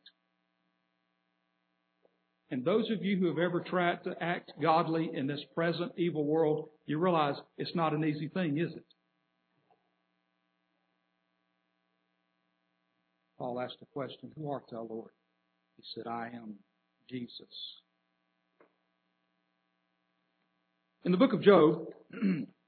And 2.51 2.64
those 2.64 2.91
of 2.91 3.03
you 3.03 3.16
who 3.16 3.29
have 3.29 3.39
ever 3.39 3.61
tried 3.61 4.05
to 4.05 4.14
act 4.23 4.53
godly 4.61 5.11
in 5.14 5.27
this 5.27 5.41
present 5.55 5.93
evil 5.97 6.27
world, 6.27 6.68
you 6.85 6.99
realize 6.99 7.35
it's 7.57 7.75
not 7.75 7.95
an 7.95 8.05
easy 8.05 8.29
thing, 8.29 8.59
is 8.59 8.73
it? 8.73 8.85
Paul 13.39 13.59
asked 13.59 13.81
the 13.81 13.87
question, 13.87 14.31
Who 14.37 14.51
art 14.51 14.64
thou, 14.70 14.87
Lord? 14.89 15.11
He 15.77 15.83
said, 15.95 16.07
I 16.07 16.31
am 16.35 16.57
Jesus. 17.09 17.47
In 21.05 21.11
the 21.11 21.18
book 21.18 21.33
of 21.33 21.43
Job, 21.43 21.87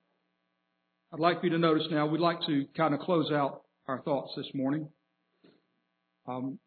I'd 1.15 1.21
like 1.21 1.39
for 1.39 1.47
you 1.47 1.53
to 1.53 1.59
notice 1.59 1.85
now, 1.93 2.09
we'd 2.09 2.21
like 2.21 2.41
to 2.49 2.67
kind 2.77 2.93
of 2.93 2.99
close 2.99 3.31
out 3.31 3.63
our 3.87 4.01
thoughts 4.01 4.33
this 4.37 4.49
morning. 4.53 4.89
Um, 6.27 6.59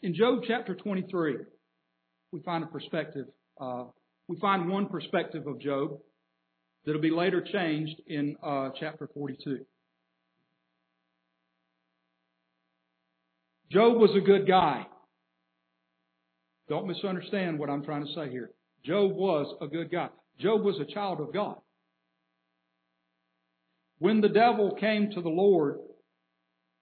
in 0.00 0.14
Job 0.14 0.38
chapter 0.48 0.74
23, 0.74 1.36
we 2.32 2.40
find 2.40 2.64
a 2.64 2.66
perspective. 2.66 3.26
Uh, 3.60 3.84
we 4.26 4.38
find 4.40 4.70
one 4.70 4.86
perspective 4.86 5.46
of 5.46 5.60
Job 5.60 5.98
that'll 6.86 7.02
be 7.02 7.10
later 7.10 7.46
changed 7.52 8.00
in 8.06 8.34
uh, 8.42 8.70
chapter 8.80 9.06
42. 9.12 9.66
Job 13.70 13.98
was 13.98 14.16
a 14.16 14.24
good 14.24 14.48
guy. 14.48 14.86
Don't 16.70 16.86
misunderstand 16.86 17.58
what 17.58 17.68
I'm 17.68 17.84
trying 17.84 18.06
to 18.06 18.14
say 18.14 18.30
here. 18.30 18.52
Job 18.82 19.12
was 19.12 19.54
a 19.60 19.66
good 19.66 19.90
guy. 19.90 20.08
Job 20.38 20.62
was 20.62 20.78
a 20.80 20.92
child 20.92 21.20
of 21.20 21.32
God. 21.32 21.56
When 23.98 24.20
the 24.20 24.28
devil 24.28 24.76
came 24.78 25.10
to 25.12 25.20
the 25.22 25.28
Lord, 25.28 25.78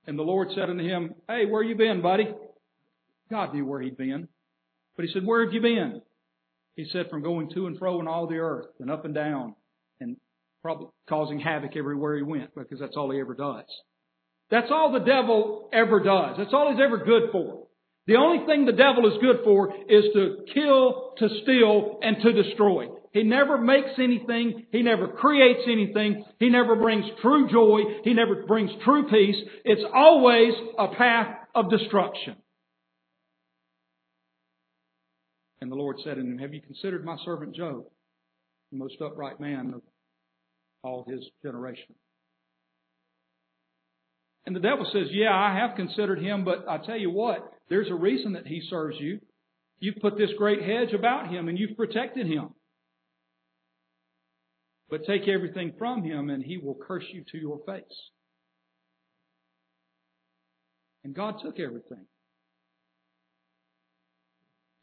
and 0.06 0.18
the 0.18 0.22
Lord 0.22 0.48
said 0.54 0.70
unto 0.70 0.82
him, 0.82 1.14
Hey, 1.28 1.46
where 1.46 1.62
you 1.62 1.76
been, 1.76 2.02
buddy? 2.02 2.28
God 3.30 3.54
knew 3.54 3.64
where 3.64 3.80
he'd 3.80 3.96
been. 3.96 4.28
But 4.96 5.04
he 5.04 5.12
said, 5.12 5.24
Where 5.24 5.44
have 5.44 5.54
you 5.54 5.60
been? 5.60 6.02
He 6.74 6.86
said, 6.92 7.08
From 7.10 7.22
going 7.22 7.50
to 7.54 7.66
and 7.66 7.78
fro 7.78 8.00
in 8.00 8.08
all 8.08 8.26
the 8.26 8.38
earth, 8.38 8.66
and 8.80 8.90
up 8.90 9.04
and 9.04 9.14
down, 9.14 9.54
and 10.00 10.16
probably 10.62 10.88
causing 11.08 11.38
havoc 11.38 11.76
everywhere 11.76 12.16
he 12.16 12.22
went, 12.22 12.54
because 12.54 12.80
that's 12.80 12.96
all 12.96 13.10
he 13.10 13.20
ever 13.20 13.34
does. 13.34 13.64
That's 14.50 14.70
all 14.70 14.92
the 14.92 15.00
devil 15.00 15.68
ever 15.72 16.00
does. 16.00 16.36
That's 16.38 16.52
all 16.52 16.70
he's 16.70 16.82
ever 16.82 16.98
good 16.98 17.30
for. 17.32 17.66
The 18.06 18.16
only 18.16 18.44
thing 18.46 18.66
the 18.66 18.72
devil 18.72 19.06
is 19.06 19.18
good 19.20 19.44
for 19.44 19.72
is 19.88 20.04
to 20.14 20.44
kill, 20.52 21.12
to 21.18 21.28
steal, 21.42 22.00
and 22.02 22.16
to 22.22 22.42
destroy. 22.42 22.88
He 23.12 23.22
never 23.22 23.58
makes 23.58 23.90
anything. 23.98 24.66
He 24.72 24.82
never 24.82 25.08
creates 25.08 25.62
anything. 25.66 26.24
He 26.38 26.48
never 26.48 26.76
brings 26.76 27.04
true 27.20 27.48
joy. 27.50 27.80
He 28.04 28.14
never 28.14 28.46
brings 28.46 28.70
true 28.84 29.08
peace. 29.08 29.36
It's 29.64 29.82
always 29.94 30.52
a 30.78 30.88
path 30.88 31.36
of 31.54 31.70
destruction. 31.70 32.36
And 35.60 35.70
the 35.70 35.76
Lord 35.76 35.96
said 36.02 36.14
to 36.14 36.20
him, 36.20 36.38
Have 36.38 36.54
you 36.54 36.60
considered 36.60 37.04
my 37.04 37.16
servant 37.24 37.54
Job? 37.54 37.84
the 38.72 38.78
most 38.78 39.00
upright 39.00 39.38
man 39.38 39.74
of 39.74 39.82
all 40.82 41.04
his 41.06 41.20
generation. 41.42 41.94
And 44.46 44.56
the 44.56 44.60
devil 44.60 44.88
says, 44.92 45.08
Yeah, 45.10 45.32
I 45.32 45.54
have 45.60 45.76
considered 45.76 46.18
him, 46.20 46.44
but 46.44 46.64
I 46.68 46.78
tell 46.78 46.98
you 46.98 47.10
what, 47.10 47.52
there's 47.68 47.90
a 47.90 47.94
reason 47.94 48.32
that 48.32 48.46
he 48.46 48.62
serves 48.68 48.96
you. 48.98 49.20
You've 49.78 50.00
put 50.00 50.16
this 50.16 50.30
great 50.36 50.62
hedge 50.62 50.92
about 50.94 51.28
him 51.28 51.48
and 51.48 51.58
you've 51.58 51.76
protected 51.76 52.26
him. 52.26 52.50
But 54.92 55.06
take 55.06 55.26
everything 55.26 55.72
from 55.78 56.02
him 56.02 56.28
and 56.28 56.44
he 56.44 56.58
will 56.58 56.74
curse 56.74 57.06
you 57.14 57.24
to 57.32 57.38
your 57.38 57.60
face. 57.64 58.10
And 61.02 61.14
God 61.14 61.36
took 61.42 61.58
everything. 61.58 62.04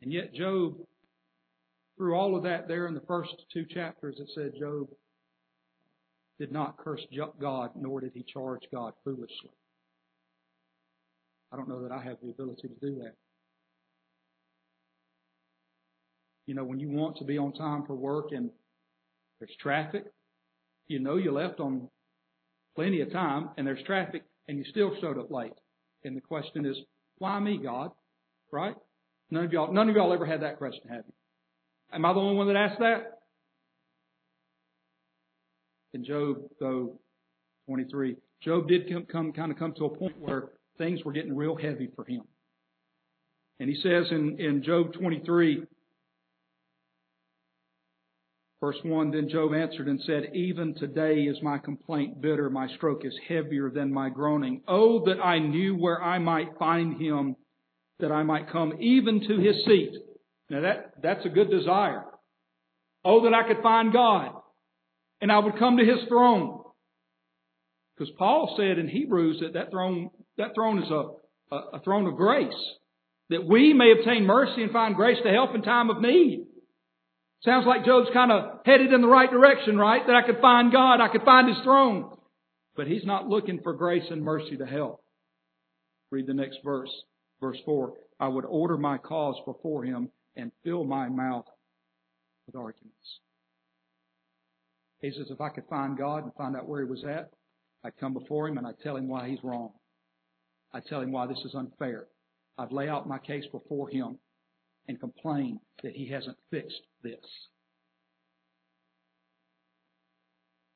And 0.01 0.11
yet 0.11 0.33
Job, 0.33 0.77
through 1.95 2.15
all 2.15 2.35
of 2.35 2.41
that 2.41 2.67
there 2.67 2.87
in 2.87 2.95
the 2.95 3.03
first 3.07 3.35
two 3.53 3.65
chapters, 3.71 4.15
it 4.19 4.27
said 4.33 4.53
Job 4.59 4.87
did 6.39 6.51
not 6.51 6.79
curse 6.79 7.05
God, 7.39 7.69
nor 7.75 8.01
did 8.01 8.13
he 8.15 8.23
charge 8.33 8.63
God 8.73 8.93
foolishly. 9.03 9.51
I 11.51 11.55
don't 11.55 11.69
know 11.69 11.83
that 11.83 11.91
I 11.91 12.01
have 12.01 12.17
the 12.23 12.31
ability 12.31 12.67
to 12.67 12.73
do 12.81 12.95
that. 13.03 13.13
You 16.47 16.55
know, 16.55 16.63
when 16.63 16.79
you 16.79 16.89
want 16.89 17.17
to 17.17 17.25
be 17.25 17.37
on 17.37 17.53
time 17.53 17.85
for 17.85 17.93
work 17.93 18.29
and 18.31 18.49
there's 19.39 19.55
traffic, 19.59 20.05
you 20.87 20.99
know 20.99 21.17
you 21.17 21.31
left 21.31 21.59
on 21.59 21.89
plenty 22.75 23.01
of 23.01 23.11
time 23.11 23.49
and 23.57 23.65
there's 23.65 23.83
traffic 23.83 24.23
and 24.47 24.57
you 24.57 24.63
still 24.69 24.91
showed 24.99 25.17
up 25.17 25.31
late. 25.31 25.53
And 26.03 26.15
the 26.15 26.21
question 26.21 26.65
is, 26.65 26.77
why 27.17 27.39
me, 27.39 27.59
God? 27.61 27.91
Right? 28.51 28.75
None 29.31 29.45
of 29.45 29.53
y'all, 29.53 29.71
none 29.71 29.89
of 29.89 29.95
y'all 29.95 30.13
ever 30.13 30.25
had 30.25 30.41
that 30.41 30.57
question, 30.57 30.81
have 30.89 31.03
you? 31.05 31.13
Am 31.93 32.05
I 32.05 32.13
the 32.13 32.19
only 32.19 32.35
one 32.35 32.47
that 32.47 32.55
asked 32.55 32.79
that? 32.79 33.19
In 35.93 36.05
Job, 36.05 36.37
though, 36.59 36.99
23, 37.67 38.15
Job 38.41 38.67
did 38.67 38.89
come, 38.89 39.05
come 39.05 39.33
kind 39.33 39.51
of 39.51 39.57
come 39.57 39.73
to 39.73 39.85
a 39.85 39.97
point 39.97 40.19
where 40.19 40.49
things 40.77 41.03
were 41.03 41.11
getting 41.11 41.35
real 41.35 41.55
heavy 41.55 41.89
for 41.95 42.05
him. 42.05 42.21
And 43.59 43.69
he 43.69 43.75
says 43.75 44.05
in, 44.11 44.39
in 44.39 44.63
Job 44.63 44.93
23, 44.93 45.63
verse 48.61 48.77
1, 48.83 49.11
Then 49.11 49.29
Job 49.29 49.53
answered 49.53 49.87
and 49.87 49.99
said, 50.05 50.31
Even 50.33 50.75
today 50.75 51.21
is 51.21 51.37
my 51.41 51.57
complaint 51.57 52.21
bitter, 52.21 52.49
my 52.49 52.67
stroke 52.75 53.05
is 53.05 53.17
heavier 53.27 53.69
than 53.69 53.93
my 53.93 54.09
groaning. 54.09 54.61
Oh, 54.67 55.05
that 55.05 55.19
I 55.23 55.39
knew 55.39 55.75
where 55.75 56.01
I 56.01 56.19
might 56.19 56.57
find 56.57 57.01
him, 57.01 57.35
that 57.99 58.11
I 58.11 58.23
might 58.23 58.51
come 58.51 58.73
even 58.79 59.21
to 59.27 59.37
his 59.37 59.63
seat. 59.65 59.93
Now 60.49 60.61
that, 60.61 60.93
that's 61.01 61.25
a 61.25 61.29
good 61.29 61.49
desire. 61.49 62.05
Oh, 63.05 63.23
that 63.23 63.33
I 63.33 63.47
could 63.47 63.63
find 63.63 63.93
God 63.93 64.33
and 65.21 65.31
I 65.31 65.39
would 65.39 65.57
come 65.59 65.77
to 65.77 65.85
his 65.85 66.07
throne. 66.07 66.63
Because 67.97 68.13
Paul 68.17 68.55
said 68.57 68.79
in 68.79 68.87
Hebrews 68.87 69.39
that 69.41 69.53
that 69.53 69.71
throne, 69.71 70.09
that 70.37 70.55
throne 70.55 70.81
is 70.81 70.89
a, 70.89 71.55
a, 71.55 71.57
a 71.73 71.79
throne 71.83 72.07
of 72.07 72.15
grace. 72.15 72.53
That 73.29 73.45
we 73.45 73.73
may 73.73 73.91
obtain 73.91 74.25
mercy 74.25 74.63
and 74.63 74.71
find 74.71 74.95
grace 74.95 75.17
to 75.23 75.29
help 75.29 75.53
in 75.53 75.61
time 75.61 75.89
of 75.89 76.01
need. 76.01 76.47
Sounds 77.43 77.65
like 77.65 77.85
Job's 77.85 78.09
kind 78.13 78.31
of 78.31 78.59
headed 78.65 78.91
in 78.91 79.01
the 79.01 79.07
right 79.07 79.31
direction, 79.31 79.77
right? 79.77 80.05
That 80.05 80.15
I 80.15 80.25
could 80.25 80.41
find 80.41 80.71
God, 80.71 80.99
I 80.99 81.07
could 81.07 81.23
find 81.23 81.47
His 81.47 81.63
throne. 81.63 82.11
But 82.75 82.87
he's 82.87 83.05
not 83.05 83.27
looking 83.27 83.59
for 83.61 83.73
grace 83.73 84.05
and 84.09 84.23
mercy 84.23 84.57
to 84.57 84.65
help. 84.65 85.01
Read 86.11 86.27
the 86.27 86.33
next 86.33 86.59
verse. 86.63 86.91
Verse 87.41 87.57
4. 87.65 87.93
I 88.19 88.27
would 88.27 88.45
order 88.45 88.77
my 88.77 88.97
cause 88.97 89.35
before 89.45 89.83
him 89.83 90.09
and 90.35 90.51
fill 90.63 90.83
my 90.83 91.07
mouth 91.07 91.45
with 92.45 92.55
arguments. 92.55 93.19
He 95.01 95.11
says, 95.11 95.27
if 95.29 95.39
I 95.39 95.49
could 95.49 95.65
find 95.69 95.97
God 95.97 96.23
and 96.23 96.33
find 96.35 96.55
out 96.55 96.67
where 96.67 96.83
he 96.83 96.89
was 96.89 97.03
at, 97.05 97.31
I'd 97.83 97.97
come 97.97 98.13
before 98.13 98.47
him 98.47 98.57
and 98.57 98.67
I'd 98.67 98.79
tell 98.83 98.97
him 98.97 99.07
why 99.07 99.29
he's 99.29 99.43
wrong. 99.43 99.71
I'd 100.73 100.85
tell 100.85 101.01
him 101.01 101.11
why 101.11 101.27
this 101.27 101.41
is 101.45 101.55
unfair. 101.55 102.07
I'd 102.57 102.73
lay 102.73 102.89
out 102.89 103.07
my 103.07 103.19
case 103.19 103.45
before 103.51 103.89
him 103.89 104.19
and 104.89 104.99
complain 104.99 105.59
that 105.83 105.95
he 105.95 106.07
hasn't 106.07 106.35
fixed 106.49 106.81
this. 107.03 107.13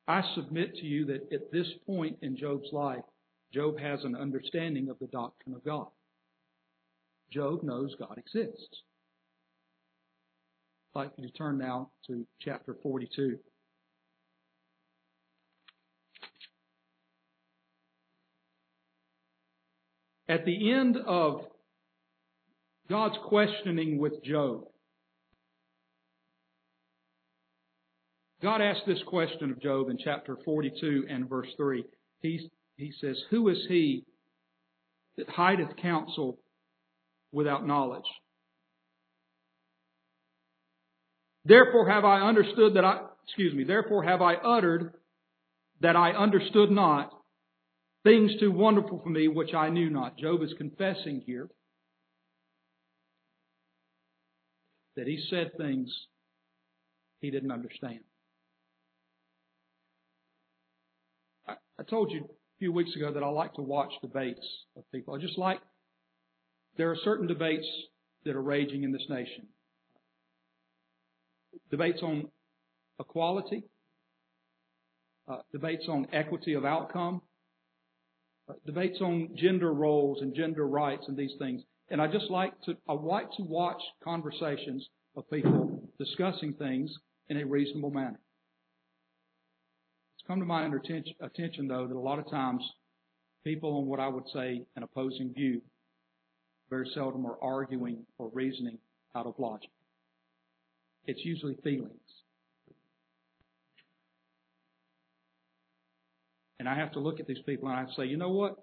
I 0.06 0.22
submit 0.36 0.76
to 0.76 0.86
you 0.86 1.04
that 1.06 1.32
at 1.32 1.50
this 1.50 1.66
point 1.84 2.18
in 2.22 2.36
Job's 2.36 2.72
life, 2.72 3.02
Job 3.52 3.76
has 3.80 4.04
an 4.04 4.14
understanding 4.14 4.88
of 4.88 4.98
the 5.00 5.08
doctrine 5.08 5.56
of 5.56 5.64
God. 5.64 5.88
Job 7.32 7.64
knows 7.64 7.96
God 7.98 8.16
exists. 8.16 8.82
I'd 10.94 11.00
like 11.00 11.10
you 11.16 11.26
to 11.26 11.34
turn 11.34 11.58
now 11.58 11.90
to 12.06 12.24
chapter 12.40 12.76
42. 12.84 13.36
At 20.28 20.44
the 20.44 20.72
end 20.72 20.98
of 20.98 21.46
God's 22.88 23.16
questioning 23.26 23.98
with 23.98 24.22
Job, 24.22 24.64
God 28.42 28.60
asked 28.60 28.82
this 28.86 29.02
question 29.06 29.50
of 29.50 29.62
Job 29.62 29.88
in 29.88 29.96
chapter 29.96 30.36
42 30.44 31.06
and 31.08 31.28
verse 31.28 31.48
3. 31.56 31.82
He, 32.20 32.50
he 32.76 32.92
says, 33.00 33.16
Who 33.30 33.48
is 33.48 33.56
he 33.68 34.04
that 35.16 35.30
hideth 35.30 35.76
counsel 35.80 36.38
without 37.32 37.66
knowledge? 37.66 38.04
Therefore 41.46 41.88
have 41.88 42.04
I 42.04 42.20
understood 42.20 42.74
that 42.74 42.84
I, 42.84 43.00
excuse 43.26 43.54
me, 43.54 43.64
therefore 43.64 44.02
have 44.02 44.20
I 44.20 44.34
uttered 44.34 44.92
that 45.80 45.96
I 45.96 46.10
understood 46.10 46.70
not 46.70 47.10
things 48.02 48.30
too 48.40 48.52
wonderful 48.52 49.00
for 49.02 49.08
me 49.08 49.28
which 49.28 49.54
I 49.54 49.70
knew 49.70 49.88
not. 49.88 50.18
Job 50.18 50.42
is 50.42 50.52
confessing 50.58 51.22
here 51.24 51.48
that 54.96 55.06
he 55.06 55.22
said 55.30 55.52
things 55.56 55.88
he 57.20 57.30
didn't 57.30 57.50
understand. 57.50 58.00
I, 61.48 61.54
I 61.78 61.82
told 61.82 62.12
you 62.12 62.20
a 62.20 62.58
few 62.58 62.72
weeks 62.72 62.94
ago 62.96 63.12
that 63.12 63.22
I 63.22 63.28
like 63.28 63.54
to 63.54 63.62
watch 63.62 63.92
debates 64.02 64.46
of 64.76 64.84
people. 64.92 65.14
I 65.14 65.18
just 65.18 65.38
like, 65.38 65.60
there 66.76 66.90
are 66.90 66.96
certain 67.04 67.26
debates 67.26 67.66
that 68.24 68.36
are 68.36 68.42
raging 68.42 68.82
in 68.82 68.92
this 68.92 69.04
nation. 69.08 69.46
Debates 71.70 72.00
on 72.02 72.28
equality, 73.00 73.64
uh, 75.28 75.38
debates 75.52 75.84
on 75.88 76.06
equity 76.12 76.54
of 76.54 76.64
outcome, 76.64 77.22
debates 78.66 79.00
on 79.00 79.30
gender 79.36 79.72
roles 79.72 80.20
and 80.20 80.34
gender 80.34 80.66
rights 80.66 81.04
and 81.08 81.16
these 81.16 81.32
things. 81.38 81.62
And 81.90 82.00
I 82.00 82.06
just 82.06 82.30
like 82.30 82.52
to, 82.62 82.76
I 82.88 82.94
like 82.94 83.30
to 83.36 83.42
watch 83.42 83.80
conversations 84.02 84.88
of 85.16 85.28
people 85.30 85.82
discussing 85.98 86.54
things 86.54 86.90
in 87.28 87.36
a 87.36 87.46
reasonable 87.46 87.90
manner. 87.90 88.18
It's 90.16 90.26
come 90.26 90.40
to 90.40 90.46
my 90.46 90.66
attention, 90.66 91.68
though, 91.68 91.86
that 91.86 91.94
a 91.94 91.98
lot 91.98 92.18
of 92.18 92.30
times 92.30 92.62
people 93.44 93.76
on 93.78 93.86
what 93.86 94.00
I 94.00 94.08
would 94.08 94.24
say 94.32 94.62
an 94.76 94.82
opposing 94.82 95.32
view 95.34 95.60
very 96.70 96.90
seldom 96.94 97.26
are 97.26 97.36
arguing 97.42 97.98
or 98.18 98.30
reasoning 98.32 98.78
out 99.14 99.26
of 99.26 99.34
logic. 99.38 99.70
It's 101.06 101.20
usually 101.24 101.56
feelings. 101.62 101.90
And 106.58 106.68
I 106.68 106.74
have 106.74 106.92
to 106.92 107.00
look 107.00 107.20
at 107.20 107.26
these 107.26 107.42
people 107.44 107.68
and 107.68 107.78
I 107.78 107.84
say, 107.94 108.06
you 108.06 108.16
know 108.16 108.30
what? 108.30 108.56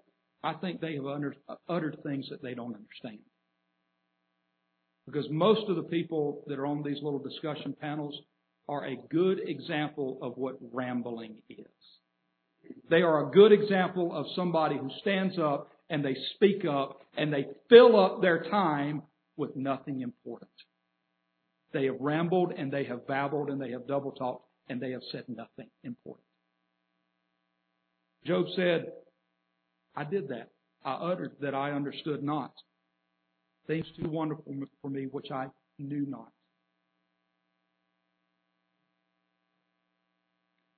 I 0.43 0.53
think 0.53 0.81
they 0.81 0.95
have 0.95 1.05
uttered 1.69 1.97
things 2.03 2.27
that 2.29 2.41
they 2.41 2.53
don't 2.53 2.75
understand. 2.75 3.19
Because 5.05 5.25
most 5.29 5.69
of 5.69 5.75
the 5.75 5.83
people 5.83 6.43
that 6.47 6.59
are 6.59 6.65
on 6.65 6.83
these 6.83 7.01
little 7.01 7.19
discussion 7.19 7.75
panels 7.79 8.17
are 8.67 8.85
a 8.85 8.95
good 9.09 9.39
example 9.45 10.17
of 10.21 10.37
what 10.37 10.57
rambling 10.71 11.37
is. 11.49 11.65
They 12.89 13.01
are 13.01 13.27
a 13.27 13.31
good 13.31 13.51
example 13.51 14.15
of 14.15 14.25
somebody 14.35 14.77
who 14.77 14.89
stands 15.01 15.37
up 15.39 15.69
and 15.89 16.05
they 16.05 16.15
speak 16.35 16.63
up 16.65 17.01
and 17.17 17.33
they 17.33 17.47
fill 17.69 17.99
up 17.99 18.21
their 18.21 18.43
time 18.43 19.03
with 19.35 19.55
nothing 19.55 20.01
important. 20.01 20.51
They 21.73 21.85
have 21.85 21.99
rambled 21.99 22.53
and 22.55 22.71
they 22.71 22.85
have 22.85 23.07
babbled 23.07 23.49
and 23.49 23.59
they 23.59 23.71
have 23.71 23.87
double 23.87 24.11
talked 24.11 24.45
and 24.69 24.79
they 24.79 24.91
have 24.91 25.01
said 25.11 25.25
nothing 25.27 25.69
important. 25.83 26.25
Job 28.25 28.45
said, 28.55 28.91
I 29.95 30.03
did 30.03 30.29
that. 30.29 30.49
I 30.83 30.93
uttered 30.93 31.33
that 31.41 31.53
I 31.53 31.71
understood 31.71 32.23
not. 32.23 32.53
Things 33.67 33.85
too 33.99 34.09
wonderful 34.09 34.53
for 34.81 34.89
me 34.89 35.05
which 35.05 35.31
I 35.31 35.47
knew 35.77 36.05
not. 36.07 36.31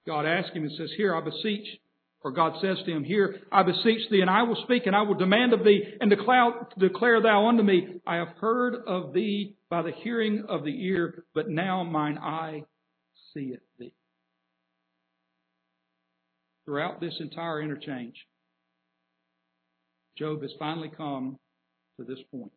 God 0.05 0.26
asked 0.26 0.53
him 0.53 0.64
and 0.64 0.72
says, 0.78 0.91
Here 0.97 1.16
I 1.16 1.22
beseech, 1.22 1.66
or 2.24 2.32
God 2.32 2.53
says 2.61 2.78
to 2.86 2.91
him, 2.91 3.03
Here 3.03 3.39
I 3.51 3.64
beseech 3.64 4.09
thee, 4.09 4.22
and 4.22 4.30
I 4.30 4.43
will 4.43 4.61
speak, 4.64 4.86
and 4.86 4.95
I 4.95 5.03
will 5.03 5.16
demand 5.16 5.53
of 5.53 5.64
thee, 5.64 5.82
and 6.01 6.09
declare, 6.09 6.68
declare 6.78 7.22
thou 7.22 7.47
unto 7.47 7.64
me, 7.64 8.01
I 8.05 8.16
have 8.16 8.36
heard 8.39 8.76
of 8.86 9.14
thee 9.14 9.55
by 9.70 9.82
the 9.82 9.91
hearing 9.91 10.45
of 10.49 10.66
the 10.66 10.86
ear, 10.86 11.24
but 11.34 11.49
now 11.49 11.84
mine 11.84 12.18
eye 12.18 12.64
seeth 13.34 13.59
thee. 13.80 13.93
Throughout 16.66 16.99
this 16.99 17.16
entire 17.20 17.61
interchange, 17.61 18.16
Job 20.18 20.41
has 20.41 20.51
finally 20.59 20.91
come 20.95 21.38
to 21.97 22.05
this 22.05 22.20
point. 22.32 22.51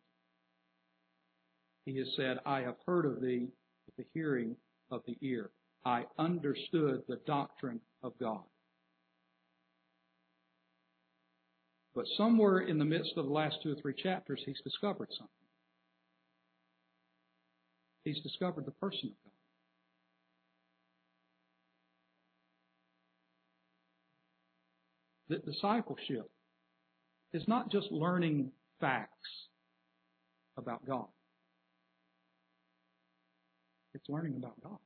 He 1.85 1.97
has 1.99 2.09
said, 2.17 2.39
I 2.45 2.61
have 2.61 2.77
heard 2.87 3.07
of 3.07 3.21
thee 3.21 3.49
with 3.87 3.97
the 3.97 4.05
hearing 4.13 4.57
of 4.91 5.03
the 5.07 5.17
ear. 5.23 5.51
I 5.85 6.05
understood 6.19 7.03
the 7.09 7.21
doctrine 7.27 7.81
of 8.03 8.13
God. 8.19 8.43
But 11.95 12.05
somewhere 12.19 12.59
in 12.59 12.79
the 12.79 12.85
midst 12.85 13.13
of 13.17 13.25
the 13.25 13.33
last 13.33 13.57
two 13.63 13.73
or 13.73 13.77
three 13.81 13.95
chapters, 13.95 14.43
he's 14.45 14.61
discovered 14.63 15.09
something. 15.13 15.31
He's 18.05 18.21
discovered 18.23 18.67
the 18.67 18.73
person 18.73 19.11
of 19.11 19.15
God. 19.25 19.33
That 25.29 25.47
discipleship 25.47 26.31
is 27.37 27.47
not 27.47 27.71
just 27.71 27.93
learning 27.93 28.51
facts 28.81 29.11
about 30.57 30.85
God. 30.87 31.07
It's 33.95 34.09
learning 34.09 34.35
about 34.37 34.55
God. 34.63 34.79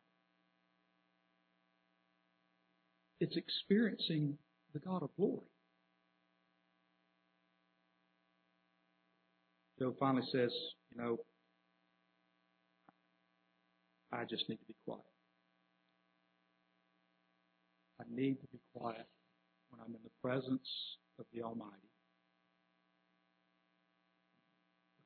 It's 3.20 3.36
experiencing 3.36 4.36
the 4.72 4.80
God 4.80 5.03
of 5.03 5.11
glory. 5.16 5.46
Job 9.78 9.94
finally 9.98 10.26
says, 10.32 10.51
you 10.90 11.03
know, 11.03 11.18
I 14.12 14.24
just 14.24 14.48
need 14.48 14.57
to 14.57 14.66
be 14.66 14.74
quiet. 14.84 15.01
I 18.01 18.05
need 18.12 18.40
to 18.40 18.46
be 18.53 18.59
quiet 18.74 19.07
when 19.70 19.80
I'm 19.80 19.94
in 19.94 20.01
the 20.03 20.11
presence 20.20 20.68
of 21.18 21.26
the 21.32 21.42
Almighty. 21.42 21.89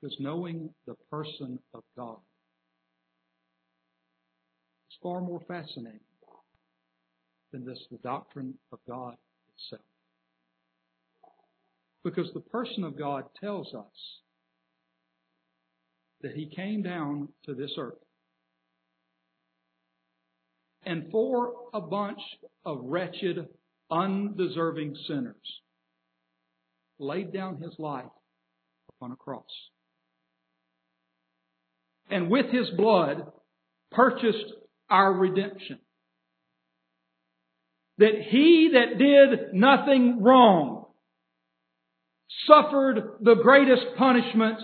Because 0.05 0.21
knowing 0.21 0.69
the 0.87 0.97
person 1.11 1.59
of 1.73 1.83
God 1.97 2.19
is 4.91 4.99
far 5.03 5.23
more 5.23 5.41
fascinating 5.49 6.01
than 7.53 7.65
this 7.65 7.79
the 7.91 7.97
doctrine 8.03 8.53
of 8.71 8.81
God 8.87 9.15
itself. 9.55 9.81
Because 12.05 12.31
the 12.35 12.41
person 12.41 12.85
of 12.85 12.99
God 12.99 13.25
tells 13.41 13.73
us 13.73 14.21
that 16.21 16.33
he 16.33 16.53
came 16.55 16.83
down 16.83 17.31
to 17.47 17.55
this 17.55 17.73
earth 17.79 17.95
and 20.85 21.11
for 21.11 21.55
a 21.73 21.81
bunch 21.81 22.21
of 22.67 22.81
wretched, 22.83 23.49
undeserving 23.91 24.95
sinners, 25.09 25.61
laid 26.99 27.33
down 27.33 27.57
his 27.57 27.73
life 27.79 28.05
upon 28.91 29.11
a 29.11 29.17
cross. 29.17 29.45
And 32.15 32.31
with 32.31 32.47
his 32.53 32.71
blood, 32.77 33.27
purchased 33.91 34.53
our 34.89 35.13
redemption. 35.13 35.81
That 37.99 38.13
he 38.31 38.71
that 38.73 38.99
did 38.99 39.53
nothing 39.53 40.23
wrong 40.23 40.87
suffered 42.47 43.17
the 43.21 43.35
greatest 43.35 43.83
punishment 43.99 44.61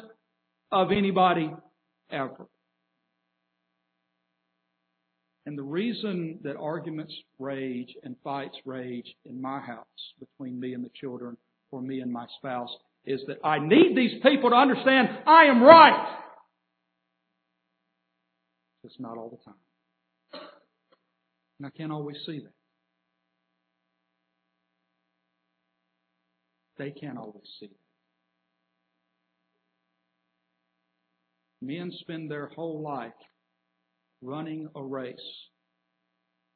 of 0.70 0.92
anybody 0.92 1.52
ever. 2.08 2.46
And 5.44 5.58
the 5.58 5.64
reason 5.64 6.38
that 6.44 6.56
arguments 6.56 7.14
rage 7.40 7.96
and 8.04 8.14
fights 8.22 8.56
rage 8.64 9.12
in 9.24 9.42
my 9.42 9.58
house 9.58 9.84
between 10.20 10.60
me 10.60 10.74
and 10.74 10.84
the 10.84 10.90
children 11.00 11.36
or 11.72 11.82
me 11.82 11.98
and 11.98 12.12
my 12.12 12.26
spouse 12.38 12.70
is 13.04 13.20
that 13.26 13.38
I 13.42 13.58
need 13.58 13.96
these 13.96 14.22
people 14.22 14.50
to 14.50 14.56
understand 14.56 15.08
I 15.26 15.46
am 15.46 15.64
right. 15.64 16.18
Just 18.90 19.00
not 19.00 19.16
all 19.16 19.30
the 19.30 19.36
time. 19.44 19.54
And 21.58 21.66
I 21.66 21.70
can't 21.70 21.92
always 21.92 22.16
see 22.26 22.40
that. 22.40 22.52
They 26.76 26.90
can't 26.90 27.16
always 27.16 27.46
see 27.60 27.68
that. 27.68 27.76
Men 31.64 31.92
spend 32.00 32.30
their 32.30 32.48
whole 32.48 32.80
life 32.82 33.12
running 34.22 34.68
a 34.74 34.82
race, 34.82 35.16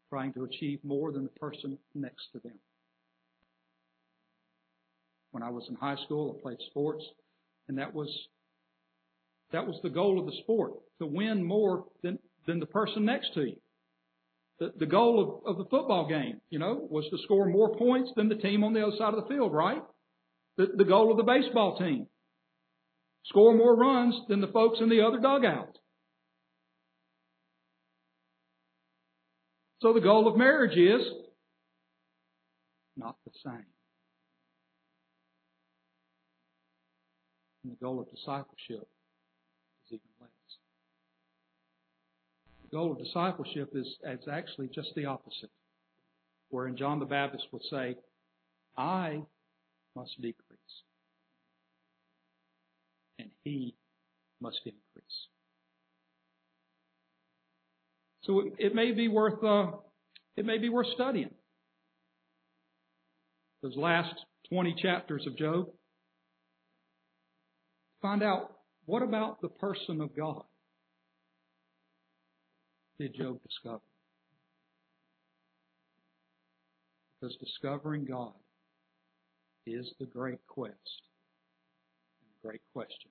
trying 0.09 0.33
to 0.33 0.45
achieve 0.45 0.81
more 0.83 1.13
than 1.13 1.25
the 1.25 1.39
person 1.39 1.79
next 1.95 2.25
to 2.33 2.41
them. 2.41 2.59
When 5.31 5.43
I 5.45 5.51
was 5.51 5.67
in 5.69 5.77
high 5.77 6.03
school, 6.05 6.37
I 6.37 6.43
played 6.43 6.59
sports, 6.71 7.05
and 7.69 7.79
that 7.79 7.95
was 7.95 8.09
that 9.53 9.67
was 9.67 9.79
the 9.85 9.91
goal 9.91 10.19
of 10.19 10.27
the 10.27 10.37
sport 10.43 10.73
to 11.01 11.07
win 11.07 11.45
more 11.45 11.85
than 12.03 12.19
than 12.47 12.61
the 12.61 12.67
person 12.67 13.05
next 13.05 13.35
to 13.35 13.43
you. 13.43 13.57
The, 14.61 14.73
the 14.79 14.87
goal 14.87 15.43
of, 15.47 15.51
of 15.51 15.59
the 15.59 15.69
football 15.69 16.09
game, 16.09 16.41
you 16.51 16.59
know, 16.59 16.87
was 16.89 17.05
to 17.11 17.19
score 17.25 17.47
more 17.47 17.77
points 17.77 18.11
than 18.17 18.29
the 18.29 18.37
team 18.37 18.63
on 18.63 18.73
the 18.73 18.83
other 18.87 18.97
side 18.97 19.15
of 19.15 19.23
the 19.23 19.29
field, 19.29 19.53
right? 19.53 19.83
The, 20.57 20.69
the 20.77 20.85
goal 20.85 21.11
of 21.11 21.17
the 21.17 21.25
baseball 21.25 21.77
team, 21.79 22.07
score 23.27 23.55
more 23.55 23.75
runs 23.75 24.15
than 24.29 24.41
the 24.41 24.47
folks 24.49 24.79
in 24.81 24.89
the 24.89 25.01
other 25.05 25.19
dugout. 25.19 25.77
So 29.81 29.93
the 29.93 30.01
goal 30.01 30.29
of 30.29 30.37
marriage 30.37 30.79
is 30.79 31.03
not 32.97 33.17
the 33.25 33.33
same. 33.45 33.67
And 37.65 37.73
the 37.73 37.77
goal 37.77 38.01
of 38.01 38.11
discipleship 38.11 38.87
is 39.87 39.91
even 39.91 40.09
less. 40.21 40.31
The 42.63 42.64
goal 42.75 42.91
of 42.91 42.99
discipleship 42.99 43.71
is, 43.75 43.87
is 44.05 44.29
actually 44.31 44.69
just 44.75 44.89
the 44.97 45.07
opposite. 45.07 45.51
Wherein 46.51 46.77
John 46.77 46.99
the 46.99 47.07
Baptist 47.07 47.45
would 47.53 47.63
say, 47.71 47.97
I 48.77 49.23
must 49.95 50.21
decrease 50.21 50.59
and 53.21 53.31
he 53.45 53.77
must 54.41 54.59
increase. 54.65 55.29
So 58.25 58.41
it, 58.41 58.53
it 58.59 58.75
may 58.75 58.91
be 58.91 59.07
worth 59.07 59.43
uh, 59.45 59.77
it 60.37 60.45
may 60.45 60.59
be 60.59 60.69
worth 60.69 60.89
studying 60.95 61.31
those 63.63 63.77
last 63.77 64.15
20 64.51 64.75
chapters 64.83 65.25
of 65.29 65.39
Job. 65.39 65.69
Find 68.03 68.23
out 68.23 68.53
what 68.87 69.03
about 69.03 69.41
the 69.41 69.49
person 69.49 70.01
of 70.01 70.17
God 70.17 70.43
did 72.99 73.15
Job 73.15 73.39
discover? 73.43 73.81
Because 77.21 77.37
discovering 77.37 78.05
God 78.05 78.33
is 79.67 79.87
the 79.99 80.07
great 80.07 80.47
quest 80.47 80.75
and 82.21 82.29
the 82.31 82.49
great 82.49 82.61
question 82.73 83.11